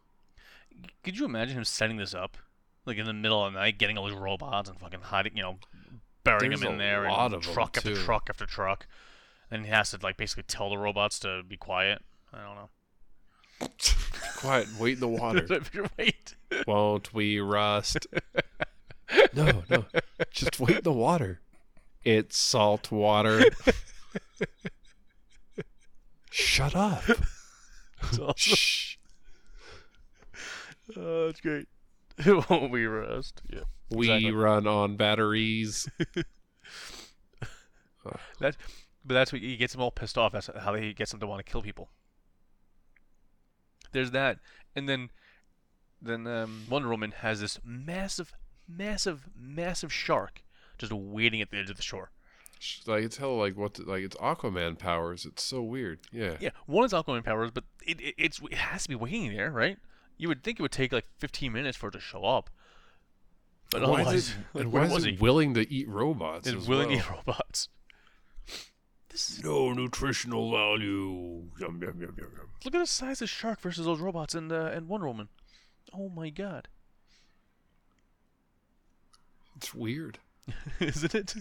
Could 1.03 1.17
you 1.17 1.25
imagine 1.25 1.57
him 1.57 1.63
setting 1.63 1.97
this 1.97 2.13
up, 2.13 2.37
like 2.85 2.97
in 2.97 3.05
the 3.05 3.13
middle 3.13 3.43
of 3.45 3.53
the 3.53 3.59
night, 3.59 3.77
getting 3.77 3.97
all 3.97 4.07
these 4.07 4.17
robots 4.17 4.69
and 4.69 4.79
fucking 4.79 5.01
hiding, 5.01 5.37
you 5.37 5.43
know, 5.43 5.57
burying 6.23 6.49
There's 6.51 6.61
them 6.61 6.73
in 6.73 6.77
there, 6.79 7.05
and 7.05 7.41
truck 7.41 7.77
after 7.77 7.95
too. 7.95 8.01
truck 8.03 8.27
after 8.29 8.45
truck, 8.45 8.87
and 9.49 9.65
he 9.65 9.71
has 9.71 9.91
to 9.91 9.99
like 10.03 10.17
basically 10.17 10.43
tell 10.43 10.69
the 10.69 10.77
robots 10.77 11.17
to 11.19 11.43
be 11.47 11.57
quiet. 11.57 12.01
I 12.33 12.43
don't 12.43 12.55
know. 12.55 12.69
Quiet, 14.37 14.67
wait 14.77 14.95
in 14.95 14.99
the 14.99 15.07
water. 15.07 15.47
Wait. 15.97 16.35
Won't 16.67 17.13
we 17.13 17.39
rust? 17.39 18.07
no, 19.33 19.63
no. 19.69 19.85
Just 20.32 20.60
wait 20.60 20.78
in 20.78 20.84
the 20.84 20.91
water. 20.93 21.41
It's 22.04 22.38
salt 22.38 22.91
water. 22.91 23.43
Shut 26.30 26.76
up. 26.76 27.04
Shh. 28.36 28.95
Oh, 30.97 31.28
that's 31.28 31.41
great. 31.41 31.67
It 32.17 32.47
won't 32.47 32.71
be 32.71 32.86
rust. 32.86 33.41
Yeah. 33.49 33.62
We 33.89 34.12
Exactly. 34.12 34.32
run 34.34 34.67
on 34.67 34.97
batteries. 34.97 35.89
That's, 38.39 38.58
but 39.06 39.13
that's 39.13 39.32
what 39.32 39.41
he 39.41 39.56
gets 39.56 39.73
them 39.73 39.82
all 39.82 39.89
pissed 39.91 40.17
off. 40.17 40.34
That's 40.34 40.49
how 40.60 40.76
he 40.76 40.93
gets 40.93 41.12
them 41.12 41.19
to 41.21 41.28
want 41.28 41.43
to 41.43 41.49
kill 41.49 41.62
people. 41.62 41.89
There's 43.93 44.12
that, 44.12 44.39
and 44.76 44.88
then, 44.89 45.10
then 46.02 46.28
um, 46.28 46.65
Wonder 46.69 46.89
Woman 46.89 47.13
has 47.19 47.39
this 47.39 47.60
massive, 47.63 48.34
massive, 48.77 49.29
massive 49.36 49.91
shark 49.91 50.43
just 50.77 50.91
waiting 50.91 51.41
at 51.41 51.49
the 51.51 51.57
edge 51.57 51.69
of 51.69 51.77
the 51.77 51.81
shore. 51.83 52.12
like 52.88 53.03
it's 53.03 53.17
hell 53.17 53.38
like 53.38 53.55
what 53.57 53.75
the, 53.75 53.83
like 53.83 54.03
it's 54.03 54.15
Aquaman 54.17 54.77
powers. 54.77 55.25
It's 55.25 55.43
so 55.43 55.62
weird. 55.62 55.99
Yeah. 56.12 56.38
Yeah, 56.39 56.49
one 56.65 56.86
is 56.86 56.93
Aquaman 56.93 57.23
powers, 57.23 57.51
but 57.51 57.63
it, 57.86 57.99
it 58.01 58.15
it's 58.17 58.39
it 58.41 58.55
has 58.55 58.83
to 58.83 58.89
be 58.89 58.95
waiting 58.95 59.33
there, 59.36 59.51
right? 59.51 59.77
You 60.17 60.27
would 60.29 60.43
think 60.43 60.59
it 60.59 60.62
would 60.62 60.71
take 60.71 60.91
like 60.91 61.05
15 61.19 61.51
minutes 61.51 61.77
for 61.77 61.89
it 61.89 61.91
to 61.93 61.99
show 61.99 62.23
up. 62.23 62.49
But 63.71 63.81
why 63.81 64.01
otherwise, 64.01 64.15
is 64.15 64.29
it, 64.29 64.36
like, 64.53 64.63
and 64.63 64.71
where 64.73 64.81
why 64.83 64.88
is 64.88 64.93
was 64.93 65.05
it 65.05 65.12
he? 65.15 65.17
willing 65.17 65.53
to 65.55 65.71
eat 65.73 65.88
robots? 65.89 66.47
It's 66.47 66.57
as 66.57 66.67
willing 66.67 66.89
well? 66.89 66.99
to 66.99 67.03
eat 67.03 67.09
robots. 67.09 67.69
This 69.09 69.29
is, 69.29 69.43
No 69.43 69.73
nutritional 69.73 70.51
value. 70.51 71.43
Yum, 71.59 71.79
yum, 71.81 71.81
yum, 71.81 71.99
yum, 72.01 72.15
yum. 72.17 72.49
look 72.65 72.73
at 72.75 72.79
the 72.79 72.86
size 72.88 73.21
of 73.21 73.29
shark 73.29 73.59
versus 73.62 73.86
those 73.86 74.00
robots 74.00 74.33
and 74.35 74.52
uh, 74.52 74.71
and 74.73 74.87
Wonder 74.87 75.08
Woman. 75.08 75.29
Oh 75.93 76.10
my 76.10 76.29
god, 76.29 76.67
It's 79.63 79.73
weird. 79.73 80.19
isn't 80.81 81.15
it? 81.15 81.35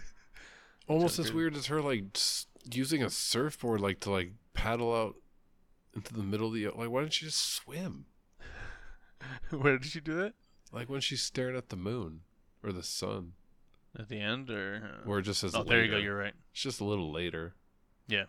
Almost 0.86 1.18
as 1.18 1.32
weird 1.32 1.56
as 1.56 1.66
her 1.66 1.82
like 1.82 2.04
using 2.70 3.02
a 3.02 3.10
surfboard 3.10 3.80
like 3.80 3.98
to 4.00 4.10
like 4.12 4.30
paddle 4.54 4.94
out 4.94 5.16
into 5.96 6.14
the 6.14 6.22
middle 6.22 6.46
of 6.46 6.54
the 6.54 6.68
like. 6.68 6.88
Why 6.88 7.00
didn't 7.00 7.14
she 7.14 7.24
just 7.26 7.52
swim? 7.52 8.04
Where 9.50 9.76
did 9.76 9.86
she 9.90 10.00
do 10.00 10.14
that? 10.14 10.34
Like 10.70 10.88
when 10.88 11.00
she's 11.00 11.20
staring 11.20 11.56
at 11.56 11.68
the 11.68 11.76
moon 11.76 12.20
or 12.62 12.70
the 12.70 12.84
sun, 12.84 13.32
At 13.98 14.08
the 14.08 14.20
end, 14.20 14.50
or? 14.50 15.00
uh, 15.04 15.08
or 15.10 15.18
it 15.18 15.22
just 15.22 15.40
says. 15.40 15.52
oh, 15.56 15.64
there 15.64 15.82
you 15.84 15.90
go. 15.90 15.96
You're 15.96 16.16
right. 16.16 16.34
It's 16.52 16.62
just 16.62 16.80
a 16.80 16.84
little 16.84 17.10
later. 17.12 17.54
Yeah. 18.06 18.26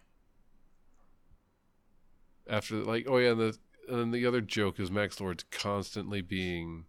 After 2.49 2.77
like 2.77 3.05
oh 3.07 3.17
yeah, 3.19 3.31
and 3.33 3.39
the 3.39 3.57
and 3.87 3.99
then 3.99 4.11
the 4.11 4.25
other 4.25 4.41
joke 4.41 4.79
is 4.79 4.89
Max 4.89 5.21
Lord's 5.21 5.45
constantly 5.51 6.21
being 6.21 6.85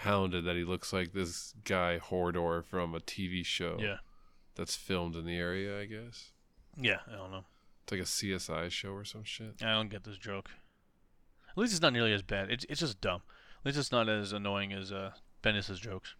hounded 0.00 0.44
that 0.44 0.56
he 0.56 0.64
looks 0.64 0.92
like 0.92 1.12
this 1.12 1.54
guy 1.64 1.98
Hordor 2.02 2.64
from 2.64 2.94
a 2.94 3.00
TV 3.00 3.44
show 3.44 3.76
Yeah. 3.80 3.98
that's 4.54 4.74
filmed 4.76 5.16
in 5.16 5.24
the 5.24 5.36
area. 5.36 5.78
I 5.80 5.84
guess 5.86 6.32
Yeah. 6.76 7.00
I 7.08 7.12
don't 7.12 7.30
know. 7.30 7.44
it's 7.82 7.92
like 7.92 8.00
a 8.00 8.04
CSI 8.06 8.70
show 8.70 8.90
or 8.92 9.04
some 9.04 9.24
shit. 9.24 9.62
I 9.62 9.72
don't 9.72 9.88
get 9.88 10.04
this 10.04 10.16
joke. 10.18 10.50
At 11.50 11.58
least 11.58 11.72
it's 11.72 11.82
not 11.82 11.92
nearly 11.92 12.12
as 12.12 12.22
bad. 12.22 12.50
It's 12.50 12.64
it's 12.68 12.80
just 12.80 13.00
dumb. 13.00 13.22
At 13.60 13.66
least 13.66 13.78
it's 13.78 13.92
not 13.92 14.08
as 14.08 14.32
annoying 14.32 14.72
as 14.72 14.90
uh, 14.92 15.12
Bendis's 15.42 15.80
jokes. 15.80 16.14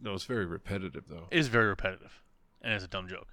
No, 0.00 0.14
it's 0.14 0.24
very 0.24 0.46
repetitive 0.46 1.04
though. 1.08 1.26
It 1.30 1.38
is 1.38 1.48
very 1.48 1.66
repetitive, 1.66 2.22
and 2.62 2.72
it's 2.72 2.84
a 2.84 2.88
dumb 2.88 3.08
joke. 3.08 3.28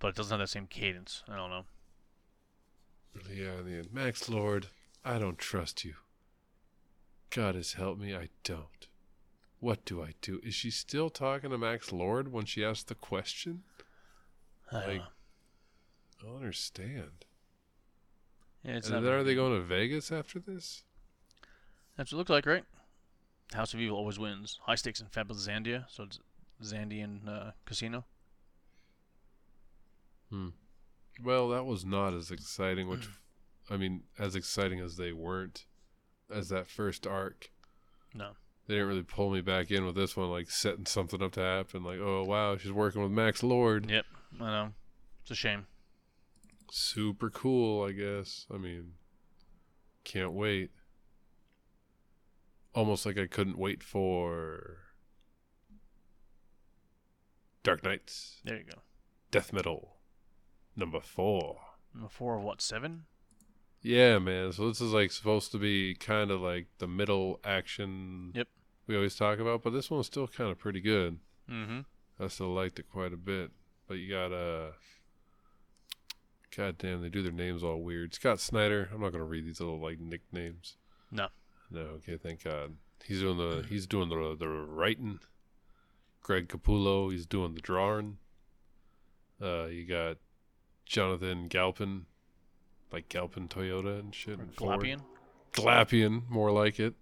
But 0.00 0.08
it 0.08 0.14
doesn't 0.16 0.32
have 0.32 0.40
that 0.40 0.48
same 0.52 0.66
cadence. 0.66 1.22
I 1.28 1.36
don't 1.36 1.50
know. 1.50 1.64
Yeah, 3.32 3.58
in 3.60 3.66
the 3.66 3.76
end. 3.78 3.92
Max 3.92 4.28
Lord, 4.28 4.66
I 5.04 5.18
don't 5.18 5.38
trust 5.38 5.84
you. 5.84 5.94
God 7.34 7.54
has 7.54 7.72
helped 7.74 8.00
me, 8.00 8.14
I 8.14 8.28
don't. 8.44 8.88
What 9.58 9.84
do 9.84 10.02
I 10.02 10.14
do? 10.20 10.40
Is 10.42 10.54
she 10.54 10.70
still 10.70 11.08
talking 11.08 11.50
to 11.50 11.58
Max 11.58 11.92
Lord 11.92 12.32
when 12.32 12.44
she 12.44 12.64
asks 12.64 12.82
the 12.82 12.94
question? 12.94 13.62
I 14.70 14.80
don't 14.80 14.88
Like. 14.88 15.00
I 16.20 16.26
don't 16.26 16.36
understand. 16.36 17.24
Yeah, 18.64 18.76
it's 18.76 18.88
and 18.88 19.04
then 19.04 19.12
are 19.12 19.24
they 19.24 19.34
going 19.34 19.54
to 19.58 19.64
Vegas 19.64 20.12
after 20.12 20.38
this? 20.38 20.84
That's 21.96 22.12
what 22.12 22.16
it 22.16 22.18
looks 22.18 22.30
like, 22.30 22.46
right? 22.46 22.64
House 23.54 23.74
of 23.74 23.80
Evil 23.80 23.96
always 23.96 24.18
wins. 24.18 24.58
High 24.62 24.76
stakes 24.76 25.00
in 25.00 25.06
fabulous 25.08 25.46
Zandia, 25.46 25.84
so 25.88 26.04
it's 26.04 26.20
Zandian 26.62 27.28
uh, 27.28 27.50
casino. 27.64 28.04
Hmm. 30.30 30.48
Well, 31.22 31.48
that 31.50 31.64
was 31.66 31.84
not 31.84 32.14
as 32.14 32.30
exciting. 32.30 32.88
Which, 32.88 33.08
I 33.70 33.76
mean, 33.76 34.02
as 34.18 34.34
exciting 34.34 34.80
as 34.80 34.96
they 34.96 35.12
weren't, 35.12 35.66
as 36.32 36.48
that 36.48 36.66
first 36.66 37.06
arc. 37.06 37.50
No. 38.14 38.30
They 38.66 38.74
didn't 38.74 38.88
really 38.88 39.02
pull 39.02 39.30
me 39.30 39.40
back 39.40 39.70
in 39.70 39.84
with 39.84 39.94
this 39.94 40.16
one, 40.16 40.30
like 40.30 40.50
setting 40.50 40.86
something 40.86 41.22
up 41.22 41.32
to 41.32 41.40
happen. 41.40 41.82
Like, 41.82 41.98
oh 42.00 42.24
wow, 42.24 42.56
she's 42.56 42.72
working 42.72 43.02
with 43.02 43.10
Max 43.10 43.42
Lord. 43.42 43.90
Yep, 43.90 44.06
I 44.40 44.44
know. 44.44 44.72
It's 45.22 45.30
a 45.30 45.34
shame. 45.34 45.66
Super 46.70 47.28
cool, 47.28 47.84
I 47.84 47.92
guess. 47.92 48.46
I 48.52 48.58
mean, 48.58 48.92
can't 50.04 50.32
wait. 50.32 50.70
Almost 52.74 53.04
like 53.04 53.18
I 53.18 53.26
couldn't 53.26 53.58
wait 53.58 53.82
for 53.82 54.78
Dark 57.62 57.84
Nights, 57.84 58.40
There 58.44 58.56
you 58.56 58.64
go. 58.64 58.78
Death 59.30 59.52
Metal, 59.52 59.96
number 60.74 61.00
four. 61.00 61.58
Number 61.94 62.08
four 62.08 62.36
of 62.36 62.42
what? 62.42 62.60
Seven? 62.60 63.04
Yeah, 63.82 64.18
man. 64.18 64.52
So 64.52 64.68
this 64.68 64.80
is 64.80 64.92
like 64.92 65.10
supposed 65.10 65.50
to 65.52 65.58
be 65.58 65.94
kind 65.94 66.30
of 66.30 66.40
like 66.40 66.66
the 66.78 66.86
middle 66.86 67.40
action. 67.44 68.32
Yep. 68.34 68.48
We 68.86 68.96
always 68.96 69.16
talk 69.16 69.38
about, 69.38 69.62
but 69.62 69.70
this 69.70 69.90
one's 69.90 70.06
still 70.06 70.28
kind 70.28 70.50
of 70.50 70.58
pretty 70.58 70.80
good. 70.80 71.18
Mm-hmm. 71.50 71.80
I 72.22 72.28
still 72.28 72.54
liked 72.54 72.78
it 72.78 72.90
quite 72.90 73.12
a 73.12 73.16
bit. 73.16 73.50
But 73.88 73.94
you 73.94 74.10
got 74.10 74.32
uh 74.32 74.72
God 76.56 76.78
damn, 76.78 77.02
they 77.02 77.08
do 77.08 77.22
their 77.22 77.32
names 77.32 77.64
all 77.64 77.82
weird. 77.82 78.14
Scott 78.14 78.38
Snyder. 78.40 78.88
I'm 78.94 79.00
not 79.00 79.12
gonna 79.12 79.24
read 79.24 79.46
these 79.46 79.60
little 79.60 79.80
like 79.80 79.98
nicknames. 79.98 80.76
No. 81.10 81.28
No, 81.70 81.80
okay, 81.80 82.16
thank 82.16 82.44
God. 82.44 82.76
He's 83.04 83.20
doing 83.20 83.38
the 83.38 83.66
he's 83.68 83.86
doing 83.86 84.08
the 84.08 84.36
the 84.38 84.48
writing. 84.48 85.18
Greg 86.22 86.48
Capullo, 86.48 87.10
he's 87.10 87.26
doing 87.26 87.54
the 87.54 87.60
drawing. 87.60 88.18
Uh 89.40 89.66
you 89.66 89.84
got 89.86 90.18
Jonathan 90.86 91.48
Galpin, 91.48 92.06
like 92.92 93.08
Galpin 93.08 93.48
Toyota 93.48 94.00
and 94.00 94.14
shit. 94.14 94.38
Or 94.38 94.42
and 94.42 94.54
Ford. 94.54 94.80
Glapion? 94.80 95.00
Glapion, 95.52 96.28
more 96.28 96.50
like 96.50 96.80
it. 96.80 96.94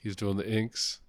He's 0.00 0.16
doing 0.16 0.36
the 0.36 0.48
inks. 0.48 1.00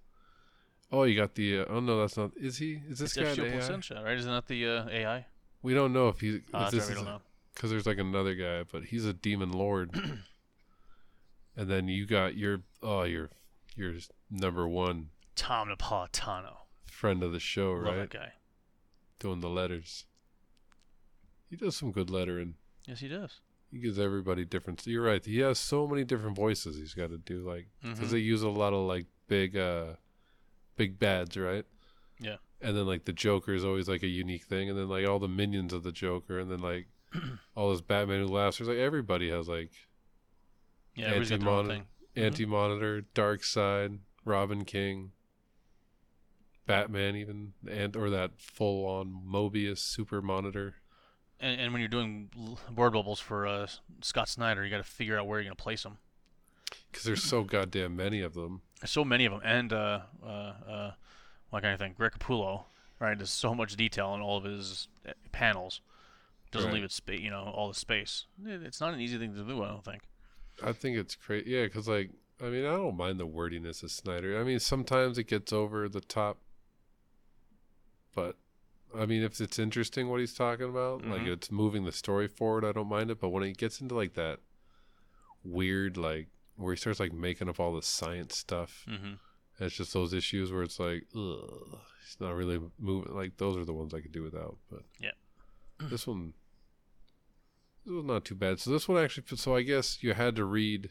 Oh, 0.92 1.02
you 1.02 1.16
got 1.16 1.34
the. 1.34 1.60
Uh, 1.60 1.64
oh 1.68 1.80
no, 1.80 2.00
that's 2.00 2.16
not. 2.16 2.32
Is 2.36 2.58
he? 2.58 2.80
Is 2.88 2.98
this 2.98 3.16
It's 3.16 3.36
guy 3.36 3.44
an 3.44 3.52
F. 3.52 3.90
AI? 3.90 4.02
Right? 4.02 4.16
Isn't 4.16 4.30
that 4.30 4.46
the 4.46 4.66
uh, 4.66 4.88
AI? 4.88 5.26
We 5.62 5.74
don't 5.74 5.92
know 5.92 6.08
if 6.08 6.20
he. 6.20 6.40
Uh, 6.54 6.64
if 6.66 6.70
this 6.70 6.88
right, 6.88 6.98
is 6.98 7.04
because 7.54 7.70
there's 7.70 7.86
like 7.86 7.98
another 7.98 8.34
guy, 8.34 8.64
but 8.70 8.84
he's 8.84 9.04
a 9.04 9.12
demon 9.12 9.50
lord. 9.50 9.90
and 11.56 11.68
then 11.68 11.88
you 11.88 12.06
got 12.06 12.36
your 12.36 12.62
oh 12.82 13.02
your 13.02 13.30
your 13.74 13.94
number 14.30 14.68
one 14.68 15.08
Tom 15.34 15.68
Napolitano. 15.68 16.56
friend 16.84 17.22
of 17.22 17.32
the 17.32 17.40
show, 17.40 17.72
Love 17.72 17.82
right? 17.84 17.96
that 17.96 18.10
guy. 18.10 18.32
Doing 19.18 19.40
the 19.40 19.48
letters. 19.48 20.04
He 21.48 21.56
does 21.56 21.76
some 21.76 21.92
good 21.92 22.10
lettering. 22.10 22.54
Yes, 22.86 23.00
he 23.00 23.08
does. 23.08 23.40
He 23.76 23.82
gives 23.82 23.98
everybody 23.98 24.46
different. 24.46 24.86
You're 24.86 25.02
right. 25.04 25.22
He 25.22 25.40
has 25.40 25.58
so 25.58 25.86
many 25.86 26.02
different 26.02 26.34
voices. 26.34 26.76
He's 26.78 26.94
got 26.94 27.10
to 27.10 27.18
do 27.18 27.46
like 27.46 27.66
because 27.82 28.08
Mhm. 28.08 28.10
they 28.12 28.18
use 28.18 28.40
a 28.42 28.48
lot 28.48 28.72
of 28.72 28.86
like 28.86 29.04
big 29.28 29.54
uh 29.56 29.96
big 30.76 30.98
bads 30.98 31.36
right 31.36 31.64
Yeah. 32.18 32.36
and 32.60 32.76
then 32.76 32.86
like 32.86 33.04
the 33.06 33.12
joker 33.12 33.52
is 33.52 33.64
always 33.64 33.88
like 33.88 34.02
a 34.02 34.06
unique 34.06 34.44
thing 34.44 34.70
and 34.70 34.78
then 34.78 34.88
like 34.88 35.06
all 35.06 35.18
the 35.18 35.26
minions 35.28 35.72
of 35.72 35.82
the 35.82 35.90
joker 35.92 36.38
and 36.38 36.50
then 36.50 36.60
like 36.60 36.86
all 37.56 37.70
this 37.72 37.80
batman 37.80 38.20
who 38.20 38.28
laughs 38.28 38.58
there's 38.58 38.68
like 38.68 38.78
everybody 38.78 39.28
has 39.30 39.48
like 39.48 39.72
Yeah, 40.94 41.06
everybody's 41.06 41.30
got 41.30 41.40
their 41.40 41.48
own 41.48 41.58
Anti-Mon- 41.70 41.86
thing. 42.14 42.22
Mhm. 42.22 42.26
anti-monitor 42.26 43.02
Darkseid 43.14 43.98
robin 44.24 44.64
king 44.64 45.12
batman 46.66 47.16
even 47.16 47.52
and 47.68 47.96
or 47.96 48.10
that 48.10 48.32
full-on 48.40 49.22
mobius 49.26 49.78
super 49.78 50.20
monitor 50.22 50.76
And, 51.40 51.60
and 51.60 51.72
when 51.72 51.80
you're 51.80 51.88
doing 51.88 52.30
word 52.74 52.92
bubbles 52.92 53.20
for 53.20 53.46
uh, 53.46 53.66
Scott 54.00 54.28
Snyder, 54.28 54.64
you 54.64 54.70
got 54.70 54.78
to 54.78 54.82
figure 54.84 55.18
out 55.18 55.26
where 55.26 55.38
you're 55.38 55.44
going 55.48 55.56
to 55.56 55.62
place 55.62 55.82
them. 55.82 55.98
because 56.90 57.04
there's 57.04 57.22
so 57.22 57.42
goddamn 57.44 57.94
many 57.96 58.20
of 58.22 58.34
them 58.34 58.62
There's 58.80 58.90
so 58.90 59.04
many 59.04 59.26
of 59.26 59.32
them, 59.32 59.42
and 59.44 59.72
uh, 59.72 60.00
uh, 60.24 60.26
uh, 60.26 60.90
what 61.50 61.62
kind 61.62 61.74
of 61.74 61.78
thing? 61.80 61.94
Greg 61.96 62.12
Capullo, 62.18 62.64
right? 63.00 63.16
There's 63.18 63.30
so 63.30 63.54
much 63.54 63.76
detail 63.76 64.14
in 64.14 64.20
all 64.22 64.38
of 64.38 64.44
his 64.44 64.88
uh, 65.06 65.12
panels. 65.32 65.80
Doesn't 66.52 66.68
Right. 66.70 66.76
leave 66.76 66.84
it 66.84 66.92
space, 66.92 67.20
you 67.20 67.28
know, 67.30 67.52
all 67.54 67.68
the 67.68 67.74
space. 67.74 68.24
It's 68.44 68.80
not 68.80 68.94
an 68.94 69.00
easy 69.00 69.18
thing 69.18 69.34
to 69.34 69.42
do, 69.42 69.62
I 69.62 69.68
don't 69.68 69.84
think. 69.84 70.02
I 70.64 70.72
think 70.72 70.96
it's 70.96 71.14
crazy. 71.16 71.50
Yeah, 71.50 71.64
because 71.64 71.86
like 71.88 72.10
I 72.40 72.44
mean, 72.44 72.64
I 72.64 72.70
don't 72.76 72.96
mind 72.96 73.18
the 73.20 73.26
wordiness 73.26 73.82
of 73.82 73.90
Snyder. 73.90 74.38
I 74.40 74.44
mean, 74.44 74.58
sometimes 74.58 75.18
it 75.18 75.24
gets 75.24 75.52
over 75.52 75.88
the 75.88 76.00
top, 76.00 76.38
but 78.14 78.36
I 78.94 79.04
mean, 79.06 79.22
if 79.22 79.40
it's 79.40 79.58
interesting 79.58 80.08
what 80.08 80.20
he's 80.20 80.34
talking 80.34 80.68
about, 80.68 81.04
like 81.04 81.22
Mhm. 81.22 81.32
it's 81.32 81.50
moving 81.50 81.84
the 81.84 81.92
story 81.92 82.28
forward, 82.28 82.64
I 82.64 82.72
don't 82.72 82.88
mind 82.88 83.10
it. 83.10 83.20
But 83.20 83.28
when 83.30 83.42
it 83.42 83.56
gets 83.56 83.80
into 83.80 83.94
like 83.94 84.14
that 84.14 84.40
weird, 85.44 85.96
like 85.96 86.28
where 86.56 86.72
he 86.72 86.76
starts 86.78 87.00
like 87.00 87.12
making 87.12 87.48
up 87.48 87.60
all 87.60 87.74
the 87.74 87.82
science 87.82 88.36
stuff, 88.36 88.84
Mm-hmm. 88.88 89.14
it's 89.64 89.76
just 89.76 89.92
those 89.92 90.12
issues 90.14 90.52
where 90.52 90.62
it's 90.62 90.78
like, 90.80 91.06
ugh, 91.14 91.78
it's 92.02 92.18
not 92.20 92.34
really 92.34 92.60
moving. 92.78 93.14
Like 93.14 93.36
those 93.36 93.56
are 93.56 93.64
the 93.64 93.74
ones 93.74 93.92
I 93.92 94.00
could 94.00 94.12
do 94.12 94.22
without. 94.22 94.56
But 94.70 94.82
Yeah. 95.00 95.12
this 95.78 96.06
one. 96.06 96.34
This 97.84 97.92
was 97.94 98.04
not 98.04 98.24
too 98.24 98.34
bad. 98.34 98.58
So 98.60 98.70
this 98.70 98.88
one 98.88 99.02
actually. 99.02 99.36
So 99.36 99.54
I 99.54 99.62
guess 99.62 100.02
you 100.02 100.14
had 100.14 100.36
to 100.36 100.44
read 100.44 100.90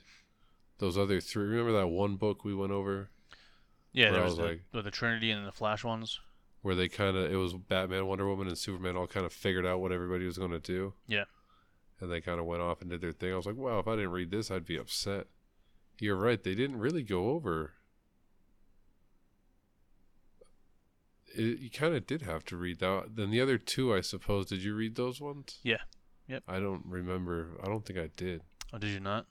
those 0.77 0.97
other 0.97 1.19
three. 1.21 1.45
Remember 1.45 1.71
that 1.73 1.87
one 1.87 2.15
book 2.17 2.43
we 2.45 2.53
went 2.53 2.71
over 2.71 3.09
Yeah, 3.93 4.11
there 4.11 4.21
was 4.23 4.31
was 4.31 4.37
the, 4.37 4.43
like- 4.73 4.83
the 4.83 4.91
Trinity 4.91 5.31
and 5.31 5.47
the 5.47 5.51
Flash 5.51 5.83
ones. 5.83 6.19
Where 6.66 6.74
they 6.74 6.89
kind 6.89 7.16
of 7.16 7.32
it 7.32 7.36
was 7.36 7.53
Batman, 7.53 8.07
Wonder 8.07 8.28
Woman, 8.28 8.47
and 8.47 8.57
Superman 8.57 8.97
all 8.97 9.05
kind 9.05 9.24
of 9.24 9.32
figured 9.32 9.68
out 9.68 9.82
what 9.82 9.91
everybody 9.91 10.26
was 10.26 10.39
going 10.39 10.49
to 10.49 10.59
do. 10.59 10.95
Yeah. 11.05 11.26
And 12.01 12.11
they 12.11 12.22
kind 12.22 12.39
of 12.39 12.47
went 12.47 12.63
off 12.63 12.82
and 12.82 12.89
did 12.89 13.01
their 13.01 13.11
thing. 13.11 13.32
I 13.32 13.36
was 13.36 13.45
like, 13.45 13.55
wow, 13.55 13.78
if 13.78 13.88
I 13.88 13.95
didn't 13.95 14.09
read 14.09 14.32
this, 14.32 14.49
I'd 14.49 14.66
be 14.66 14.76
upset. 14.76 15.28
You're 15.99 16.16
right. 16.16 16.43
They 16.43 16.55
didn't 16.55 16.80
really 16.80 17.03
go 17.03 17.30
over. 17.30 17.74
It, 21.36 21.59
you 21.59 21.70
kind 21.70 21.93
of 21.93 22.07
did 22.07 22.24
have 22.24 22.43
to 22.45 22.57
read 22.57 22.80
that. 22.80 23.16
Then 23.16 23.30
the 23.30 23.41
other 23.41 23.59
two, 23.59 23.93
I 23.93 24.01
suppose. 24.01 24.47
Did 24.47 24.63
you 24.63 24.74
read 24.74 24.95
those 24.95 25.22
ones? 25.22 25.59
Yeah. 25.61 25.82
Yep. 26.28 26.45
I 26.47 26.59
don't 26.59 26.82
remember. 26.88 27.59
I 27.63 27.68
don't 27.68 27.86
think 27.86 27.99
I 27.99 28.09
did. 28.18 28.41
Oh, 28.74 28.80
did 28.80 28.89
you 28.89 28.99
not? 28.99 29.28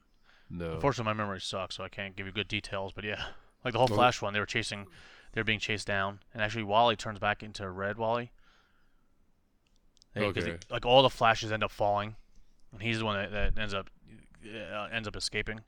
No. 0.49 0.75
Unfortunately, 0.75 1.13
my 1.13 1.21
memory 1.21 1.41
sucks, 1.41 1.75
so 1.75 1.83
I 1.83 1.89
can't 1.89 2.15
give 2.15 2.27
you 2.27 2.33
good 2.33 2.47
details. 2.47 2.93
But 2.93 3.03
yeah, 3.03 3.25
like 3.65 3.73
the 3.73 3.79
whole 3.79 3.89
Flash 3.89 4.23
one, 4.23 4.33
they 4.33 4.39
were 4.39 4.47
chasing, 4.47 4.87
they 5.35 5.41
were 5.41 5.45
being 5.45 5.59
chased 5.59 5.87
down, 5.87 6.21
and 6.33 6.43
actually 6.43 6.63
Wally 6.65 6.97
turns 6.97 7.19
back 7.19 7.43
into 7.43 7.69
Red 7.69 7.99
Wally. 7.99 8.33
They- 10.15 10.33
'cause 10.33 10.45
he- 10.45 10.53
Okay. 10.53 10.61
like 10.71 10.87
all 10.87 11.03
the 11.03 11.11
Flashes 11.11 11.51
end 11.53 11.63
up 11.65 11.73
falling, 11.73 12.17
and 12.73 12.81
he's 12.81 13.01
the 13.01 13.05
one 13.05 13.17
that, 13.17 13.33
that 13.33 13.59
ends 13.61 13.75
up 13.75 13.91
uh, 14.47 14.89
ends 14.93 15.09
up 15.09 15.17
escaping. 15.17 15.61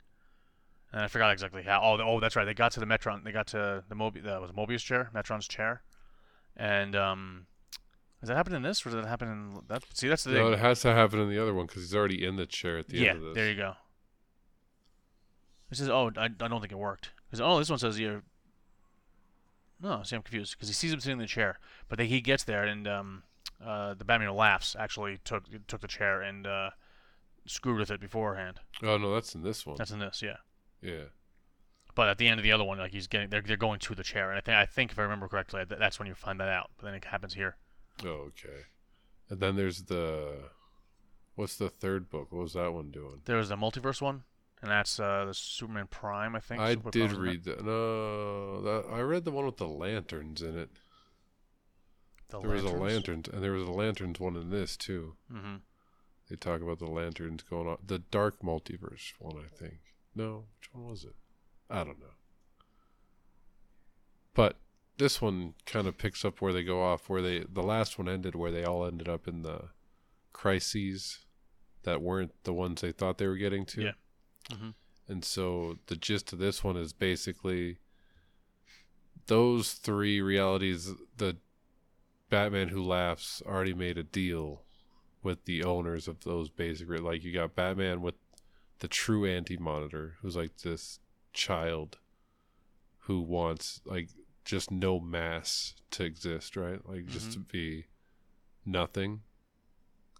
And 0.93 1.01
I 1.01 1.07
forgot 1.09 1.31
exactly 1.33 1.63
how. 1.63 1.81
Oh, 1.83 1.97
oh, 2.01 2.19
that's 2.21 2.35
right. 2.35 2.45
They 2.45 2.53
got 2.53 2.71
to 2.73 2.79
the 2.79 2.85
Metron. 2.85 3.23
They 3.25 3.31
got 3.33 3.47
to 3.47 3.83
the 3.89 3.95
Mobi- 3.95 4.23
that 4.23 4.39
was 4.39 4.51
Mobius 4.51 4.83
chair, 4.85 5.09
Metron's 5.13 5.47
chair, 5.47 5.81
and 6.55 6.95
um, 6.95 7.47
does 8.21 8.29
that 8.29 8.37
happen 8.37 8.53
in 8.55 8.61
this, 8.61 8.85
or 8.85 8.91
does 8.91 9.01
that 9.03 9.07
happen 9.09 9.27
in 9.27 9.59
that? 9.67 9.83
See, 9.93 10.07
that's 10.07 10.23
the 10.23 10.31
no, 10.31 10.45
thing. 10.45 10.53
it 10.53 10.59
has 10.59 10.79
to 10.81 10.93
happen 10.93 11.19
in 11.19 11.29
the 11.29 11.39
other 11.41 11.53
one 11.53 11.65
because 11.65 11.81
he's 11.83 11.93
already 11.95 12.23
in 12.25 12.37
the 12.37 12.45
chair 12.45 12.77
at 12.77 12.87
the 12.87 12.97
yeah, 12.99 13.09
end 13.09 13.17
of 13.17 13.23
this. 13.25 13.29
Yeah, 13.29 13.33
there 13.43 13.51
you 13.51 13.57
go. 13.57 13.73
This 15.69 15.81
is 15.81 15.89
"Oh, 15.89 16.09
I, 16.15 16.25
I 16.25 16.27
don't 16.29 16.61
think 16.61 16.71
it 16.71 16.77
worked." 16.77 17.11
Because 17.27 17.41
oh, 17.41 17.59
this 17.59 17.69
one 17.69 17.79
says 17.79 17.99
you're. 17.99 18.23
No, 19.81 20.01
see, 20.03 20.15
I'm 20.15 20.23
confused 20.23 20.55
because 20.55 20.69
he 20.69 20.73
sees 20.73 20.91
him 20.91 20.99
sitting 20.99 21.13
in 21.13 21.19
the 21.19 21.27
chair, 21.27 21.59
but 21.87 21.97
then 21.97 22.07
he 22.07 22.21
gets 22.21 22.43
there 22.43 22.63
and 22.63 22.87
um, 22.87 23.23
uh, 23.63 23.93
the 23.93 24.05
Batman 24.05 24.33
laughs 24.33 24.75
actually 24.77 25.19
took 25.23 25.43
took 25.67 25.81
the 25.81 25.87
chair 25.87 26.21
and 26.21 26.47
uh, 26.47 26.69
screwed 27.45 27.79
with 27.79 27.91
it 27.91 27.99
beforehand. 27.99 28.59
Oh 28.83 28.97
no, 28.97 29.13
that's 29.13 29.35
in 29.35 29.43
this 29.43 29.65
one. 29.65 29.75
That's 29.77 29.91
in 29.91 29.99
this, 29.99 30.21
yeah. 30.21 30.37
yeah. 30.81 31.05
But 31.95 32.09
at 32.09 32.17
the 32.17 32.27
end 32.27 32.39
of 32.39 32.43
the 32.43 32.51
other 32.51 32.63
one, 32.63 32.77
like 32.77 32.91
he's 32.91 33.07
getting, 33.07 33.29
they're, 33.29 33.41
they're 33.41 33.57
going 33.57 33.79
to 33.79 33.95
the 33.95 34.03
chair, 34.03 34.29
and 34.29 34.37
I 34.37 34.41
think 34.41 34.57
I 34.57 34.65
think 34.65 34.91
if 34.91 34.99
I 34.99 35.03
remember 35.03 35.27
correctly, 35.27 35.63
that, 35.63 35.79
that's 35.79 35.99
when 35.99 36.07
you 36.07 36.13
find 36.13 36.39
that 36.39 36.49
out. 36.49 36.69
But 36.77 36.85
then 36.85 36.93
it 36.93 37.05
happens 37.05 37.33
here. 37.33 37.57
Oh, 38.05 38.29
okay. 38.29 38.65
And 39.29 39.39
then 39.39 39.55
there's 39.55 39.83
the 39.83 40.35
what's 41.35 41.57
the 41.57 41.69
third 41.69 42.09
book? 42.09 42.31
What 42.31 42.43
was 42.43 42.53
that 42.53 42.73
one 42.73 42.91
doing? 42.91 43.21
There 43.25 43.37
was 43.37 43.49
the 43.49 43.55
multiverse 43.55 44.01
one, 44.01 44.23
and 44.61 44.71
that's 44.71 44.99
uh, 44.99 45.25
the 45.25 45.33
Superman 45.33 45.87
Prime, 45.89 46.35
I 46.35 46.39
think. 46.39 46.61
I 46.61 46.73
Super 46.73 46.91
did 46.91 47.09
Prime, 47.09 47.21
read 47.21 47.43
that. 47.45 47.63
No, 47.63 48.61
that 48.61 48.85
I 48.91 49.01
read 49.01 49.25
the 49.25 49.31
one 49.31 49.45
with 49.45 49.57
the 49.57 49.67
lanterns 49.67 50.41
in 50.41 50.57
it. 50.57 50.69
The 52.29 52.39
there 52.39 52.51
was 52.51 52.63
a 52.63 52.69
lantern, 52.69 53.23
and 53.31 53.43
there 53.43 53.53
was 53.53 53.67
a 53.67 53.71
lanterns 53.71 54.19
one 54.19 54.35
in 54.35 54.49
this 54.49 54.75
too. 54.75 55.15
Mm-hmm. 55.31 55.55
They 56.29 56.35
talk 56.35 56.61
about 56.61 56.79
the 56.79 56.85
lanterns 56.89 57.43
going 57.43 57.67
on. 57.67 57.77
The 57.85 57.99
dark 57.99 58.41
multiverse 58.41 59.13
one, 59.19 59.37
I 59.37 59.55
think. 59.55 59.79
No, 60.13 60.45
which 60.59 60.73
one 60.73 60.89
was 60.89 61.03
it? 61.05 61.15
I 61.69 61.83
don't 61.83 61.99
know. 61.99 62.15
But 64.33 64.57
this 64.97 65.21
one 65.21 65.53
kind 65.65 65.87
of 65.87 65.97
picks 65.97 66.25
up 66.25 66.41
where 66.41 66.51
they 66.51 66.63
go 66.63 66.83
off, 66.83 67.09
where 67.09 67.21
they 67.21 67.45
the 67.47 67.63
last 67.63 67.97
one 67.97 68.09
ended, 68.09 68.35
where 68.35 68.51
they 68.51 68.63
all 68.63 68.85
ended 68.85 69.07
up 69.07 69.27
in 69.27 69.43
the 69.43 69.69
crises 70.33 71.19
that 71.83 72.01
weren't 72.01 72.33
the 72.43 72.53
ones 72.53 72.81
they 72.81 72.91
thought 72.91 73.17
they 73.17 73.27
were 73.27 73.37
getting 73.37 73.65
to. 73.65 73.81
Yeah. 73.81 73.91
Mhm. 74.49 74.73
And 75.07 75.23
so 75.23 75.79
the 75.87 75.95
gist 75.95 76.33
of 76.33 76.39
this 76.39 76.63
one 76.63 76.77
is 76.77 76.93
basically 76.93 77.77
those 79.27 79.73
three 79.73 80.21
realities. 80.21 80.91
The 81.17 81.37
Batman 82.29 82.69
Who 82.69 82.83
Laughs 82.83 83.41
already 83.45 83.73
made 83.73 83.97
a 83.97 84.03
deal 84.03 84.63
with 85.23 85.45
the 85.45 85.63
owners 85.63 86.07
of 86.07 86.21
those 86.23 86.49
basic. 86.49 86.87
Like 86.89 87.23
you 87.23 87.33
got 87.33 87.55
Batman 87.55 88.01
with 88.01 88.15
the 88.79 88.87
true 88.87 89.25
Anti 89.25 89.57
Monitor, 89.57 90.17
who's 90.21 90.35
like 90.35 90.57
this 90.57 90.99
child 91.33 91.97
who 93.01 93.21
wants 93.21 93.81
like 93.85 94.09
just 94.45 94.71
no 94.71 94.99
mass 94.99 95.75
to 95.91 96.03
exist, 96.03 96.55
right? 96.55 96.85
Like 96.87 97.05
just 97.07 97.29
Mhm. 97.29 97.33
to 97.33 97.39
be 97.39 97.85
nothing. 98.65 99.23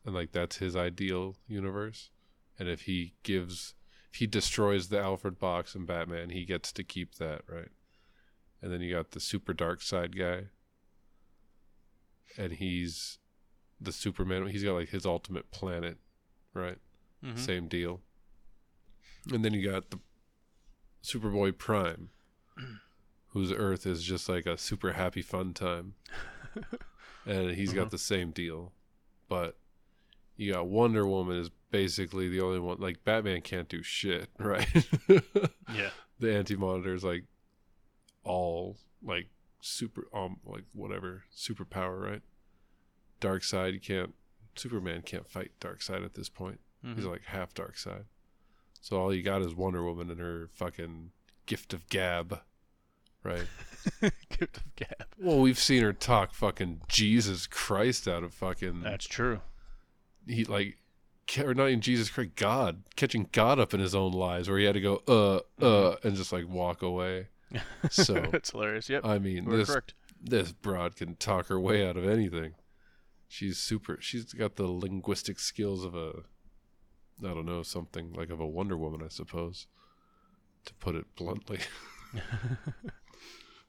And 0.05 0.15
like 0.15 0.31
that's 0.31 0.57
his 0.57 0.75
ideal 0.75 1.37
universe. 1.47 2.09
And 2.57 2.67
if 2.69 2.81
he 2.83 3.13
gives 3.23 3.73
he 4.11 4.25
destroys 4.27 4.87
the 4.89 4.99
Alfred 4.99 5.37
box 5.39 5.75
in 5.75 5.85
Batman, 5.85 6.29
he 6.29 6.45
gets 6.45 6.71
to 6.73 6.83
keep 6.83 7.15
that, 7.15 7.41
right? 7.47 7.69
And 8.61 8.71
then 8.71 8.81
you 8.81 8.93
got 8.95 9.11
the 9.11 9.19
super 9.19 9.53
Darkseid 9.53 10.17
guy. 10.17 10.47
And 12.37 12.53
he's 12.53 13.17
the 13.79 13.91
Superman 13.91 14.47
he's 14.47 14.63
got 14.63 14.73
like 14.73 14.89
his 14.89 15.05
ultimate 15.05 15.51
planet, 15.51 15.97
right? 16.53 16.79
Mhm. 17.23 17.37
Same 17.37 17.67
deal. 17.67 18.01
And 19.31 19.43
then 19.45 19.53
you 19.53 19.69
got 19.69 19.89
the 19.91 19.99
Superboy 21.03 21.57
Prime, 21.57 22.09
whose 23.29 23.51
Earth 23.51 23.85
is 23.85 24.03
just 24.03 24.27
like 24.29 24.45
a 24.45 24.57
super 24.57 24.93
happy 24.93 25.21
fun 25.21 25.53
time. 25.53 25.93
and 27.25 27.51
he's 27.51 27.71
Mhm. 27.71 27.75
got 27.75 27.91
the 27.91 27.97
same 27.97 28.31
deal. 28.31 28.73
But 29.29 29.59
you 30.37 30.53
got 30.53 30.67
Wonder 30.67 31.05
Woman 31.05 31.37
is 31.37 31.49
basically 31.71 32.29
the 32.29 32.39
only 32.41 32.59
one 32.59 32.77
like 32.79 33.03
Batman 33.03 33.41
can't 33.41 33.67
do 33.67 33.83
shit, 33.83 34.29
right? 34.39 34.67
Yeah. 35.73 35.89
the 36.19 36.33
anti 36.35 36.55
monitor 36.55 36.93
is 36.93 37.03
like 37.03 37.25
all 38.23 38.77
like 39.03 39.27
super 39.61 40.07
um 40.13 40.37
like 40.45 40.63
whatever 40.73 41.23
superpower, 41.35 42.01
right? 42.01 42.21
Darkseid 43.21 43.73
you 43.73 43.79
can't 43.79 44.13
Superman 44.55 45.01
can't 45.03 45.27
fight 45.29 45.51
Darkseid 45.59 46.03
at 46.03 46.13
this 46.15 46.29
point. 46.29 46.59
He's 46.83 47.05
Mhm. 47.05 47.11
like 47.11 47.23
half 47.25 47.53
Darkseid. 47.53 48.05
So 48.81 48.97
all 48.99 49.13
you 49.13 49.23
got 49.23 49.41
is 49.41 49.53
Wonder 49.55 49.83
Woman 49.83 50.09
and 50.09 50.19
her 50.19 50.49
fucking 50.53 51.11
gift 51.45 51.73
of 51.73 51.87
gab. 51.89 52.41
Right. 53.23 53.47
Gift 54.29 54.57
of 54.57 54.75
gab. 54.75 55.07
Well, 55.19 55.39
we've 55.39 55.59
seen 55.59 55.81
her 55.83 55.91
talk 55.91 56.33
fucking 56.33 56.81
Jesus 56.87 57.45
Christ 57.47 58.07
out 58.07 58.23
of 58.23 58.33
fucking 58.33 58.81
That's 58.81 59.05
true. 59.07 59.41
He 60.27 60.45
like 60.45 60.77
or 61.39 61.53
not 61.53 61.67
even 61.67 61.81
Jesus 61.81 62.09
Christ, 62.09 62.35
God, 62.35 62.83
catching 62.95 63.27
God 63.31 63.59
up 63.59 63.73
in 63.73 63.79
his 63.79 63.93
own 63.93 64.11
lies 64.11 64.49
where 64.49 64.57
he 64.57 64.65
had 64.65 64.75
to 64.75 64.81
go 64.81 65.01
uh 65.07 65.63
uh 65.63 65.95
and 66.03 66.15
just 66.15 66.31
like 66.31 66.47
walk 66.47 66.81
away. 66.81 67.27
So 67.89 68.13
That's 68.13 68.51
hilarious. 68.51 68.89
Yep. 68.89 69.05
I 69.05 69.19
mean 69.19 69.45
We're 69.45 69.57
this 69.57 69.69
correct. 69.69 69.93
this 70.21 70.51
broad 70.51 70.95
can 70.95 71.15
talk 71.15 71.47
her 71.47 71.59
way 71.59 71.87
out 71.87 71.97
of 71.97 72.07
anything. 72.07 72.55
She's 73.27 73.57
super. 73.57 73.97
She's 73.99 74.33
got 74.33 74.55
the 74.55 74.67
linguistic 74.67 75.39
skills 75.39 75.83
of 75.83 75.95
a, 75.95 76.23
I 77.23 77.33
don't 77.33 77.45
know, 77.45 77.61
something 77.61 78.13
like 78.13 78.29
of 78.29 78.39
a 78.39 78.47
Wonder 78.47 78.77
Woman, 78.77 79.01
I 79.03 79.09
suppose, 79.09 79.67
to 80.65 80.73
put 80.75 80.95
it 80.95 81.05
bluntly. 81.15 81.59
but 82.13 82.21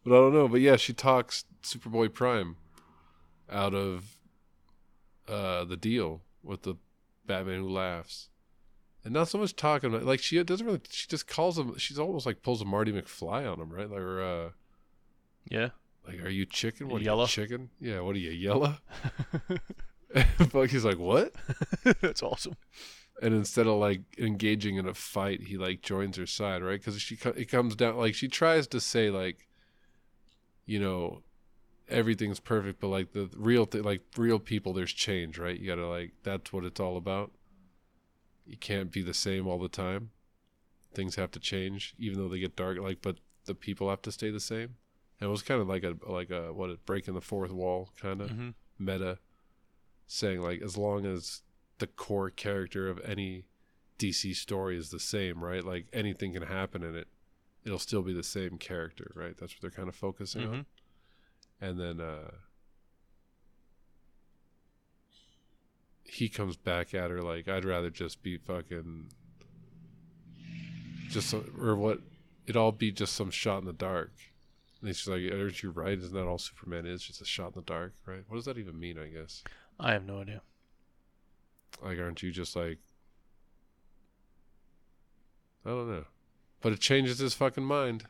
I 0.06 0.08
don't 0.08 0.32
know. 0.32 0.46
But 0.46 0.60
yeah, 0.60 0.76
she 0.76 0.92
talks 0.92 1.44
Superboy 1.62 2.14
Prime 2.14 2.56
out 3.50 3.74
of 3.74 4.16
uh, 5.26 5.64
the 5.64 5.76
deal 5.76 6.22
with 6.48 6.62
the 6.62 6.74
Batman 7.26 7.60
who 7.60 7.68
laughs. 7.68 8.30
And 9.04 9.14
not 9.14 9.28
so 9.28 9.38
much 9.38 9.54
talking 9.54 9.90
about 9.90 10.04
like 10.04 10.20
she 10.20 10.42
doesn't 10.42 10.66
really. 10.66 10.80
She 10.90 11.06
just 11.06 11.28
calls 11.28 11.56
him. 11.56 11.76
She's 11.78 11.98
almost 11.98 12.26
like 12.26 12.42
pulls 12.42 12.60
a 12.60 12.64
Marty 12.64 12.92
McFly 12.92 13.50
on 13.50 13.60
him, 13.60 13.70
right? 13.70 13.88
Like, 13.88 14.00
or, 14.00 14.22
uh, 14.22 14.50
yeah. 15.48 15.68
like, 16.06 16.20
are 16.20 16.28
you 16.28 16.44
chicken? 16.44 16.88
What 16.88 17.00
are 17.00 17.04
Yellow? 17.04 17.22
you 17.22 17.28
chicken? 17.28 17.70
Yeah. 17.80 18.00
What 18.00 18.16
are 18.16 18.18
you 18.18 18.30
yellow? 18.30 18.78
Fuck. 20.50 20.70
he's 20.70 20.84
like, 20.84 20.98
what? 20.98 21.34
That's 22.00 22.22
awesome. 22.22 22.56
And 23.22 23.34
instead 23.34 23.66
of 23.66 23.78
like 23.78 24.02
engaging 24.18 24.76
in 24.76 24.86
a 24.86 24.94
fight, 24.94 25.42
he 25.42 25.56
like 25.56 25.82
joins 25.82 26.16
her 26.16 26.26
side, 26.26 26.62
right? 26.62 26.80
Because 26.80 27.00
she 27.00 27.18
it 27.36 27.48
comes 27.48 27.76
down 27.76 27.96
like 27.96 28.14
she 28.14 28.28
tries 28.28 28.66
to 28.68 28.80
say 28.80 29.10
like, 29.10 29.48
you 30.66 30.78
know, 30.80 31.22
everything's 31.88 32.40
perfect, 32.40 32.80
but 32.80 32.88
like 32.88 33.12
the 33.12 33.30
real 33.36 33.64
thing, 33.64 33.82
like 33.82 34.02
real 34.16 34.38
people, 34.38 34.72
there's 34.72 34.92
change, 34.92 35.38
right? 35.38 35.58
You 35.58 35.66
gotta 35.66 35.86
like 35.88 36.12
that's 36.22 36.52
what 36.52 36.64
it's 36.64 36.80
all 36.80 36.96
about. 36.96 37.32
You 38.46 38.56
can't 38.56 38.90
be 38.90 39.02
the 39.02 39.14
same 39.14 39.46
all 39.46 39.58
the 39.58 39.68
time. 39.68 40.10
Things 40.94 41.16
have 41.16 41.30
to 41.32 41.40
change, 41.40 41.94
even 41.98 42.18
though 42.18 42.28
they 42.28 42.38
get 42.38 42.56
dark. 42.56 42.78
Like, 42.78 43.02
but 43.02 43.18
the 43.44 43.54
people 43.54 43.90
have 43.90 44.02
to 44.02 44.12
stay 44.12 44.30
the 44.30 44.40
same. 44.40 44.76
And 45.20 45.28
it 45.28 45.30
was 45.30 45.42
kind 45.42 45.60
of 45.60 45.68
like 45.68 45.84
a 45.84 45.96
like 46.06 46.30
a 46.30 46.52
what 46.52 46.70
a 46.70 46.76
breaking 46.76 47.14
the 47.14 47.20
fourth 47.20 47.50
wall 47.50 47.90
kind 48.00 48.20
of 48.22 48.30
hmm 48.30 48.50
meta 48.80 49.18
saying 50.06 50.40
like 50.40 50.62
as 50.62 50.76
long 50.76 51.04
as 51.04 51.42
the 51.78 51.86
core 51.86 52.30
character 52.30 52.88
of 52.88 53.00
any 53.04 53.44
DC 53.98 54.34
story 54.36 54.76
is 54.76 54.90
the 54.90 55.00
same, 55.00 55.42
right? 55.44 55.64
Like 55.64 55.86
anything 55.92 56.32
can 56.32 56.42
happen 56.44 56.82
in 56.82 56.94
it. 56.96 57.08
It'll 57.64 57.78
still 57.78 58.02
be 58.02 58.12
the 58.12 58.22
same 58.22 58.56
character, 58.58 59.12
right? 59.14 59.36
That's 59.38 59.54
what 59.54 59.60
they're 59.62 59.70
kind 59.70 59.88
of 59.88 59.94
focusing 59.96 60.42
on. 60.52 60.66
And 61.60 61.78
then 61.78 62.00
uh 62.00 62.30
he 66.04 66.28
comes 66.28 66.56
back 66.56 66.94
at 66.94 67.10
her 67.10 67.22
like 67.22 67.48
I'd 67.48 67.64
rather 67.64 67.90
just 67.90 68.22
be 68.22 68.38
fucking 68.38 69.10
just 71.08 71.30
some, 71.30 71.44
or 71.60 71.74
what 71.74 72.00
it 72.46 72.56
all 72.56 72.72
be 72.72 72.90
just 72.90 73.14
some 73.14 73.30
shot 73.30 73.58
in 73.58 73.64
the 73.64 73.72
dark. 73.72 74.12
And 74.80 74.94
she's 74.94 75.08
like, 75.08 75.22
Aren't 75.32 75.62
you 75.62 75.70
right? 75.70 75.98
Isn't 75.98 76.14
that 76.14 76.26
all 76.26 76.38
Superman 76.38 76.86
is? 76.86 77.02
Just 77.02 77.20
a 77.20 77.24
shot 77.24 77.48
in 77.48 77.52
the 77.56 77.62
dark, 77.62 77.94
right? 78.06 78.24
What 78.28 78.36
does 78.36 78.44
that 78.44 78.58
even 78.58 78.78
mean, 78.78 78.98
I 78.98 79.08
guess? 79.08 79.42
I 79.80 79.92
have 79.92 80.04
no 80.04 80.20
idea. 80.20 80.42
Like, 81.82 81.98
aren't 81.98 82.22
you 82.22 82.30
just 82.30 82.56
like. 82.56 82.78
I 85.64 85.70
don't 85.70 85.90
know. 85.90 86.04
But 86.60 86.72
it 86.72 86.80
changes 86.80 87.18
his 87.18 87.34
fucking 87.34 87.64
mind. 87.64 88.04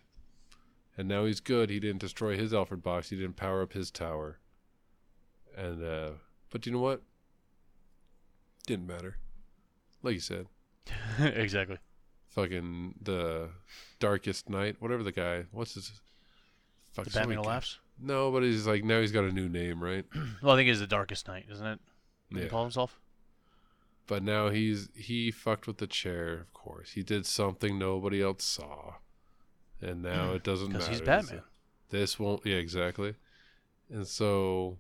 And 0.99 1.07
now 1.07 1.25
he's 1.25 1.39
good. 1.39 1.71
He 1.71 1.79
didn't 1.79 2.01
destroy 2.01 2.37
his 2.37 2.53
Alfred 2.53 2.83
box. 2.83 3.09
He 3.09 3.17
didn't 3.17 3.37
power 3.37 3.63
up 3.63 3.73
his 3.73 3.93
tower. 3.93 4.39
And, 5.57 5.83
uh. 5.83 6.11
But 6.51 6.67
you 6.67 6.73
know 6.73 6.81
what? 6.81 7.03
Didn't 8.67 8.89
matter. 8.89 9.17
Like 10.03 10.15
you 10.15 10.21
said. 10.21 10.49
exactly. 11.21 11.79
Fucking 12.31 12.97
the 13.01 13.51
Darkest 14.01 14.51
Knight. 14.51 14.77
Whatever 14.81 15.05
the 15.05 15.13
guy. 15.13 15.45
What's 15.53 15.75
his. 15.75 15.93
Fuck, 16.93 17.05
The 17.05 17.11
Batman 17.13 17.43
laughs. 17.43 17.79
No, 18.01 18.33
but 18.33 18.43
he's 18.43 18.67
like. 18.67 18.83
Now 18.83 19.01
he's 19.01 19.13
got 19.13 19.25
a 19.25 19.33
new 19.33 19.49
name, 19.49 19.83
right? 19.83 20.05
Well, 20.43 20.55
I 20.55 20.59
think 20.59 20.69
it's 20.69 20.81
the 20.81 20.87
Darkest 20.87 21.29
Knight, 21.29 21.47
isn't 21.51 21.67
it? 21.67 21.79
What 22.31 22.43
He 22.43 22.49
call 22.49 22.63
himself. 22.63 23.01
But 24.09 24.23
now 24.23 24.49
he's 24.49 24.89
he 24.97 25.31
fucked 25.31 25.67
with 25.67 25.79
the 25.79 25.87
chair, 25.87 26.35
of 26.35 26.53
course. 26.53 26.93
He 26.93 27.03
did 27.03 27.25
something 27.25 27.79
nobody 27.79 28.21
else 28.23 28.43
saw. 28.45 28.95
And 29.81 30.03
now 30.03 30.33
it 30.33 30.43
doesn't 30.43 30.69
matter. 30.69 30.79
Because 30.79 30.89
he's 30.89 30.99
This- 30.99 31.07
Batman. 31.07 31.43
This 31.91 32.19
won't 32.19 32.45
yeah, 32.45 32.57
exactly. 32.57 33.15
And 33.91 34.07
so 34.07 34.79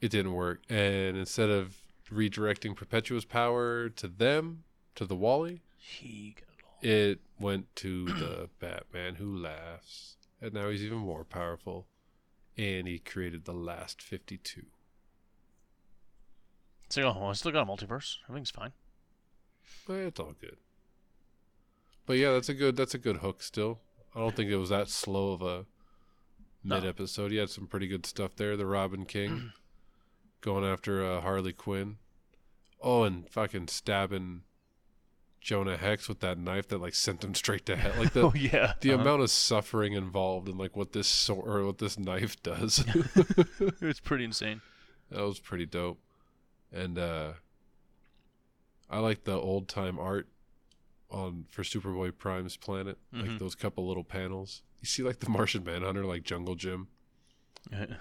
it 0.00 0.10
didn't 0.10 0.32
work. 0.32 0.62
And 0.68 1.16
instead 1.16 1.50
of 1.50 1.76
redirecting 2.10 2.74
Perpetua's 2.74 3.24
power 3.26 3.88
to 3.90 4.08
them, 4.08 4.64
to 4.94 5.04
the 5.04 5.14
Wally, 5.16 5.60
He 5.76 6.36
got 6.38 6.48
it 6.58 6.64
all. 6.64 6.78
it 6.90 7.20
went 7.38 7.74
to 7.76 8.06
the 8.06 8.48
Batman 8.60 9.16
who 9.16 9.36
laughs. 9.36 10.16
And 10.40 10.54
now 10.54 10.70
he's 10.70 10.82
even 10.84 10.98
more 10.98 11.24
powerful. 11.24 11.86
And 12.56 12.86
he 12.88 12.98
created 12.98 13.44
the 13.44 13.52
last 13.52 14.00
52. 14.00 14.62
So, 16.90 17.02
oh, 17.02 17.26
I 17.26 17.32
still 17.34 17.52
got 17.52 17.68
a 17.68 17.70
multiverse. 17.70 18.16
Everything's 18.28 18.50
fine. 18.50 18.72
But 19.86 19.94
it's 19.96 20.18
all 20.20 20.34
good. 20.40 20.56
But 22.08 22.16
yeah, 22.16 22.32
that's 22.32 22.48
a 22.48 22.54
good 22.54 22.74
that's 22.74 22.94
a 22.94 22.98
good 22.98 23.18
hook 23.18 23.42
still. 23.42 23.78
I 24.16 24.18
don't 24.20 24.34
think 24.34 24.50
it 24.50 24.56
was 24.56 24.70
that 24.70 24.88
slow 24.88 25.30
of 25.32 25.42
a 25.42 25.66
mid 26.64 26.84
episode. 26.84 27.30
He 27.30 27.36
had 27.36 27.50
some 27.50 27.66
pretty 27.68 27.86
good 27.86 28.04
stuff 28.06 28.34
there. 28.34 28.56
The 28.56 28.66
Robin 28.66 29.04
King 29.04 29.52
going 30.40 30.64
after 30.64 31.04
uh, 31.04 31.20
Harley 31.20 31.52
Quinn. 31.52 31.98
Oh, 32.82 33.02
and 33.04 33.28
fucking 33.28 33.68
stabbing 33.68 34.42
Jonah 35.40 35.76
Hex 35.76 36.08
with 36.08 36.20
that 36.20 36.38
knife 36.38 36.68
that 36.68 36.80
like 36.80 36.94
sent 36.94 37.22
him 37.22 37.34
straight 37.34 37.66
to 37.66 37.76
hell. 37.76 37.92
Like 37.98 38.12
the 38.14 38.22
oh 38.22 38.32
yeah. 38.34 38.72
the 38.80 38.92
Uh-huh. 38.92 39.02
amount 39.02 39.22
of 39.22 39.30
suffering 39.30 39.92
involved 39.92 40.48
in 40.48 40.56
like 40.56 40.76
what 40.76 40.92
this 40.92 41.06
sword 41.08 41.46
or 41.46 41.66
what 41.66 41.78
this 41.78 41.98
knife 41.98 42.42
does. 42.42 42.82
it's 43.82 44.00
pretty 44.00 44.24
insane. 44.24 44.62
That 45.10 45.22
was 45.22 45.38
pretty 45.40 45.66
dope. 45.66 45.98
And 46.72 46.98
uh 46.98 47.32
I 48.90 49.00
like 49.00 49.24
the 49.24 49.34
old 49.38 49.68
time 49.68 49.98
art 49.98 50.26
on 51.10 51.46
for 51.50 51.62
Superboy 51.62 52.16
Prime's 52.18 52.56
planet. 52.56 52.98
Like 53.12 53.24
Mhm. 53.30 53.38
those 53.38 53.54
couple 53.54 53.86
little 53.88 54.04
panels. 54.04 54.62
You 54.80 54.86
see 54.86 55.02
like 55.02 55.20
the 55.20 55.30
Martian 55.30 55.64
Manhunter 55.64 56.04
like 56.04 56.22
Jungle 56.22 56.54
Gym. 56.54 56.88
Let 57.70 57.90
me 57.90 57.96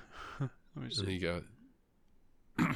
And 0.76 0.94
see. 0.94 1.14
you 1.14 1.20
got 1.20 1.44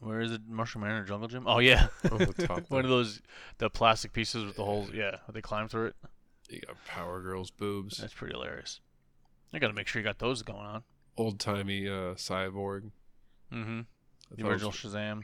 Where 0.00 0.20
is 0.20 0.32
it? 0.32 0.42
Mushroom 0.46 0.84
Man 0.84 0.96
or 0.96 1.04
Jungle 1.04 1.28
Gym? 1.28 1.44
Oh 1.46 1.60
yeah, 1.60 1.88
On 2.12 2.18
the 2.18 2.26
top 2.46 2.64
one 2.70 2.84
of 2.84 2.90
those 2.90 3.22
the 3.58 3.70
plastic 3.70 4.12
pieces 4.12 4.44
with 4.44 4.56
the 4.56 4.64
holes. 4.64 4.90
Yeah, 4.92 5.16
they 5.32 5.40
climb 5.40 5.68
through 5.68 5.86
it. 5.86 5.96
You 6.50 6.60
got 6.66 6.76
Power 6.84 7.22
Girls 7.22 7.50
boobs. 7.50 7.96
That's 7.98 8.12
pretty 8.12 8.34
hilarious. 8.34 8.80
I 9.52 9.58
got 9.58 9.68
to 9.68 9.72
make 9.74 9.86
sure 9.88 10.00
you 10.02 10.04
got 10.04 10.18
those 10.18 10.42
going 10.42 10.66
on. 10.66 10.82
Old 11.16 11.38
timey 11.40 11.88
uh, 11.88 12.14
cyborg. 12.16 12.90
Mm-hmm. 13.52 13.80
The 14.36 14.46
original 14.46 14.70
was- 14.70 14.78
Shazam. 14.78 15.22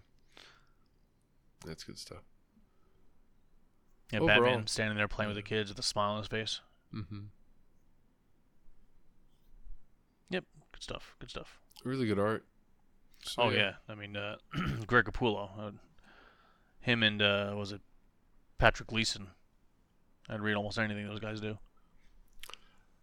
That's 1.67 1.85
good 1.85 1.99
stuff. 1.99 2.23
Yeah, 4.13 4.21
Overall- 4.21 4.41
Batman 4.43 4.67
standing 4.67 4.97
there 4.97 5.09
playing 5.09 5.29
with 5.29 5.37
the 5.37 5.43
kids 5.43 5.71
with 5.71 5.79
a 5.79 5.83
smile 5.83 6.13
on 6.13 6.19
his 6.19 6.27
face. 6.29 6.61
Mm-hmm. 6.95 7.21
Yep, 10.31 10.45
good 10.73 10.83
stuff. 10.83 11.15
Good 11.19 11.31
stuff. 11.31 11.59
Really 11.85 12.07
good 12.07 12.19
art. 12.19 12.45
So, 13.23 13.43
oh 13.43 13.51
yeah, 13.51 13.75
I 13.89 13.95
mean 13.95 14.17
uh, 14.17 14.37
Greg 14.87 15.05
Capullo, 15.05 15.51
uh, 15.59 15.71
him 16.81 17.03
and 17.03 17.21
uh, 17.21 17.53
was 17.55 17.71
it 17.73 17.81
Patrick 18.59 18.89
Gleason? 18.89 19.29
I'd 20.29 20.41
read 20.41 20.55
almost 20.55 20.79
anything 20.79 21.07
those 21.07 21.21
guys 21.21 21.41
do. 21.41 21.59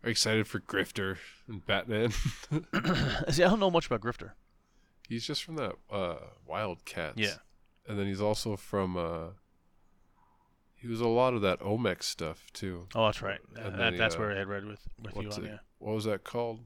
Are 0.04 0.10
you 0.10 0.12
excited 0.12 0.48
for 0.48 0.60
Grifter 0.60 1.18
and 1.48 1.66
Batman? 1.66 2.12
See, 3.30 3.44
I 3.44 3.50
don't 3.50 3.60
know 3.60 3.70
much 3.72 3.88
about 3.88 4.02
Grifter. 4.02 4.32
he's 5.08 5.26
just 5.26 5.44
from 5.44 5.56
that 5.58 5.76
uh, 5.92 6.16
Wildcats. 6.48 7.18
Yeah. 7.18 7.36
And 7.88 7.98
then 8.00 8.08
he's 8.08 8.22
also 8.22 8.56
from. 8.56 8.98
He 10.80 10.88
was 10.88 11.02
a 11.02 11.08
lot 11.08 11.34
of 11.34 11.42
that 11.42 11.60
OMACs 11.60 12.04
stuff 12.04 12.52
too. 12.54 12.88
Oh, 12.96 13.06
that's 13.06 13.22
right. 13.22 13.40
And 13.56 13.66
that, 13.74 13.78
then, 13.78 13.98
that's 13.98 14.16
uh, 14.16 14.20
where 14.20 14.32
I 14.32 14.38
had 14.38 14.48
read 14.48 14.66
with 14.66 14.88
with 15.02 15.16
you 15.16 15.32
on. 15.32 15.44
it? 15.46 15.48
Yeah. 15.48 15.58
What 15.80 15.96
was 15.96 16.06
that 16.06 16.24
called? 16.24 16.60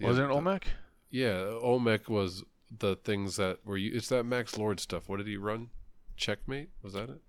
Was 0.00 0.18
it 0.18 0.22
Yeah, 0.22 0.26
an 0.26 0.30
OMAC? 0.44 0.62
Yeah, 1.10 1.34
OMAC 1.62 2.08
was 2.08 2.44
the 2.76 2.96
things 2.96 3.36
that 3.36 3.60
were 3.64 3.76
you. 3.78 3.92
It's 3.94 4.08
that 4.10 4.24
Max 4.24 4.58
Lord 4.58 4.80
stuff. 4.80 5.08
What 5.08 5.16
did 5.16 5.26
he 5.26 5.36
run? 5.36 5.70
Checkmate 6.16 6.68
was 6.82 6.92
that 6.94 7.08
it? 7.08 7.20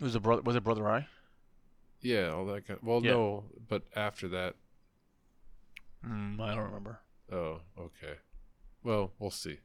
Was 0.00 0.14
it 0.14 0.22
brother? 0.22 0.42
Was 0.42 0.56
it 0.56 0.64
Brother 0.64 0.86
Eye? 0.88 1.06
Yeah, 2.00 2.30
all 2.30 2.44
that 2.46 2.66
kind. 2.66 2.78
Of, 2.80 2.86
Well, 2.86 3.02
Yeah. 3.04 3.12
no, 3.12 3.44
but 3.68 3.82
after 3.96 4.28
that. 4.28 4.54
Mm, 6.06 6.40
I 6.40 6.54
don't 6.54 6.64
remember. 6.64 7.00
Oh, 7.32 7.60
okay. 7.78 8.14
Well, 8.84 9.12
we'll 9.18 9.30
see. 9.30 9.58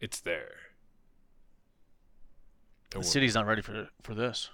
It's 0.00 0.20
there. 0.20 0.54
The 2.90 3.02
city's 3.02 3.34
not 3.34 3.46
ready 3.46 3.62
for 3.62 3.88
for 4.02 4.14
this. 4.14 4.50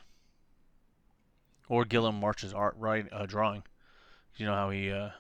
Or 1.68 1.84
Guillem 1.84 2.18
March's 2.20 2.52
art 2.52 2.74
right 2.78 3.06
uh, 3.12 3.26
drawing. 3.26 3.62
You 4.36 4.46
know 4.46 4.54
how 4.54 4.70
he 4.70 4.90
uh, 4.90 5.10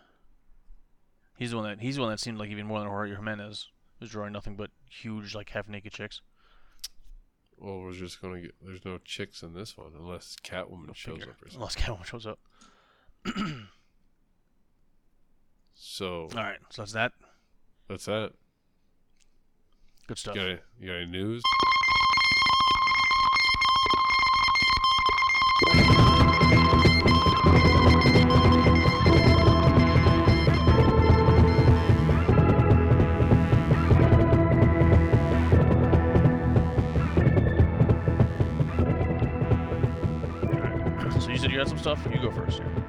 he's 1.36 1.50
the 1.50 1.56
one 1.56 1.66
that 1.66 1.80
he's 1.80 1.96
the 1.96 2.02
one 2.02 2.10
that 2.10 2.20
seemed 2.20 2.38
like 2.38 2.50
even 2.50 2.66
more 2.66 2.80
than 2.80 2.88
Jorge 2.88 3.14
Jimenez 3.14 3.68
was 4.00 4.10
drawing 4.10 4.32
nothing 4.32 4.56
but 4.56 4.70
huge 4.90 5.34
like 5.34 5.50
half 5.50 5.68
naked 5.68 5.92
chicks. 5.92 6.20
Well, 7.58 7.80
we're 7.80 7.92
just 7.92 8.20
gonna 8.20 8.40
get. 8.40 8.54
There's 8.60 8.84
no 8.84 8.98
chicks 8.98 9.42
in 9.42 9.54
this 9.54 9.76
one 9.76 9.92
unless 9.96 10.36
Catwoman 10.42 10.94
shows 10.94 11.18
Figure. 11.18 11.30
up 11.30 11.42
or 11.42 11.48
something. 11.48 11.56
Unless 11.56 11.76
Catwoman 11.76 12.04
shows 12.04 12.26
up. 12.26 12.38
So 15.84 16.28
All 16.36 16.42
right, 16.44 16.58
so 16.70 16.82
that's 16.82 16.92
that. 16.92 17.12
that's 17.88 18.04
that. 18.04 18.32
Good 20.06 20.16
stuff. 20.16 20.36
You 20.36 20.40
got, 20.40 20.48
any, 20.48 20.58
you 20.80 20.86
got 20.86 20.94
any 20.94 21.06
news? 21.06 21.42
Stuff. 41.82 42.06
You 42.12 42.20
go 42.20 42.30
first. 42.30 42.58
Here. 42.58 42.84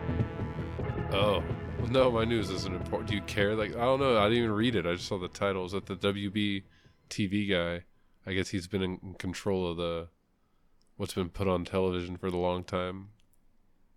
Oh, 1.13 1.43
well, 1.79 1.87
no, 1.89 2.11
my 2.11 2.25
news 2.25 2.51
isn't 2.51 2.75
important. 2.75 3.09
Do 3.09 3.15
you 3.15 3.23
care? 3.23 3.55
Like, 3.55 3.75
I 3.75 3.81
don't 3.81 3.99
know. 3.99 4.19
I 4.19 4.25
didn't 4.25 4.43
even 4.43 4.51
read 4.51 4.75
it. 4.75 4.85
I 4.85 4.93
just 4.93 5.07
saw 5.07 5.17
the 5.17 5.27
title. 5.27 5.65
Is 5.65 5.71
that 5.71 5.87
the 5.87 5.95
WB 5.95 6.61
TV 7.09 7.49
guy? 7.49 7.85
I 8.27 8.33
guess 8.33 8.49
he's 8.49 8.67
been 8.67 8.83
in 8.83 8.99
in 9.01 9.15
control 9.15 9.69
of 9.69 9.77
the 9.77 10.09
what's 10.95 11.15
been 11.15 11.29
put 11.29 11.47
on 11.47 11.65
television 11.65 12.17
for 12.17 12.29
the 12.29 12.37
long 12.37 12.63
time. 12.63 13.09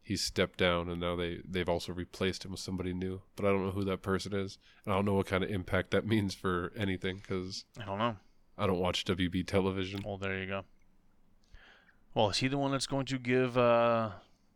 He's 0.02 0.22
stepped 0.22 0.58
down, 0.58 0.88
and 0.88 0.98
now 0.98 1.14
they 1.14 1.40
they've 1.46 1.68
also 1.68 1.92
replaced 1.92 2.46
him 2.46 2.52
with 2.52 2.60
somebody 2.60 2.94
new. 2.94 3.20
But 3.36 3.44
I 3.44 3.48
don't 3.50 3.66
know 3.66 3.72
who 3.72 3.84
that 3.84 4.00
person 4.00 4.34
is, 4.34 4.56
and 4.86 4.94
I 4.94 4.96
don't 4.96 5.04
know 5.04 5.14
what 5.14 5.26
kind 5.26 5.44
of 5.44 5.50
impact 5.50 5.90
that 5.90 6.06
means 6.14 6.34
for 6.34 6.72
anything 6.74 7.16
because 7.16 7.66
I 7.78 7.84
don't 7.84 7.98
know. 7.98 8.16
I 8.56 8.66
don't 8.66 8.78
watch 8.78 9.04
WB 9.04 9.46
television. 9.46 10.00
Well, 10.06 10.16
there 10.16 10.38
you 10.38 10.46
go. 10.46 10.64
Well, 12.14 12.30
is 12.30 12.38
he 12.38 12.48
the 12.48 12.56
one 12.56 12.72
that's 12.72 12.86
going 12.86 13.04
to 13.06 13.18
give 13.18 13.58
uh, 13.58 14.12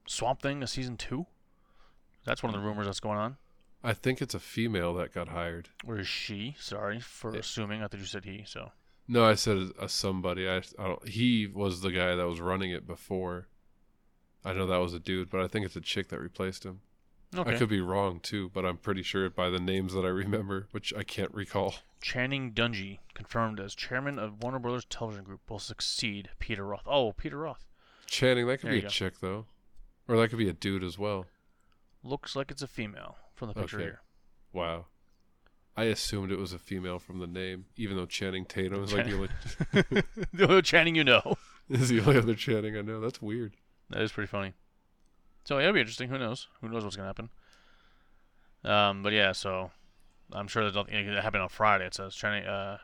Swamp 0.07 0.43
Thing 0.43 0.63
a 0.63 0.67
season 0.67 0.97
two? 0.97 1.27
That's 2.25 2.43
one 2.43 2.55
of 2.55 2.61
the 2.61 2.67
rumors 2.67 2.87
that's 2.87 3.01
going 3.01 3.19
on. 3.19 3.37
I 3.83 3.95
think 3.95 4.21
it's 4.21 4.35
a 4.35 4.41
female 4.41 4.93
that 4.95 5.15
got 5.15 5.29
hired. 5.29 5.69
Or 5.87 5.99
is 5.99 6.07
she? 6.09 6.55
Sorry 6.61 7.01
for 7.01 7.33
Yeah. 7.33 7.41
assuming. 7.41 7.83
I 7.83 7.89
thought 7.89 8.01
you 8.01 8.07
said 8.07 8.25
he. 8.27 8.45
So 8.47 8.73
No, 9.09 9.25
I 9.25 9.35
said 9.35 9.71
a 9.79 9.89
somebody. 9.89 10.49
I, 10.49 10.57
I 10.59 10.87
don't. 10.89 11.09
He 11.09 11.47
was 11.47 11.81
the 11.81 11.91
guy 11.91 12.15
that 12.15 12.27
was 12.29 12.41
running 12.41 12.71
it 12.71 12.87
before. 12.87 13.49
I 14.45 14.53
know 14.53 14.67
that 14.67 14.79
was 14.79 14.93
a 14.95 14.99
dude, 15.01 15.31
but 15.31 15.41
I 15.41 15.49
think 15.49 15.65
it's 15.67 15.77
a 15.77 15.81
chick 15.81 16.09
that 16.09 16.21
replaced 16.21 16.65
him. 16.65 16.81
okay. 17.37 17.55
I 17.55 17.59
could 17.59 17.69
be 17.69 17.81
wrong 17.81 18.21
too, 18.21 18.51
but 18.53 18.65
I'm 18.67 18.77
pretty 18.79 19.03
sure 19.03 19.29
by 19.31 19.49
the 19.51 19.61
names 19.61 19.93
that 19.95 20.05
I 20.05 20.09
remember, 20.09 20.69
which 20.73 20.93
I 20.95 21.03
can't 21.03 21.33
recall. 21.33 21.75
Channing 22.03 22.53
Dungey 22.53 22.99
confirmed 23.15 23.61
as 23.61 23.75
chairman 23.75 24.19
of 24.19 24.43
Warner 24.43 24.59
Brothers 24.59 24.85
Television 24.87 25.25
Group 25.25 25.49
will 25.51 25.59
succeed 25.59 26.31
Peter 26.39 26.65
Roth. 26.67 26.83
Oh, 26.87 27.13
Peter 27.13 27.39
Roth. 27.39 27.67
Channing, 28.07 28.47
that 28.47 28.59
could 28.59 28.67
There 28.69 28.73
be 28.73 28.79
a 28.81 28.83
go. 28.83 28.89
chick 28.89 29.21
though, 29.21 29.47
or 30.11 30.17
that 30.19 30.29
could 30.29 30.39
be 30.39 30.49
a 30.49 30.53
dude 30.53 30.83
as 30.85 30.99
well. 30.99 31.27
Looks 32.03 32.35
like 32.35 32.51
it's 32.51 32.63
a 32.63 32.67
female 32.67 33.17
from 33.35 33.49
the 33.49 33.55
picture 33.55 33.77
Okay. 33.77 33.85
here. 33.85 34.01
Wow. 34.53 34.87
I 35.77 35.85
assumed 35.85 36.33
it 36.33 36.39
was 36.39 36.53
a 36.53 36.59
female 36.59 36.99
from 36.99 37.21
the 37.21 37.27
name, 37.27 37.67
even 37.77 37.97
though 37.97 38.07
Channing 38.07 38.45
Tatum 38.45 38.83
is 38.83 38.93
like 38.93 39.07
the 39.07 39.15
only 39.15 39.29
the 40.33 40.45
other 40.45 40.63
Channing 40.63 40.97
you 40.97 41.05
know. 41.05 41.37
is 41.71 41.89
the 41.89 42.01
only 42.01 42.19
other 42.19 42.35
Channing 42.35 42.77
I 42.77 42.83
know. 42.83 43.01
That's 43.01 43.23
weird. 43.23 43.55
That 43.91 44.03
is 44.03 44.13
pretty 44.13 44.27
funny. 44.27 44.55
So 45.45 45.57
yeah, 45.57 45.65
it'll 45.65 45.75
be 45.75 45.81
interesting. 45.81 46.09
Who 46.09 46.19
knows? 46.19 46.49
Who 46.61 46.69
knows 46.69 46.85
what's 46.85 46.97
gonna 46.97 47.09
happen? 47.09 47.31
Um, 48.65 49.03
but 49.03 49.13
yeah, 49.13 49.33
so 49.33 49.71
I'm 50.33 50.49
sure 50.49 50.63
there's 50.65 50.75
nothing 50.75 51.07
that 51.07 51.23
happened 51.23 51.43
on 51.45 51.49
Friday. 51.49 51.87
It 51.87 51.95
says 51.95 52.15
Channing. 52.15 52.47
Uh, 52.47 52.79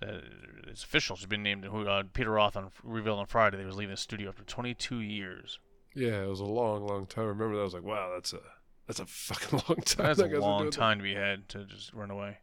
that 0.00 0.22
it's 0.66 0.82
official. 0.82 1.16
She's 1.16 1.26
been 1.26 1.42
named. 1.42 1.64
Who 1.64 1.86
uh, 1.86 2.02
Peter 2.12 2.30
Roth 2.30 2.56
on 2.56 2.70
revealed 2.82 3.18
on 3.18 3.26
Friday. 3.26 3.56
That 3.56 3.62
he 3.62 3.66
was 3.66 3.76
leaving 3.76 3.94
the 3.94 3.96
studio 4.00 4.28
after 4.30 4.42
22 4.42 5.00
years. 5.00 5.58
Yeah, 5.94 6.22
it 6.22 6.28
was 6.28 6.40
a 6.40 6.44
long, 6.44 6.86
long 6.86 7.06
time. 7.06 7.24
I 7.24 7.28
remember 7.28 7.54
that. 7.56 7.60
I 7.62 7.64
was 7.64 7.74
like, 7.74 7.82
wow, 7.82 8.10
that's 8.14 8.32
a 8.32 8.40
that's 8.86 9.00
a 9.00 9.06
fucking 9.06 9.60
long 9.68 9.78
time. 9.82 10.06
That's 10.06 10.18
That 10.18 10.32
a 10.32 10.40
long 10.40 10.60
doing 10.60 10.70
that. 10.70 10.76
time 10.76 10.98
to 10.98 11.02
be 11.04 11.14
had 11.14 11.48
to 11.50 11.64
just 11.64 11.92
run 11.92 12.10
away. 12.10 12.38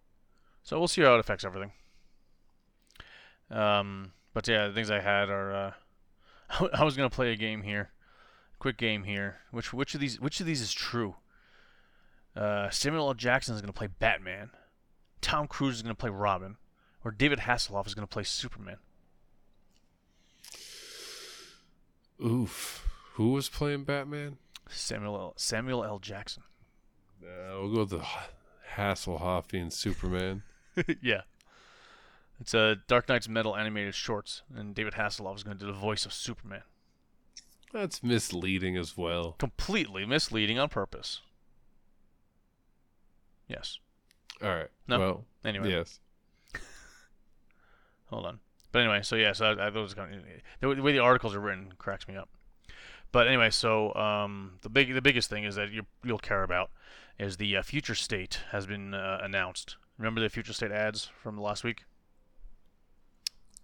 So 0.63 0.77
we'll 0.77 0.87
see 0.89 1.01
how 1.01 1.13
it 1.15 1.19
affects 1.19 1.45
everything. 1.45 1.71
Um, 3.49 4.11
but 4.33 4.47
yeah, 4.47 4.67
the 4.67 4.73
things 4.73 4.91
I 4.91 4.99
had 4.99 5.29
are. 5.29 5.53
Uh, 5.53 5.71
I 6.73 6.83
was 6.83 6.95
gonna 6.97 7.09
play 7.09 7.31
a 7.31 7.35
game 7.37 7.61
here, 7.63 7.91
quick 8.59 8.77
game 8.77 9.03
here. 9.03 9.37
Which 9.51 9.71
which 9.73 9.93
of 9.95 10.01
these 10.01 10.19
which 10.19 10.39
of 10.39 10.45
these 10.45 10.61
is 10.61 10.73
true? 10.73 11.15
Uh, 12.35 12.69
Samuel 12.69 13.07
L. 13.07 13.13
Jackson 13.13 13.55
is 13.55 13.61
gonna 13.61 13.73
play 13.73 13.87
Batman. 13.87 14.51
Tom 15.21 15.47
Cruise 15.47 15.75
is 15.77 15.81
gonna 15.81 15.95
play 15.95 16.09
Robin, 16.09 16.57
or 17.03 17.11
David 17.11 17.39
Hasselhoff 17.39 17.87
is 17.87 17.93
gonna 17.95 18.07
play 18.07 18.23
Superman. 18.23 18.77
Oof. 22.23 22.86
Who 23.17 23.29
was 23.29 23.49
playing 23.49 23.83
Batman? 23.85 24.37
Samuel 24.69 25.15
L. 25.15 25.33
Samuel 25.37 25.83
L. 25.83 25.99
Jackson. 25.99 26.43
Uh, 27.19 27.59
we'll 27.59 27.73
go 27.73 27.79
with 27.79 27.89
the 27.89 28.05
Hasselhoff 28.75 29.49
being 29.49 29.71
Superman. 29.71 30.43
yeah. 31.01 31.21
It's 32.39 32.53
a 32.53 32.59
uh, 32.59 32.75
Dark 32.87 33.09
Knight's 33.09 33.27
Metal 33.27 33.57
animated 33.57 33.95
shorts, 33.95 34.43
and 34.55 34.75
David 34.75 34.93
Hasselhoff 34.93 35.35
is 35.35 35.43
going 35.43 35.57
to 35.57 35.65
do 35.65 35.69
the 35.69 35.77
voice 35.77 36.05
of 36.05 36.13
Superman. 36.13 36.61
That's 37.73 38.03
misleading 38.03 38.77
as 38.77 38.95
well. 38.95 39.33
Completely 39.39 40.05
misleading 40.05 40.59
on 40.59 40.69
purpose. 40.69 41.21
Yes. 43.47 43.79
All 44.41 44.49
right. 44.49 44.69
No. 44.87 44.99
Well, 44.99 45.25
Anyway, 45.43 45.71
yes. 45.71 45.99
hold 48.09 48.27
on. 48.27 48.39
But 48.71 48.83
anyway, 48.83 49.01
so 49.01 49.15
yeah, 49.15 49.33
so 49.33 49.47
I, 49.47 49.67
I 49.67 49.69
those 49.71 49.95
kind 49.95 50.13
of, 50.13 50.21
the 50.61 50.81
way 50.81 50.91
the 50.91 50.99
articles 50.99 51.33
are 51.33 51.41
written 51.41 51.73
cracks 51.79 52.07
me 52.07 52.15
up. 52.15 52.29
But 53.17 53.25
anyway, 53.27 53.49
so 53.49 53.95
um, 53.95 54.59
the 54.61 54.69
big 54.69 54.93
the 54.93 55.01
biggest 55.01 55.27
thing 55.27 55.43
is 55.43 55.55
that 55.55 55.71
you 55.71 55.87
you'll 56.03 56.19
care 56.19 56.43
about 56.43 56.69
is 57.17 57.37
the 57.37 57.57
uh, 57.57 57.63
future 57.63 57.95
state 57.95 58.41
has 58.51 58.67
been 58.67 58.93
uh, 58.93 59.17
announced. 59.23 59.75
Remember 59.97 60.21
the 60.21 60.29
future 60.29 60.53
state 60.53 60.69
ads 60.69 61.09
from 61.23 61.35
last 61.35 61.63
week? 61.63 61.85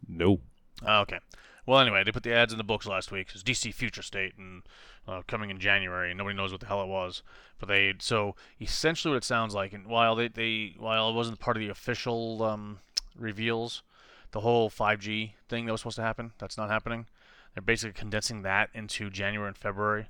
No. 0.07 0.39
Oh, 0.83 1.01
okay. 1.01 1.19
Well, 1.67 1.79
anyway, 1.79 2.03
they 2.03 2.11
put 2.11 2.23
the 2.23 2.33
ads 2.33 2.51
in 2.51 2.57
the 2.57 2.63
books 2.63 2.87
last 2.87 3.11
week. 3.11 3.29
It's 3.31 3.43
DC 3.43 3.75
Future 3.75 4.01
State 4.01 4.33
and 4.39 4.63
uh, 5.07 5.21
coming 5.27 5.51
in 5.51 5.59
January. 5.59 6.09
and 6.09 6.17
Nobody 6.17 6.35
knows 6.35 6.51
what 6.51 6.61
the 6.61 6.65
hell 6.65 6.81
it 6.81 6.87
was, 6.87 7.21
but 7.59 7.69
they 7.69 7.93
so 7.99 8.35
essentially 8.59 9.11
what 9.11 9.17
it 9.17 9.23
sounds 9.23 9.53
like. 9.53 9.71
And 9.71 9.85
while 9.85 10.15
they, 10.15 10.29
they 10.29 10.73
while 10.79 11.11
it 11.11 11.13
wasn't 11.13 11.37
part 11.37 11.57
of 11.57 11.61
the 11.61 11.69
official 11.69 12.41
um, 12.41 12.79
reveals, 13.15 13.83
the 14.31 14.39
whole 14.39 14.71
5G 14.71 15.33
thing 15.47 15.67
that 15.67 15.71
was 15.71 15.81
supposed 15.81 15.97
to 15.97 16.01
happen. 16.01 16.31
That's 16.39 16.57
not 16.57 16.71
happening. 16.71 17.05
They're 17.53 17.61
basically 17.61 17.93
condensing 17.93 18.41
that 18.41 18.69
into 18.73 19.09
January 19.09 19.49
and 19.49 19.57
February. 19.57 20.07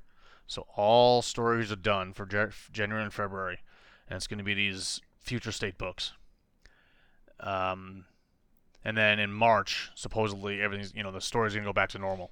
So 0.47 0.65
all 0.75 1.21
stories 1.21 1.71
are 1.71 1.77
done 1.77 2.13
for 2.13 2.25
January 2.71 3.03
and 3.03 3.13
February, 3.13 3.59
and 4.07 4.17
it's 4.17 4.27
going 4.27 4.37
to 4.37 4.43
be 4.43 4.53
these 4.53 5.01
future 5.19 5.51
state 5.51 5.77
books. 5.77 6.13
Um, 7.39 8.05
and 8.83 8.97
then 8.97 9.19
in 9.19 9.31
March, 9.31 9.91
supposedly 9.95 10.61
everything's 10.61 10.93
you 10.93 11.03
know 11.03 11.11
the 11.11 11.21
story's 11.21 11.53
going 11.53 11.63
to 11.63 11.69
go 11.69 11.73
back 11.73 11.89
to 11.89 11.99
normal. 11.99 12.31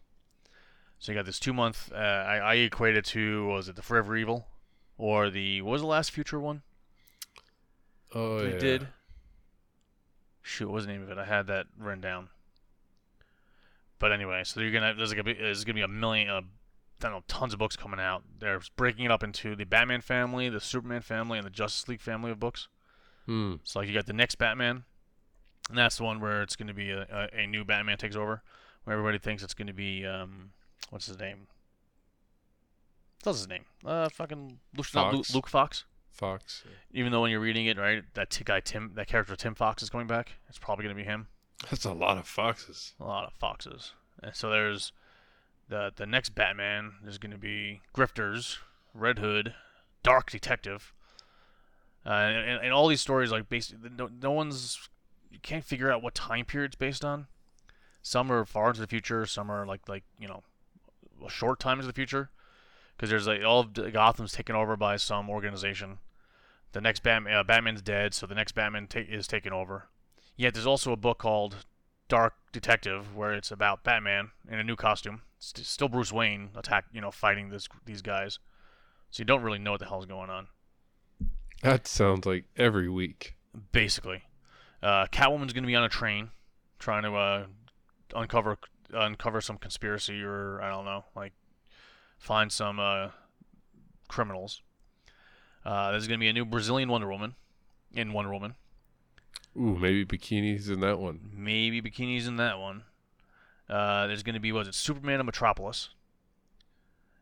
So 0.99 1.12
you 1.12 1.18
got 1.18 1.26
this 1.26 1.39
two 1.39 1.53
month. 1.53 1.91
Uh, 1.93 1.97
I, 1.97 2.38
I 2.38 2.53
equate 2.55 2.95
it 2.95 3.05
to 3.05 3.47
what 3.47 3.55
was 3.55 3.70
it 3.70 3.76
the 3.76 3.82
Forever 3.82 4.16
Evil, 4.16 4.47
or 4.97 5.30
the 5.30 5.62
what 5.62 5.72
was 5.72 5.82
the 5.82 5.88
last 5.88 6.12
future 6.12 6.39
one 6.39 6.62
Oh 8.14 8.39
they 8.39 8.53
yeah. 8.53 8.59
did? 8.59 8.88
Shoot, 10.41 10.68
what 10.68 10.76
was 10.76 10.86
the 10.86 10.91
name 10.91 11.03
of 11.03 11.09
it? 11.09 11.18
I 11.18 11.26
had 11.26 11.47
that 11.47 11.68
written 11.78 12.01
down. 12.01 12.30
But 14.02 14.12
anyway, 14.12 14.41
so 14.43 14.60
you're 14.60 14.72
gonna 14.72 14.95
there's 14.95 15.14
gonna 15.14 15.24
be 15.24 15.34
there's 15.34 15.64
gonna 15.64 15.76
be 15.76 15.84
a 15.84 15.88
million, 15.88 16.28
uh, 16.28 16.41
I 16.41 16.41
don't 17.04 17.12
know, 17.12 17.24
tons 17.28 17.54
of 17.54 17.60
books 17.60 17.76
coming 17.76 17.99
out. 17.99 18.24
They're 18.39 18.60
breaking 18.76 19.06
it 19.06 19.12
up 19.12 19.24
into 19.24 19.56
the 19.56 19.64
Batman 19.64 20.02
family, 20.02 20.49
the 20.49 20.60
Superman 20.60 21.02
family, 21.02 21.38
and 21.38 21.45
the 21.45 21.52
Justice 21.52 21.88
League 21.88 22.02
family 22.02 22.32
of 22.32 22.39
books. 22.39 22.68
Hmm. 23.28 23.58
So 23.64 23.78
like 23.80 23.88
you 23.88 23.93
got 23.93 24.08
the 24.08 24.14
next 24.14 24.36
Batman, 24.36 24.86
and 25.70 25.78
that's 25.78 25.97
the 25.97 26.04
one 26.04 26.20
where 26.20 26.41
it's 26.41 26.56
gonna 26.56 26.74
be 26.74 26.89
a, 26.89 27.02
a, 27.12 27.41
a 27.43 27.47
new 27.47 27.64
Batman 27.64 27.97
takes 27.97 28.16
over, 28.16 28.41
where 28.86 28.97
everybody 28.97 29.20
thinks 29.20 29.43
it's 29.43 29.54
gonna 29.54 29.72
be 29.72 30.04
um 30.04 30.49
what's 30.89 31.06
his 31.06 31.20
name? 31.20 31.45
What's 33.22 33.38
his 33.38 33.47
name? 33.47 33.66
Uh, 33.86 34.10
fucking 34.10 34.58
Luke, 34.76 34.88
not 34.95 35.14
Luke, 35.14 35.26
Fox. 35.26 35.36
Luke 35.36 35.47
Fox. 35.47 35.86
Fox. 36.10 36.64
Even 36.91 37.12
though 37.12 37.22
when 37.22 37.30
you're 37.30 37.39
reading 37.39 37.68
it, 37.68 37.78
right, 37.78 38.04
that 38.16 38.32
t- 38.32 38.43
guy 38.43 38.62
Tim, 38.62 38.93
that 38.95 39.08
character 39.08 39.36
Tim 39.36 39.54
Fox 39.54 39.84
is 39.84 39.91
coming 39.91 40.08
back. 40.08 40.32
It's 40.49 40.58
probably 40.58 40.86
gonna 40.86 40.95
be 40.95 41.04
him. 41.04 41.28
That's 41.70 41.86
a 41.86 41.93
lot 41.93 42.18
of 42.18 42.28
foxes. 42.28 42.93
A 42.99 43.05
lot 43.05 43.26
of 43.26 43.34
foxes. 43.34 43.93
And 44.22 44.36
so 44.36 44.49
there's 44.49 44.91
the 45.70 45.91
the 45.95 46.05
next 46.05 46.36
Batman 46.36 46.93
is 47.05 47.18
gonna 47.18 47.38
be 47.38 47.82
Grifters, 47.95 48.57
Red 48.93 49.20
Hood, 49.20 49.53
Dark 50.03 50.32
Detective, 50.32 50.93
uh, 52.05 52.09
and, 52.09 52.64
and 52.64 52.74
all 52.74 52.88
these 52.88 53.01
stories 53.01 53.32
like 53.32 53.49
basically 53.49 53.89
no, 53.95 54.09
no 54.22 54.32
one's 54.32 54.89
you 55.30 55.39
can't 55.41 55.64
figure 55.64 55.91
out 55.91 56.03
what 56.03 56.16
time 56.16 56.45
period 56.45 56.70
it's 56.70 56.76
based 56.76 57.05
on. 57.05 57.28
Some 58.01 58.32
are 58.32 58.45
far 58.45 58.70
into 58.70 58.82
the 58.82 58.88
future. 58.88 59.26
Some 59.26 59.49
are 59.49 59.66
like 59.66 59.88
like 59.88 60.03
you 60.20 60.28
know 60.28 60.43
a 61.26 61.30
short 61.30 61.59
time 61.59 61.78
into 61.78 61.88
the 61.88 61.93
future 61.93 62.30
because 62.95 63.09
there's 63.09 63.28
like 63.28 63.43
all 63.43 63.62
of 63.62 63.74
Gotham's 63.74 64.34
taken 64.34 64.55
over 64.55 64.76
by 64.76 64.97
some 64.97 65.30
organization. 65.30 65.99
The 66.74 66.82
next 66.82 67.03
Batman, 67.03 67.34
uh, 67.34 67.43
Batman's 67.43 67.82
dead, 67.82 68.14
so 68.14 68.26
the 68.26 68.36
next 68.36 68.53
Batman 68.53 68.88
ta- 68.88 68.99
is 68.99 69.28
taken 69.28 69.51
over. 69.51 69.88
Yet 70.42 70.56
there's 70.56 70.66
also 70.66 70.92
a 70.92 70.98
book 70.98 71.20
called 71.20 71.68
Dark 72.08 72.34
Detective 72.52 73.16
where 73.16 73.32
it's 73.32 73.52
about 73.52 73.84
Batman 73.84 74.32
in 74.50 74.58
a 74.58 74.64
new 74.64 74.76
costume. 74.76 75.22
St- 75.38 75.68
still 75.68 75.88
Bruce 75.88 76.12
Wayne 76.12 76.50
attack, 76.56 76.86
you 76.92 77.00
know, 77.00 77.12
fighting 77.12 77.50
this 77.50 77.68
these 77.86 78.02
guys. 78.02 78.39
So 79.12 79.22
you 79.22 79.26
don't 79.26 79.44
really 79.44 79.60
know 79.60 79.70
what 79.70 79.82
the 79.82 79.86
hell's 79.86 80.08
going 80.08 80.32
on. 80.32 80.48
That 81.62 81.86
sounds 81.86 82.26
like 82.26 82.46
every 82.58 82.89
week. 82.89 83.36
Basically, 83.72 84.24
uh, 84.82 85.06
Catwoman's 85.12 85.54
gonna 85.54 85.68
be 85.68 85.76
on 85.76 85.84
a 85.84 85.89
train 85.89 86.32
trying 86.80 87.04
to 87.04 87.14
uh, 87.14 87.46
uncover 88.16 88.58
uncover 88.92 89.42
some 89.42 89.60
conspiracy 89.60 90.24
or 90.24 90.60
I 90.60 90.70
don't 90.70 90.86
know, 90.86 91.06
like 91.16 91.34
find 92.18 92.52
some 92.52 92.80
uh, 92.80 93.10
criminals. 94.08 94.64
Uh, 95.64 95.92
there's 95.92 96.08
gonna 96.08 96.18
be 96.18 96.30
a 96.30 96.34
new 96.34 96.46
Brazilian 96.46 96.89
Wonder 96.89 97.12
Woman 97.12 97.36
in 97.94 98.12
Wonder 98.12 98.32
Woman. 98.32 98.56
Ooh, 99.58 99.78
maybe 99.78 100.06
bikinis 100.06 100.70
in 100.70 100.80
that 100.80 100.99
one. 100.99 101.32
Maybe 101.34 101.82
bikinis 101.82 102.28
in 102.28 102.38
that 102.38 102.58
one. 102.60 102.84
Uh, 103.70 104.08
there's 104.08 104.24
going 104.24 104.36
to 104.36 104.39
be 104.39 104.52
was 104.52 104.68
it 104.68 104.76
Superman 104.76 105.20
of 105.20 105.26
Metropolis, 105.26 105.89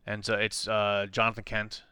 and 0.06 0.24
so 0.24 0.34
it's 0.34 0.66
uh, 0.68 1.06
Jonathan 1.10 1.44
Kent 1.44 1.82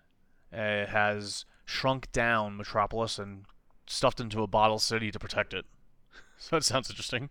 uh, 0.53 0.87
has 0.87 1.45
shrunk 1.65 2.11
down 2.13 2.57
Metropolis 2.57 3.19
and 3.19 3.45
stuffed 3.87 4.21
into 4.21 4.43
a 4.43 4.47
bottle 4.47 4.79
city 4.79 5.11
to 5.11 5.19
protect 5.19 5.55
it. 5.55 5.65
so 6.39 6.57
that 6.57 6.65
sounds 6.65 6.91
interesting. 6.91 7.31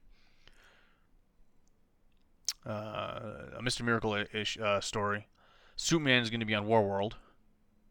Uh, 2.65 3.51
a 3.57 3.61
Mr. 3.61 3.83
Miracle 3.83 4.25
ish 4.33 4.57
uh, 4.57 4.81
story. 4.81 5.27
Superman 5.77 6.23
is 6.23 6.29
going 6.29 6.41
to 6.41 6.45
be 6.45 6.55
on 6.55 6.65
Warworld, 6.65 7.13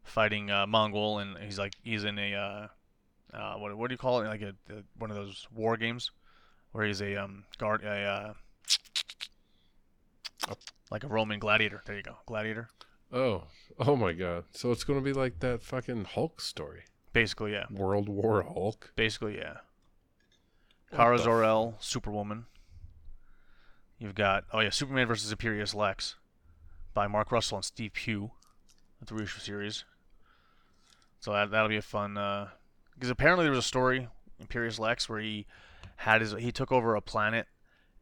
fighting 0.05 0.51
uh, 0.51 0.67
Mongul, 0.67 1.23
and 1.23 1.39
he's 1.39 1.59
like 1.59 1.75
he's 1.83 2.05
in 2.05 2.19
a 2.19 2.71
uh, 3.35 3.37
uh, 3.37 3.55
what 3.57 3.77
what 3.77 3.89
do 3.89 3.95
you 3.95 3.99
call 3.99 4.21
it? 4.21 4.27
Like 4.27 4.43
a, 4.43 4.55
a 4.71 4.83
one 4.99 5.11
of 5.11 5.17
those 5.17 5.47
war 5.55 5.77
games 5.77 6.11
where 6.73 6.87
he's 6.87 7.01
a 7.01 7.17
um 7.17 7.45
guard 7.59 7.83
a 7.85 8.35
uh, 10.49 10.55
like 10.91 11.05
a 11.05 11.09
Roman 11.09 11.39
gladiator. 11.39 11.83
There 11.85 11.97
you 11.97 12.03
go, 12.03 12.17
gladiator. 12.27 12.69
Oh, 13.13 13.45
oh 13.79 13.97
my 13.97 14.13
God! 14.13 14.45
So 14.53 14.71
it's 14.73 14.85
gonna 14.85 15.01
be 15.01 15.13
like 15.13 15.41
that 15.41 15.63
fucking 15.63 16.05
Hulk 16.05 16.41
story, 16.41 16.85
Basically, 17.13 17.53
yeah. 17.53 17.65
World 17.71 18.09
War 18.09 18.43
Hulk. 18.43 18.93
Basically, 18.97 19.39
yeah. 19.39 19.59
Kara 20.95 21.19
Zor-El, 21.19 21.77
Superwoman. 21.81 22.47
You've 23.99 24.15
got 24.15 24.45
oh 24.53 24.61
yeah, 24.61 24.71
Superman 24.71 25.07
versus 25.07 25.33
Imperious 25.33 25.75
Lex 25.75 26.17
by 26.95 27.07
Mark 27.07 27.33
Russell 27.33 27.59
and 27.59 27.65
Steve 27.65 27.93
Pugh, 27.95 28.31
the 29.01 29.07
three 29.07 29.25
issue 29.25 29.41
series. 29.41 29.85
So 31.21 31.33
that 31.33 31.51
that'll 31.51 31.69
be 31.69 31.77
a 31.77 31.83
fun 31.83 32.17
because 32.97 33.11
apparently 33.11 33.45
there 33.45 33.53
was 33.53 33.59
a 33.61 33.69
story 33.69 34.09
Imperious 34.39 34.79
Lex 34.79 35.09
where 35.09 35.21
he 35.21 35.47
had 35.97 36.21
his 36.21 36.33
he 36.33 36.53
took 36.53 36.73
over 36.73 36.95
a 36.95 37.01
planet 37.01 37.47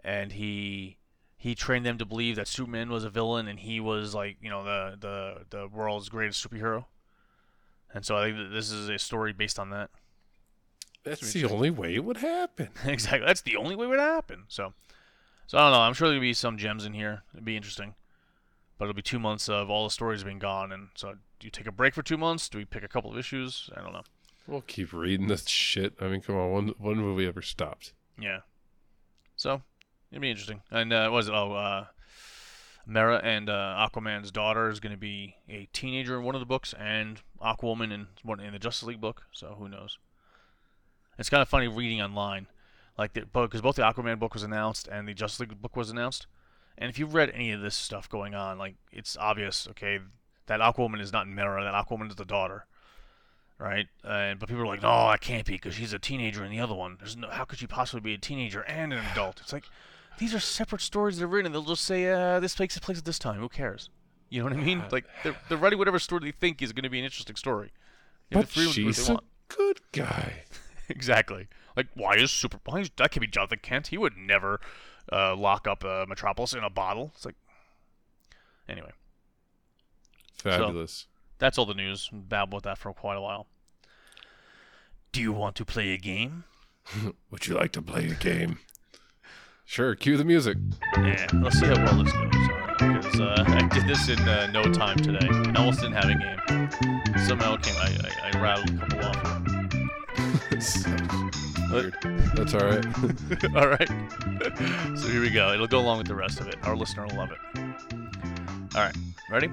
and 0.03 0.33
he 0.33 0.99
he 1.37 1.55
trained 1.55 1.85
them 1.85 1.99
to 1.99 2.05
believe 2.05 2.37
that 2.37 2.49
Superman 2.49 2.91
was 2.91 3.05
a 3.05 3.11
villain 3.11 3.47
and 3.49 3.61
he 3.61 3.81
was 3.81 4.15
like 4.15 4.37
you 4.41 4.51
know 4.51 4.65
the 4.65 4.97
the 4.99 5.45
the 5.51 5.69
world's 5.69 6.09
greatest 6.09 6.47
superhero. 6.47 6.87
And 7.93 8.05
so 8.05 8.17
I 8.17 8.25
think 8.25 8.39
that 8.39 8.53
this 8.53 8.73
is 8.73 8.89
a 8.89 8.99
story 8.99 9.33
based 9.33 9.59
on 9.59 9.71
that. 9.71 9.91
That's 11.05 11.33
the 11.33 11.45
only 11.45 11.71
way 11.71 11.95
it 11.95 12.05
would 12.05 12.17
happen. 12.17 12.71
exactly. 12.85 13.25
That's 13.25 13.43
the 13.43 13.57
only 13.57 13.77
way 13.77 13.85
it 13.85 13.91
would 13.91 14.01
happen. 14.01 14.45
So, 14.49 14.73
so 15.47 15.59
I 15.59 15.63
don't 15.63 15.73
know. 15.73 15.81
I'm 15.81 15.93
sure 15.93 16.09
there'll 16.09 16.21
be 16.21 16.33
some 16.33 16.57
gems 16.57 16.85
in 16.87 16.95
here. 16.95 17.23
It'd 17.35 17.45
be 17.45 17.57
interesting. 17.57 17.95
But 18.79 18.87
it'll 18.87 18.95
be 18.95 19.03
two 19.03 19.21
months 19.21 19.49
of 19.49 19.71
all 19.71 19.85
the 19.85 19.91
stories 19.91 20.25
being 20.25 20.41
gone, 20.41 20.73
and 20.73 20.89
so 20.97 21.13
do 21.39 21.47
you 21.47 21.51
take 21.51 21.69
a 21.69 21.73
break 21.73 21.95
for 21.95 22.03
two 22.03 22.17
months? 22.17 22.49
Do 22.49 22.59
we 22.59 22.65
pick 22.65 22.83
a 22.83 22.89
couple 22.89 23.13
of 23.13 23.19
issues? 23.19 23.71
I 23.77 23.83
don't 23.83 23.93
know. 23.93 24.03
We'll 24.47 24.63
keep 24.63 24.93
reading 24.93 25.29
this 25.29 25.49
shit. 25.49 25.95
I 26.01 26.09
mean, 26.09 26.21
come 26.21 26.37
on. 26.37 26.53
When 26.53 26.69
when 26.79 26.97
have 26.97 27.17
we 27.17 27.27
ever 27.27 27.43
stopped? 27.43 27.93
Yeah. 28.21 28.41
So 29.37 29.63
it'd 30.11 30.23
be 30.23 30.31
interesting. 30.31 30.63
And 30.71 30.93
uh, 30.93 31.09
was 31.13 31.29
it? 31.29 31.35
Oh, 31.35 31.53
uh, 31.53 31.87
Mera 32.87 33.21
and 33.25 33.49
uh, 33.49 33.89
Aquaman's 33.89 34.31
daughter 34.31 34.69
is 34.69 34.81
going 34.81 34.93
to 34.93 34.99
be 34.99 35.37
a 35.49 35.69
teenager 35.73 36.19
in 36.19 36.25
one 36.25 36.35
of 36.35 36.41
the 36.41 36.47
books, 36.47 36.75
and 36.79 37.23
Aquaman 37.43 37.93
in 37.93 38.09
one 38.23 38.41
in 38.41 38.53
the 38.53 38.59
Justice 38.59 38.89
League 38.89 39.01
book. 39.01 39.23
So 39.33 39.57
who 39.59 39.69
knows? 39.69 39.99
It's 41.19 41.31
kind 41.31 41.41
of 41.41 41.49
funny 41.49 41.69
reading 41.69 42.03
online, 42.03 42.47
like 42.99 43.15
the 43.15 43.25
because 43.25 43.63
both 43.63 43.77
the 43.77 43.83
Aquaman 43.83 44.19
book 44.19 44.35
was 44.35 44.43
announced 44.43 44.89
and 44.89 45.09
the 45.09 45.15
Justice 45.15 45.41
League 45.41 45.63
book 45.63 45.77
was 45.77 45.91
announced. 45.91 46.27
And 46.77 46.91
if 46.91 46.99
you've 46.99 47.15
read 47.15 47.31
any 47.31 47.53
of 47.53 47.61
this 47.61 47.77
stuff 47.77 48.09
going 48.09 48.35
on, 48.35 48.59
like 48.59 48.75
it's 48.91 49.17
obvious, 49.17 49.69
okay, 49.71 50.01
that 50.47 50.61
Aquaman 50.61 51.01
is 51.01 51.13
not 51.13 51.29
Mera, 51.29 51.63
that 51.63 51.73
Aquaman 51.75 52.11
is 52.11 52.17
the 52.17 52.25
daughter, 52.25 52.67
right? 53.59 53.87
And 54.03 54.39
but 54.39 54.49
people 54.49 54.63
are 54.63 54.67
like, 54.67 54.83
no, 54.83 55.11
that 55.11 55.21
can't 55.21 55.47
be 55.47 55.55
because 55.55 55.75
she's 55.75 55.93
a 55.93 55.99
teenager 55.99 56.45
in 56.45 56.51
the 56.51 56.61
other 56.61 56.75
one. 56.75 56.97
There's 56.99 57.17
no, 57.17 57.29
how 57.31 57.45
could 57.45 57.59
she 57.59 57.67
possibly 57.67 58.01
be 58.01 58.15
a 58.15 58.19
teenager 58.19 58.63
and 58.63 58.93
an 58.93 59.05
adult? 59.13 59.41
It's 59.41 59.53
like 59.53 59.65
these 60.19 60.35
are 60.35 60.41
separate 60.41 60.81
stories 60.81 61.19
they're 61.19 61.27
written. 61.27 61.53
They'll 61.53 61.63
just 61.63 61.85
say, 61.85 62.11
uh, 62.11 62.41
this 62.41 62.55
takes 62.55 62.79
place 62.79 62.99
at 62.99 63.05
this 63.05 63.19
time. 63.19 63.41
Who 63.41 63.49
cares? 63.49 63.91
You 64.31 64.41
know 64.41 64.45
what 64.45 64.55
I 64.55 64.65
mean? 64.65 64.83
Like 64.91 65.05
they're, 65.23 65.37
they're 65.49 65.59
writing 65.59 65.79
whatever 65.79 65.99
story 65.99 66.21
they 66.25 66.33
think 66.33 66.63
is 66.63 66.73
going 66.73 66.85
to 66.85 66.91
be 66.91 66.99
an 66.99 67.05
interesting 67.05 67.37
story. 67.37 67.73
They 68.31 68.37
But 68.37 68.47
the 68.47 68.53
freedom 68.53 68.73
to 68.73 68.81
do 68.81 68.87
what 68.87 68.95
she's 68.97 69.09
a 69.09 69.19
good 69.49 69.81
guy. 69.93 70.45
exactly. 70.89 71.49
Like, 71.77 71.89
why 71.95 72.17
is 72.17 72.31
Super? 72.31 72.59
Why 72.65 72.81
is, 72.81 72.91
that 72.97 73.11
could 73.11 73.21
be 73.21 73.27
Jonathan 73.27 73.59
Kent? 73.63 73.89
He 73.89 73.99
would 73.99 74.17
never 74.17 74.61
uh, 75.13 75.35
lock 75.37 75.67
up 75.67 75.85
uh, 75.85 76.07
Metropolis 76.09 76.55
in 76.55 76.63
a 76.63 76.71
bottle. 76.71 77.11
It's 77.15 77.25
like, 77.25 77.35
anyway, 78.69 78.93
Fabulous. 80.45 81.07
That's 81.39 81.59
all 81.59 81.67
the 81.67 81.75
news. 81.75 82.11
Babble 82.13 82.57
with 82.57 82.65
that 82.65 82.79
for 82.79 82.93
quite 82.93 83.17
a 83.17 83.21
while. 83.21 83.47
Do 85.13 85.21
you 85.21 85.33
want 85.33 85.55
to 85.57 85.65
play 85.65 85.93
a 85.93 85.99
game? 85.99 86.45
Would 87.31 87.47
you 87.47 87.55
like 87.55 87.73
to 87.73 87.83
play 87.83 88.09
a 88.09 88.15
game? 88.15 88.59
Sure. 89.65 89.95
Cue 89.95 90.17
the 90.17 90.25
music. 90.25 90.59
Yeah, 90.97 91.27
let's 91.35 91.59
see 91.59 91.67
how 91.67 91.77
well 91.77 92.03
this 92.03 92.13
goes. 92.13 92.31
Because 92.79 93.21
uh, 93.21 93.45
I 93.47 93.69
did 93.69 93.87
this 93.87 94.09
in 94.09 94.19
uh, 94.21 94.51
no 94.53 94.65
time 94.73 94.99
today. 94.99 95.27
I 95.31 95.55
almost 95.57 95.81
didn't 95.81 95.95
have 95.95 96.11
a 96.11 96.15
game. 96.15 97.19
Somehow 97.27 97.57
came. 97.57 97.77
I, 97.77 97.97
I, 98.23 98.31
I 98.33 98.41
rattled 98.41 98.71
a 98.71 98.79
couple 98.79 99.05
off. 99.05 99.45
Weird. 101.71 101.97
That's 102.35 102.55
all 102.55 102.61
right. 102.61 102.87
All 103.57 103.69
right. 103.69 103.89
so 104.99 105.09
here 105.09 105.21
we 105.21 105.31
go. 105.31 105.53
It'll 105.53 105.67
go 105.67 105.81
along 105.81 105.99
with 105.99 106.07
the 106.07 106.15
rest 106.15 106.41
of 106.41 106.49
it. 106.49 106.57
Our 106.63 106.77
listener 106.77 107.07
will 107.07 107.17
love 107.17 107.31
it. 107.33 108.04
All 108.75 108.81
right. 108.83 108.97
Ready? 109.31 109.51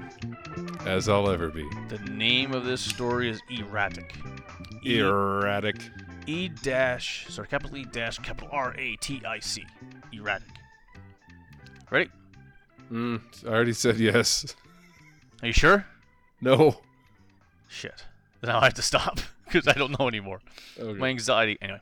As 0.85 1.07
I'll 1.07 1.29
ever 1.29 1.49
be. 1.49 1.67
The 1.89 1.99
name 2.09 2.53
of 2.53 2.65
this 2.65 2.81
story 2.81 3.29
is 3.29 3.39
Erratic. 3.51 4.15
Erratic. 4.83 5.75
E 6.25 6.49
dash, 6.49 7.27
sorry, 7.29 7.47
capital 7.47 7.77
E 7.77 7.85
dash, 7.85 8.17
capital 8.17 8.49
R 8.51 8.73
A 8.77 8.95
T 8.95 9.21
I 9.23 9.39
C. 9.39 9.63
Erratic. 10.11 10.47
Ready? 11.91 12.09
Mm, 12.91 13.21
I 13.45 13.49
already 13.49 13.73
said 13.73 13.97
yes. 13.97 14.55
Are 15.41 15.47
you 15.47 15.53
sure? 15.53 15.85
No. 16.41 16.81
Shit. 17.67 18.05
Now 18.41 18.59
I 18.59 18.65
have 18.65 18.73
to 18.75 18.81
stop 18.81 19.19
because 19.45 19.67
I 19.67 19.73
don't 19.73 19.97
know 19.99 20.07
anymore. 20.07 20.41
Okay. 20.79 20.99
My 20.99 21.09
anxiety. 21.09 21.59
Anyway, 21.61 21.81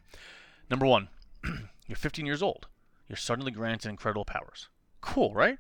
number 0.69 0.85
one, 0.85 1.07
you're 1.87 1.95
15 1.95 2.25
years 2.25 2.43
old. 2.43 2.67
You're 3.07 3.15
suddenly 3.17 3.51
granted 3.51 3.89
incredible 3.89 4.25
powers. 4.25 4.67
Cool, 5.01 5.33
right? 5.33 5.57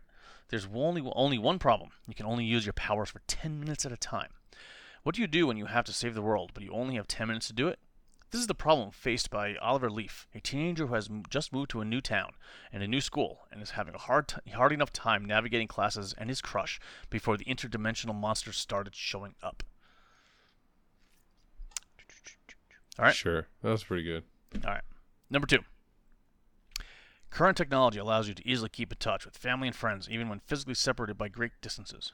There's 0.49 0.67
only 0.73 1.01
only 1.15 1.37
one 1.37 1.59
problem. 1.59 1.91
You 2.07 2.15
can 2.15 2.25
only 2.25 2.43
use 2.43 2.65
your 2.65 2.73
powers 2.73 3.09
for 3.09 3.21
10 3.27 3.59
minutes 3.59 3.85
at 3.85 3.91
a 3.91 3.97
time. 3.97 4.29
What 5.03 5.15
do 5.15 5.21
you 5.21 5.27
do 5.27 5.47
when 5.47 5.57
you 5.57 5.67
have 5.67 5.85
to 5.85 5.93
save 5.93 6.13
the 6.15 6.21
world, 6.21 6.51
but 6.53 6.63
you 6.63 6.71
only 6.71 6.95
have 6.95 7.07
10 7.07 7.27
minutes 7.27 7.47
to 7.47 7.53
do 7.53 7.67
it? 7.67 7.79
This 8.31 8.41
is 8.41 8.47
the 8.47 8.53
problem 8.53 8.91
faced 8.91 9.31
by 9.31 9.55
Oliver 9.55 9.89
Leaf, 9.89 10.27
a 10.35 10.39
teenager 10.39 10.85
who 10.87 10.93
has 10.93 11.09
m- 11.09 11.23
just 11.31 11.51
moved 11.51 11.71
to 11.71 11.81
a 11.81 11.85
new 11.85 11.99
town 12.01 12.33
and 12.71 12.83
a 12.83 12.87
new 12.87 13.01
school, 13.01 13.47
and 13.51 13.59
is 13.61 13.71
having 13.71 13.95
a 13.95 13.99
hard, 13.99 14.27
t- 14.27 14.51
hard 14.51 14.71
enough 14.71 14.93
time 14.93 15.25
navigating 15.25 15.67
classes 15.67 16.13
and 16.15 16.29
his 16.29 16.39
crush 16.41 16.79
before 17.09 17.37
the 17.37 17.45
interdimensional 17.45 18.13
monsters 18.13 18.57
started 18.57 18.93
showing 18.93 19.33
up. 19.41 19.63
All 22.99 23.05
right. 23.05 23.15
Sure. 23.15 23.47
That 23.63 23.69
was 23.69 23.83
pretty 23.83 24.03
good. 24.03 24.23
All 24.65 24.73
right. 24.73 24.83
Number 25.29 25.47
two. 25.47 25.59
Current 27.29 27.57
technology 27.57 27.99
allows 27.99 28.27
you 28.27 28.33
to 28.33 28.47
easily 28.47 28.69
keep 28.69 28.91
in 28.91 28.97
touch 28.97 29.25
with 29.25 29.37
family 29.37 29.67
and 29.67 29.75
friends, 29.75 30.09
even 30.09 30.29
when 30.29 30.39
physically 30.39 30.73
separated 30.73 31.17
by 31.17 31.29
great 31.29 31.51
distances. 31.61 32.13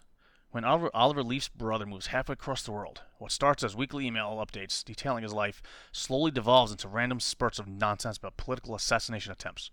When 0.52 0.64
Oliver, 0.64 0.90
Oliver 0.94 1.24
Leaf's 1.24 1.50
brother 1.50 1.86
moves 1.86 2.08
halfway 2.08 2.34
across 2.34 2.64
the 2.64 2.72
world, 2.72 3.02
what 3.18 3.32
starts 3.32 3.64
as 3.64 3.76
weekly 3.76 4.08
email 4.08 4.38
updates 4.38 4.84
detailing 4.86 5.24
his 5.24 5.34
life 5.34 5.62
slowly 5.92 6.32
devolves 6.32 6.72
into 6.72 6.88
random 6.88 7.20
spurts 7.20 7.60
of 7.60 7.68
nonsense 7.68 8.18
about 8.18 8.38
political 8.38 8.76
assassination 8.76 9.32
attempts. 9.32 9.72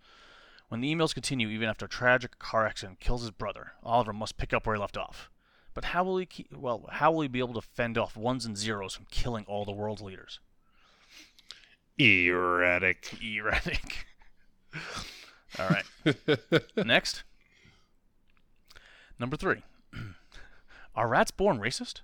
When 0.68 0.80
the 0.80 0.92
emails 0.92 1.14
continue 1.14 1.48
even 1.48 1.68
after 1.68 1.86
a 1.86 1.88
tragic 1.88 2.38
car 2.38 2.66
accident 2.66 2.98
kills 2.98 3.20
his 3.20 3.30
brother, 3.30 3.72
Oliver 3.82 4.12
must 4.12 4.38
pick 4.38 4.52
up 4.52 4.66
where 4.66 4.74
he 4.74 4.80
left 4.80 4.96
off. 4.96 5.30
But 5.74 5.86
how 5.86 6.02
will 6.02 6.18
he 6.18 6.26
keep, 6.26 6.52
well, 6.52 6.88
how 6.90 7.12
will 7.12 7.22
he 7.22 7.28
be 7.28 7.38
able 7.38 7.54
to 7.54 7.60
fend 7.60 7.96
off 7.96 8.16
ones 8.16 8.44
and 8.44 8.56
zeros 8.56 8.94
from 8.94 9.06
killing 9.10 9.44
all 9.46 9.64
the 9.64 9.72
world's 9.72 10.02
leaders? 10.02 10.40
Erratic. 11.98 13.18
Erratic. 13.22 14.06
All 15.58 15.68
right. 15.68 16.66
Next. 16.86 17.24
Number 19.18 19.36
three. 19.36 19.62
Are 20.94 21.08
rats 21.08 21.30
born 21.30 21.58
racist? 21.58 22.00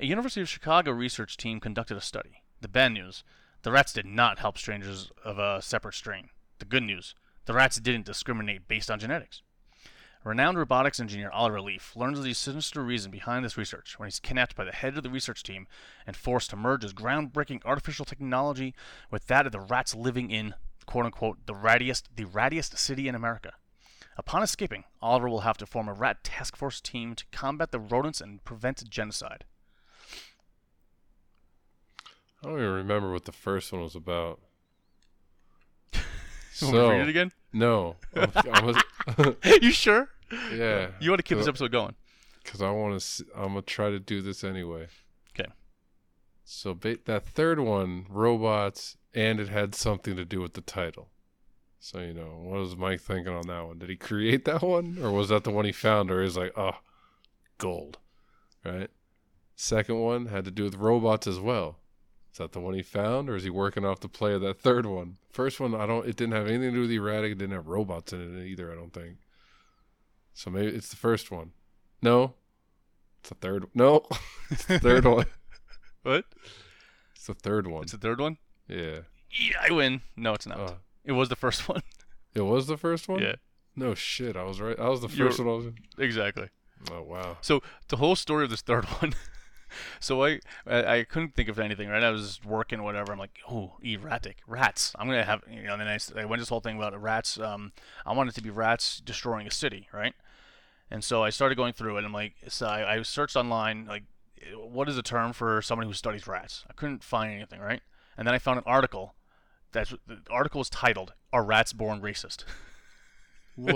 A 0.00 0.06
University 0.06 0.40
of 0.40 0.48
Chicago 0.48 0.92
research 0.92 1.36
team 1.36 1.60
conducted 1.60 1.96
a 1.96 2.00
study. 2.00 2.42
The 2.60 2.68
bad 2.68 2.92
news 2.92 3.24
the 3.62 3.72
rats 3.72 3.92
did 3.92 4.06
not 4.06 4.38
help 4.38 4.56
strangers 4.56 5.10
of 5.24 5.38
a 5.38 5.60
separate 5.60 5.94
strain. 5.94 6.28
The 6.58 6.64
good 6.64 6.84
news 6.84 7.14
the 7.46 7.54
rats 7.54 7.80
didn't 7.80 8.06
discriminate 8.06 8.68
based 8.68 8.90
on 8.90 9.00
genetics. 9.00 9.42
Renowned 10.24 10.58
robotics 10.58 11.00
engineer 11.00 11.30
Oliver 11.30 11.60
Leaf 11.60 11.96
learns 11.96 12.18
of 12.18 12.24
the 12.24 12.34
sinister 12.34 12.82
reason 12.82 13.10
behind 13.10 13.44
this 13.44 13.56
research 13.56 13.98
when 13.98 14.06
he's 14.06 14.20
kidnapped 14.20 14.54
by 14.54 14.64
the 14.64 14.72
head 14.72 14.96
of 14.96 15.02
the 15.02 15.10
research 15.10 15.42
team 15.42 15.66
and 16.06 16.16
forced 16.16 16.50
to 16.50 16.56
merge 16.56 16.82
his 16.82 16.92
groundbreaking 16.92 17.64
artificial 17.64 18.04
technology 18.04 18.74
with 19.10 19.26
that 19.26 19.46
of 19.46 19.52
the 19.52 19.60
rats 19.60 19.94
living 19.94 20.30
in 20.30 20.54
quote 20.88 21.04
unquote 21.04 21.36
the 21.46 21.52
rattiest 21.52 22.04
the 22.16 22.24
rattiest 22.24 22.76
city 22.78 23.06
in 23.08 23.14
America. 23.14 23.52
Upon 24.16 24.42
escaping, 24.42 24.84
Oliver 25.00 25.28
will 25.28 25.40
have 25.42 25.58
to 25.58 25.66
form 25.66 25.86
a 25.88 25.92
rat 25.92 26.24
task 26.24 26.56
force 26.56 26.80
team 26.80 27.14
to 27.14 27.24
combat 27.30 27.70
the 27.70 27.78
rodents 27.78 28.20
and 28.20 28.42
prevent 28.42 28.88
genocide. 28.90 29.44
I 32.42 32.48
don't 32.48 32.58
even 32.58 32.72
remember 32.72 33.12
what 33.12 33.24
the 33.26 33.32
first 33.32 33.72
one 33.72 33.82
was 33.82 33.94
about. 33.94 34.40
You 36.60 36.66
want 36.66 36.74
to 36.74 36.80
so 36.80 36.90
read 36.90 37.00
it 37.02 37.08
again? 37.08 37.30
no, 37.52 37.94
I'm, 38.16 38.32
I 38.34 38.60
was, 38.64 39.36
you 39.62 39.70
sure? 39.70 40.08
yeah, 40.52 40.88
You 40.98 41.10
want 41.10 41.20
to 41.20 41.22
keep 41.22 41.38
this 41.38 41.46
uh, 41.46 41.50
episode 41.50 41.70
going? 41.70 41.94
because 42.42 42.60
I 42.60 42.70
want 42.70 43.00
to. 43.00 43.24
I'm 43.36 43.48
gonna 43.48 43.62
try 43.62 43.90
to 43.90 44.00
do 44.00 44.20
this 44.22 44.42
anyway. 44.42 44.88
Okay. 45.38 45.48
So 46.44 46.74
ba- 46.74 46.98
that 47.04 47.26
third 47.26 47.60
one, 47.60 48.06
robots, 48.08 48.96
and 49.18 49.40
it 49.40 49.48
had 49.48 49.74
something 49.74 50.14
to 50.14 50.24
do 50.24 50.40
with 50.40 50.54
the 50.54 50.60
title. 50.60 51.08
So 51.80 51.98
you 51.98 52.14
know, 52.14 52.40
what 52.40 52.60
was 52.60 52.76
Mike 52.76 53.00
thinking 53.00 53.34
on 53.34 53.48
that 53.48 53.66
one? 53.66 53.78
Did 53.78 53.90
he 53.90 53.96
create 53.96 54.44
that 54.44 54.62
one, 54.62 54.96
or 55.02 55.10
was 55.10 55.28
that 55.30 55.42
the 55.42 55.50
one 55.50 55.64
he 55.64 55.72
found? 55.72 56.10
Or 56.10 56.22
is 56.22 56.36
like, 56.36 56.56
oh, 56.56 56.76
gold, 57.58 57.98
right? 58.64 58.90
Second 59.56 59.98
one 59.98 60.26
had 60.26 60.44
to 60.44 60.52
do 60.52 60.62
with 60.62 60.76
robots 60.76 61.26
as 61.26 61.40
well. 61.40 61.78
Is 62.32 62.38
that 62.38 62.52
the 62.52 62.60
one 62.60 62.74
he 62.74 62.82
found, 62.82 63.28
or 63.28 63.34
is 63.34 63.42
he 63.42 63.50
working 63.50 63.84
off 63.84 63.98
the 63.98 64.08
play 64.08 64.34
of 64.34 64.40
that 64.42 64.60
third 64.60 64.86
one? 64.86 65.16
First 65.30 65.58
one, 65.58 65.74
I 65.74 65.84
don't. 65.84 66.06
It 66.06 66.14
didn't 66.14 66.34
have 66.34 66.46
anything 66.46 66.70
to 66.70 66.76
do 66.76 66.80
with 66.82 66.92
erratic. 66.92 67.32
It 67.32 67.38
didn't 67.38 67.56
have 67.56 67.66
robots 67.66 68.12
in 68.12 68.20
it 68.20 68.46
either. 68.46 68.70
I 68.70 68.76
don't 68.76 68.92
think. 68.92 69.16
So 70.32 70.48
maybe 70.48 70.68
it's 70.68 70.90
the 70.90 70.96
first 70.96 71.32
one. 71.32 71.50
No, 72.00 72.34
it's 73.18 73.30
the 73.30 73.34
third. 73.34 73.66
No, 73.74 74.06
it's 74.50 74.66
the 74.66 74.78
third 74.78 75.04
one. 75.16 75.26
What? 76.04 76.24
It's 77.16 77.26
the 77.26 77.34
third 77.34 77.66
one. 77.66 77.82
It's 77.82 77.92
the 77.92 77.98
third 77.98 78.20
one? 78.20 78.38
Yeah. 78.68 79.00
Yeah, 79.30 79.56
I 79.68 79.72
win. 79.72 80.00
No, 80.16 80.34
it's 80.34 80.46
not. 80.46 80.58
Oh, 80.58 80.76
It 81.04 81.12
was 81.12 81.28
the 81.28 81.36
first 81.36 81.68
one. 81.68 81.82
it 82.34 82.42
was 82.42 82.66
the 82.66 82.76
first 82.76 83.08
one. 83.08 83.20
Yeah, 83.22 83.34
No 83.76 83.94
shit, 83.94 84.36
I 84.36 84.42
was 84.44 84.60
right. 84.60 84.78
I 84.78 84.88
was 84.88 85.00
the 85.00 85.08
You're- 85.08 85.30
1st 85.30 85.38
one. 85.44 85.48
I 85.48 85.56
was. 85.56 85.66
exactly. 85.98 86.48
Oh 86.92 87.02
wow. 87.02 87.38
So 87.40 87.60
the 87.88 87.96
whole 87.96 88.14
story 88.16 88.44
of 88.44 88.50
this 88.50 88.62
third 88.62 88.84
one. 89.00 89.14
so 90.00 90.24
I, 90.24 90.40
I 90.66 90.96
I 90.98 91.04
couldn't 91.04 91.34
think 91.34 91.48
of 91.48 91.58
anything. 91.58 91.88
Right, 91.88 92.02
I 92.02 92.10
was 92.10 92.40
working, 92.44 92.82
whatever. 92.82 93.12
I'm 93.12 93.18
like, 93.18 93.38
oh, 93.50 93.72
erratic 93.82 94.38
rats. 94.46 94.94
I'm 94.98 95.08
gonna 95.08 95.24
have 95.24 95.42
you 95.50 95.62
know. 95.64 95.72
And 95.74 95.82
then 95.82 95.88
I, 95.88 96.20
I 96.20 96.24
went 96.24 96.40
this 96.40 96.48
whole 96.48 96.60
thing 96.60 96.76
about 96.78 97.00
rats. 97.00 97.38
Um, 97.38 97.72
I 98.06 98.12
wanted 98.12 98.34
to 98.36 98.42
be 98.42 98.50
rats 98.50 99.00
destroying 99.00 99.46
a 99.46 99.50
city, 99.50 99.88
right? 99.92 100.14
And 100.90 101.02
so 101.04 101.22
I 101.22 101.30
started 101.30 101.56
going 101.56 101.74
through 101.74 101.98
it. 101.98 102.04
I'm 102.04 102.12
like, 102.14 102.34
so 102.48 102.66
I, 102.66 102.94
I 102.94 103.02
searched 103.02 103.36
online, 103.36 103.84
like, 103.86 104.04
what 104.56 104.88
is 104.88 104.96
a 104.96 105.02
term 105.02 105.34
for 105.34 105.60
somebody 105.60 105.86
who 105.86 105.92
studies 105.92 106.26
rats? 106.26 106.64
I 106.70 106.72
couldn't 106.72 107.04
find 107.04 107.30
anything, 107.34 107.60
right? 107.60 107.82
And 108.18 108.26
then 108.26 108.34
I 108.34 108.38
found 108.38 108.58
an 108.58 108.64
article. 108.66 109.14
That's 109.72 109.94
the 110.06 110.18
article 110.28 110.58
was 110.58 110.68
titled 110.68 111.14
"Are 111.32 111.44
Rats 111.44 111.72
Born 111.72 112.02
Racist?" 112.02 112.44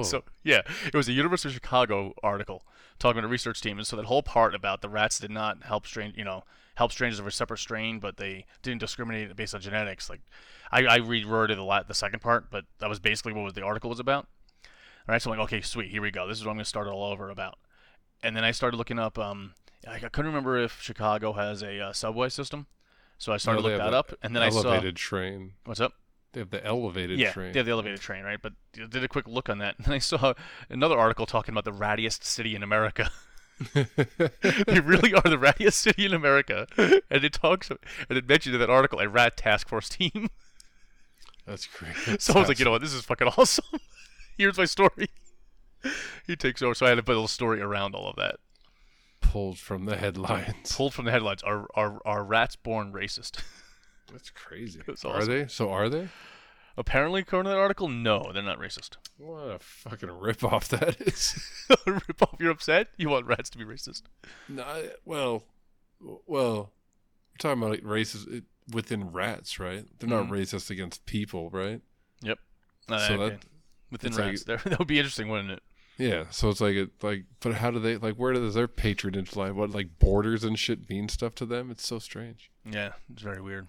So 0.05 0.22
yeah, 0.45 0.62
it 0.86 0.95
was 0.95 1.09
a 1.09 1.12
University 1.12 1.49
of 1.49 1.55
Chicago 1.55 2.14
article 2.22 2.62
talking 3.01 3.20
to 3.20 3.26
a 3.26 3.30
research 3.30 3.61
team, 3.61 3.78
and 3.78 3.86
so 3.86 3.97
that 3.97 4.05
whole 4.05 4.22
part 4.22 4.55
about 4.55 4.80
the 4.80 4.88
rats 4.88 5.18
did 5.18 5.30
not 5.30 5.64
help 5.64 5.86
strange, 5.88 6.16
you 6.16 6.24
know, 6.24 6.45
help 6.76 6.93
strangers 6.93 7.18
of 7.18 7.26
a 7.26 7.30
separate 7.30 7.59
strain, 7.59 7.99
but 7.99 8.16
they 8.16 8.47
didn't 8.62 8.80
discriminate 8.80 9.34
based 9.34 9.55
on 9.55 9.61
genetics. 9.61 10.09
Like, 10.09 10.20
I, 10.70 10.86
I 10.86 10.99
reworded 11.01 11.57
the 11.57 11.84
the 11.88 11.95
second 11.95 12.20
part, 12.20 12.51
but 12.51 12.64
that 12.78 12.88
was 12.88 13.01
basically 13.01 13.32
what 13.32 13.43
was 13.43 13.55
the 13.55 13.62
article 13.62 13.90
was 13.90 13.99
about. 13.99 14.28
All 14.64 15.12
right, 15.12 15.20
so 15.20 15.32
I'm 15.32 15.38
like, 15.38 15.45
okay, 15.47 15.61
sweet, 15.61 15.90
here 15.90 16.03
we 16.03 16.12
go. 16.12 16.28
This 16.28 16.38
is 16.38 16.45
what 16.45 16.53
I'm 16.53 16.59
gonna 16.59 16.64
start 16.64 16.86
all 16.86 17.05
over 17.05 17.28
about. 17.28 17.59
And 18.22 18.36
then 18.36 18.45
I 18.45 18.53
started 18.53 18.76
looking 18.76 19.01
up. 19.01 19.18
Um, 19.18 19.55
I, 19.86 19.95
I 19.95 19.99
couldn't 19.99 20.26
remember 20.26 20.59
if 20.59 20.80
Chicago 20.80 21.32
has 21.32 21.62
a 21.62 21.80
uh, 21.80 21.93
subway 21.93 22.28
system, 22.28 22.68
so 23.23 23.33
I 23.33 23.37
started 23.37 23.62
No, 23.62 23.68
they 23.68 23.75
looking 23.77 23.87
that 23.87 23.95
up, 23.95 24.12
and 24.20 24.35
then 24.35 24.43
I 24.43 24.51
saw 24.51 24.62
elevated 24.70 24.97
train. 24.97 25.53
what's 25.64 25.79
up. 25.79 25.93
They 26.33 26.41
have 26.41 26.51
the 26.51 26.66
elevated 26.66 27.20
Yeah, 27.20 27.31
train. 27.31 27.53
they 27.53 27.61
have 27.61 27.66
the 27.66 27.70
elevated 27.70 28.01
train, 28.01 28.25
right? 28.25 28.43
But 28.43 28.55
I 28.77 28.87
did 28.87 29.05
a 29.05 29.07
quick 29.07 29.29
look 29.29 29.49
on 29.49 29.59
that, 29.59 29.77
and 29.79 29.87
then 29.87 29.95
I 29.95 29.99
saw 29.99 30.35
another 30.68 30.99
article 30.99 31.25
talking 31.25 31.55
about 31.55 31.64
the 31.64 31.70
rattiest 31.70 32.25
city 32.25 32.57
in 32.57 32.64
America. 32.64 33.12
they 33.75 34.81
really 34.81 35.14
are 35.14 35.23
the 35.23 35.39
rattiest 35.39 35.75
city 35.75 36.05
in 36.05 36.12
America, 36.12 36.66
and 36.77 37.23
it 37.25 37.33
talks 37.33 37.70
and 37.70 37.79
it 38.11 38.27
mentioned 38.29 38.57
in 38.57 38.61
that 38.61 38.70
article 38.70 38.99
a 38.99 39.09
rat 39.09 39.37
task 39.37 39.68
force 39.68 39.89
team. 39.89 40.29
That's 41.47 41.68
great. 41.68 42.20
So 42.20 42.35
I 42.35 42.41
was 42.41 42.49
like, 42.49 42.59
you 42.59 42.64
know 42.64 42.73
what, 42.73 42.81
this 42.83 42.93
is 42.93 43.05
fucking 43.05 43.29
awesome. 43.39 43.64
Here's 44.37 44.59
my 44.59 44.64
story. 44.64 45.11
He 46.27 46.35
takes 46.35 46.61
over, 46.61 46.75
so 46.75 46.87
I 46.87 46.89
had 46.89 46.97
to 46.97 47.05
put 47.05 47.12
a 47.12 47.18
little 47.23 47.29
story 47.29 47.61
around 47.61 47.95
all 47.95 48.09
of 48.09 48.16
that. 48.16 48.41
Pulled 49.33 49.59
from 49.59 49.87
the 49.87 49.97
headlines. 49.97 50.74
Pulled 50.76 50.95
from 50.95 51.05
the 51.07 51.11
headlines: 51.11 51.43
Are 51.43 51.66
are, 51.74 52.01
are 52.05 52.22
rats 52.24 52.57
born 52.57 52.93
racist? 52.93 53.43
That's 54.12 54.30
crazy. 54.30 54.80
That's 54.87 55.05
Are 55.05 55.24
they? 55.24 55.47
So 55.47 55.70
are 55.70 55.89
they? 55.89 56.09
Apparently, 56.76 57.20
according 57.20 57.51
to 57.51 57.55
that 57.55 57.61
article, 57.61 57.89
no, 57.89 58.30
they're 58.33 58.43
not 58.43 58.59
racist. 58.59 58.97
What 59.18 59.43
a 59.55 59.59
fucking 59.61 60.09
ripoff 60.09 60.68
that 60.68 61.01
is. 61.01 61.39
Rip 61.87 62.22
off, 62.22 62.37
you're 62.41 62.51
upset? 62.51 62.89
You 62.97 63.09
want 63.11 63.26
rats 63.26 63.51
to 63.51 63.59
be 63.59 63.64
racist? 63.64 64.03
no, 64.49 64.62
I- 64.64 64.91
well, 65.05 65.45
well, 66.26 66.72
we're 67.30 67.39
talking 67.39 67.59
about 67.62 67.70
like 67.70 67.85
races 67.85 68.26
within 68.72 69.12
rats, 69.12 69.61
right? 69.61 69.85
They're 69.99 70.09
not 70.09 70.26
Mhm. 70.26 70.30
racist 70.30 70.70
against 70.70 71.07
people, 71.07 71.51
right? 71.51 71.80
Yep. 72.22 72.39
Uh, 72.89 72.99
So 73.09 73.14
okay. 73.14 73.28
that- 73.37 73.45
within 73.91 74.09
it's 74.09 74.18
like- 74.18 74.26
rats, 74.28 74.45
that 74.66 74.78
would 74.78 74.89
be 74.89 74.99
interesting, 74.99 75.28
wouldn't 75.28 75.51
it? 75.53 75.62
Yeah. 76.03 76.25
So 76.31 76.49
it's 76.51 76.61
like 76.61 76.75
it 76.75 76.91
like, 77.03 77.25
but 77.41 77.55
how 77.55 77.71
do 77.71 77.79
they 77.79 77.97
like? 77.97 78.17
Where 78.17 78.33
does 78.33 78.55
their 78.55 78.69
patronage 78.69 79.37
lie? 79.37 79.51
What 79.51 79.71
like 79.71 79.99
borders 79.99 80.43
and 80.45 80.59
shit 80.59 80.89
mean 80.91 81.09
stuff 81.09 81.35
to 81.37 81.47
them? 81.47 81.71
It's 81.71 81.87
so 81.87 81.99
strange. 81.99 82.51
Yeah, 82.69 82.93
it's 83.13 83.23
very 83.23 83.41
weird. 83.41 83.69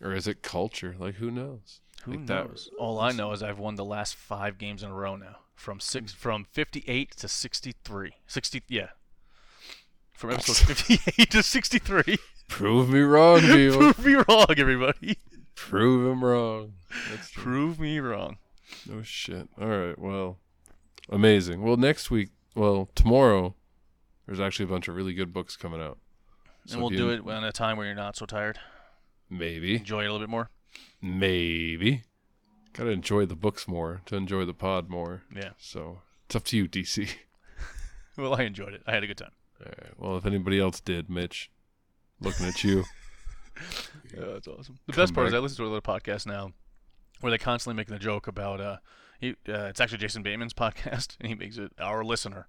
Or 0.00 0.12
is 0.14 0.26
it 0.28 0.42
culture? 0.42 0.94
Like 0.98 1.16
who 1.16 1.30
knows? 1.30 1.80
Who 2.04 2.12
Like 2.12 2.26
that- 2.26 2.48
knows? 2.48 2.70
All 2.78 3.00
I 3.00 3.12
know 3.12 3.32
is 3.32 3.42
I've 3.42 3.58
won 3.58 3.76
the 3.76 3.84
last 3.84 4.14
five 4.14 4.58
games 4.58 4.82
in 4.82 4.90
a 4.90 4.94
row 4.94 5.16
now, 5.16 5.36
from 5.54 5.80
six, 5.80 6.12
hmm. 6.12 6.18
from 6.18 6.44
fifty-eight 6.50 7.16
to 7.18 7.28
sixty-three. 7.28 8.12
Sixty, 8.26 8.62
yeah. 8.68 8.88
From 10.12 10.30
episode 10.30 10.66
fifty-eight 10.74 11.30
to 11.30 11.42
sixty-three. 11.42 12.18
Prove 12.48 12.90
me 12.90 13.00
wrong, 13.00 13.40
people. 13.40 13.92
Prove 13.92 14.06
me 14.06 14.14
wrong, 14.28 14.46
everybody. 14.56 15.18
Prove 15.54 16.10
him 16.10 16.24
wrong. 16.24 16.74
Prove 17.34 17.78
me 17.80 17.98
wrong. 18.00 18.36
No 18.88 19.02
shit. 19.02 19.48
All 19.60 19.68
right. 19.68 19.98
Well, 19.98 20.38
amazing. 21.12 21.62
Well, 21.62 21.76
next 21.76 22.10
week, 22.10 22.30
well, 22.54 22.88
tomorrow, 22.94 23.54
there's 24.26 24.40
actually 24.40 24.64
a 24.64 24.68
bunch 24.68 24.88
of 24.88 24.96
really 24.96 25.14
good 25.14 25.32
books 25.32 25.56
coming 25.56 25.80
out. 25.80 25.98
So 26.66 26.74
and 26.74 26.82
we'll 26.82 26.90
do 26.90 27.10
it 27.10 27.26
at 27.26 27.44
a 27.44 27.52
time 27.52 27.76
where 27.76 27.86
you're 27.86 27.94
not 27.94 28.16
so 28.16 28.26
tired. 28.26 28.58
Maybe. 29.28 29.76
Enjoy 29.76 30.02
it 30.02 30.06
a 30.06 30.12
little 30.12 30.20
bit 30.20 30.28
more. 30.28 30.50
Maybe. 31.00 32.02
Gotta 32.72 32.90
enjoy 32.90 33.26
the 33.26 33.36
books 33.36 33.66
more 33.68 34.02
to 34.06 34.16
enjoy 34.16 34.44
the 34.44 34.54
pod 34.54 34.88
more. 34.88 35.22
Yeah. 35.34 35.50
So 35.58 36.00
it's 36.26 36.36
up 36.36 36.44
to 36.44 36.56
you, 36.56 36.68
DC. 36.68 37.08
Well, 38.14 38.34
I 38.34 38.42
enjoyed 38.42 38.74
it. 38.74 38.82
I 38.86 38.92
had 38.92 39.02
a 39.02 39.06
good 39.06 39.16
time. 39.16 39.30
All 39.58 39.66
right. 39.66 39.92
Well, 39.96 40.16
if 40.18 40.26
anybody 40.26 40.60
else 40.60 40.80
did, 40.80 41.08
Mitch, 41.08 41.50
looking 42.20 42.44
at 42.46 42.62
you. 42.62 42.84
Yeah, 44.14 44.24
that's 44.32 44.48
awesome. 44.48 44.78
The 44.86 44.92
Come 44.92 45.02
best 45.02 45.14
part 45.14 45.28
is. 45.28 45.34
I 45.34 45.38
listen 45.38 45.56
to 45.58 45.62
a 45.64 45.72
little 45.72 45.80
podcast 45.80 46.26
now 46.26 46.52
where 47.20 47.30
they 47.30 47.38
constantly 47.38 47.76
making 47.76 47.94
the 47.94 47.98
joke 47.98 48.26
about 48.26 48.60
uh, 48.60 48.76
he, 49.22 49.30
uh 49.48 49.64
it's 49.70 49.80
actually 49.80 49.98
Jason 49.98 50.22
Bateman's 50.22 50.52
podcast 50.64 51.16
and 51.18 51.28
he 51.28 51.34
makes 51.34 51.56
it 51.56 51.72
our 51.80 52.04
listener. 52.04 52.46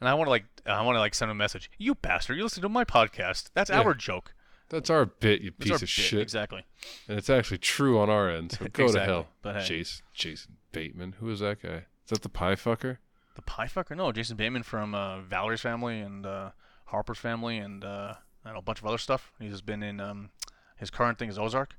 And 0.00 0.08
I 0.10 0.14
want 0.14 0.26
to 0.26 0.30
like 0.30 0.44
I 0.66 0.82
want 0.82 0.96
to 0.96 1.00
like 1.00 1.14
send 1.14 1.30
him 1.30 1.36
a 1.36 1.38
message. 1.38 1.70
You 1.78 1.94
bastard! 1.94 2.36
You 2.36 2.42
listen 2.42 2.60
to 2.62 2.68
my 2.68 2.84
podcast. 2.84 3.48
That's 3.54 3.70
Yeah. 3.70 3.80
our 3.80 3.94
joke. 3.94 4.34
That's 4.68 4.90
our 4.90 5.06
bit, 5.06 5.40
you 5.42 5.52
piece 5.52 5.72
of 5.74 5.80
bit. 5.80 5.88
shit. 5.88 6.20
Exactly. 6.20 6.64
And 7.08 7.16
it's 7.16 7.30
actually 7.30 7.58
true 7.58 7.98
on 8.00 8.10
our 8.10 8.28
end. 8.28 8.52
So 8.52 8.66
go 8.72 8.84
Exactly. 8.86 8.92
to 8.92 9.04
hell. 9.04 9.26
But 9.40 9.56
hey. 9.56 9.64
Jason, 9.64 10.04
Jason 10.12 10.56
Bateman. 10.72 11.14
Who 11.20 11.30
is 11.30 11.38
that 11.40 11.62
guy? 11.62 11.86
Is 12.04 12.10
that 12.10 12.22
the 12.22 12.28
pie 12.28 12.56
fucker? 12.56 12.98
The 13.36 13.42
pie 13.42 13.66
fucker? 13.68 13.96
No, 13.96 14.10
Jason 14.12 14.36
Bateman 14.36 14.64
from 14.64 14.94
uh, 14.94 15.20
Valerie's 15.20 15.60
family 15.60 16.00
and 16.00 16.26
uh, 16.26 16.50
Harper's 16.86 17.18
family 17.18 17.58
and 17.58 17.84
uh, 17.84 18.14
I 18.44 18.48
don't 18.48 18.54
know, 18.54 18.58
a 18.58 18.62
bunch 18.62 18.80
of 18.80 18.86
other 18.86 18.98
stuff. 18.98 19.32
He's 19.38 19.60
been 19.60 19.82
in 19.84 20.00
um, 20.00 20.30
his 20.76 20.90
current 20.90 21.18
thing 21.18 21.28
is 21.28 21.38
Ozark. 21.38 21.76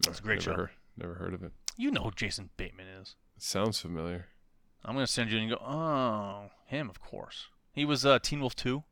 That's 0.00 0.18
a 0.20 0.22
great 0.22 0.40
never 0.40 0.42
show. 0.42 0.54
Heard, 0.56 0.70
never 0.96 1.14
heard 1.14 1.34
of 1.34 1.42
it. 1.42 1.52
You 1.76 1.90
know 1.90 2.02
who 2.02 2.10
Jason 2.12 2.50
Bateman 2.56 2.86
is. 3.00 3.16
It 3.36 3.42
sounds 3.42 3.80
familiar. 3.80 4.26
I'm 4.84 4.94
gonna 4.94 5.06
send 5.06 5.30
you 5.30 5.38
and 5.38 5.48
you 5.48 5.56
go, 5.56 5.62
oh, 5.64 6.50
him, 6.66 6.88
of 6.90 7.00
course. 7.00 7.46
He 7.72 7.84
was 7.84 8.04
uh, 8.06 8.18
Teen 8.20 8.40
Wolf 8.40 8.54
2. 8.54 8.82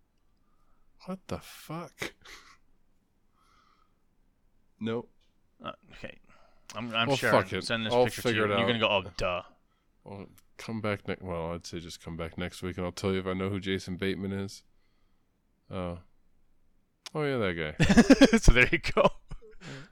What 1.07 1.19
the 1.29 1.39
fuck? 1.39 2.15
Nope. 4.81 5.09
Uh, 5.65 5.73
okay. 5.93 6.19
I'm, 6.75 6.95
I'm 6.95 7.09
Well, 7.09 7.17
sharing. 7.17 7.43
fuck 7.43 7.53
it. 7.53 7.65
Send 7.65 7.87
this 7.87 7.93
I'll 7.93 8.05
picture 8.07 8.23
to 8.23 8.29
you. 8.31 8.37
You're 8.47 8.67
gonna 8.67 8.79
go, 8.79 8.89
oh, 8.89 9.05
duh. 9.17 9.43
Well, 10.05 10.27
come 10.59 10.81
back 10.81 11.07
next. 11.07 11.23
Well, 11.23 11.53
I'd 11.53 11.67
say 11.67 11.79
just 11.79 12.03
come 12.03 12.17
back 12.17 12.37
next 12.39 12.63
week, 12.63 12.77
and 12.79 12.87
I'll 12.87 12.93
tell 12.93 13.13
you 13.13 13.21
if 13.21 13.27
I 13.27 13.35
know 13.35 13.49
who 13.51 13.61
Jason 13.61 13.97
Bateman 13.97 14.33
is. 14.33 14.63
Oh, 15.71 15.99
oh 17.15 17.23
yeah, 17.23 17.37
that 17.39 17.77
guy. 17.79 18.37
so 18.39 18.53
there 18.53 18.69
you 18.73 18.79
go. 18.79 19.09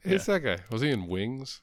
It's 0.03 0.26
that 0.26 0.41
guy. 0.41 0.59
Was 0.70 0.82
he 0.82 0.91
in 0.91 1.07
Wings? 1.07 1.62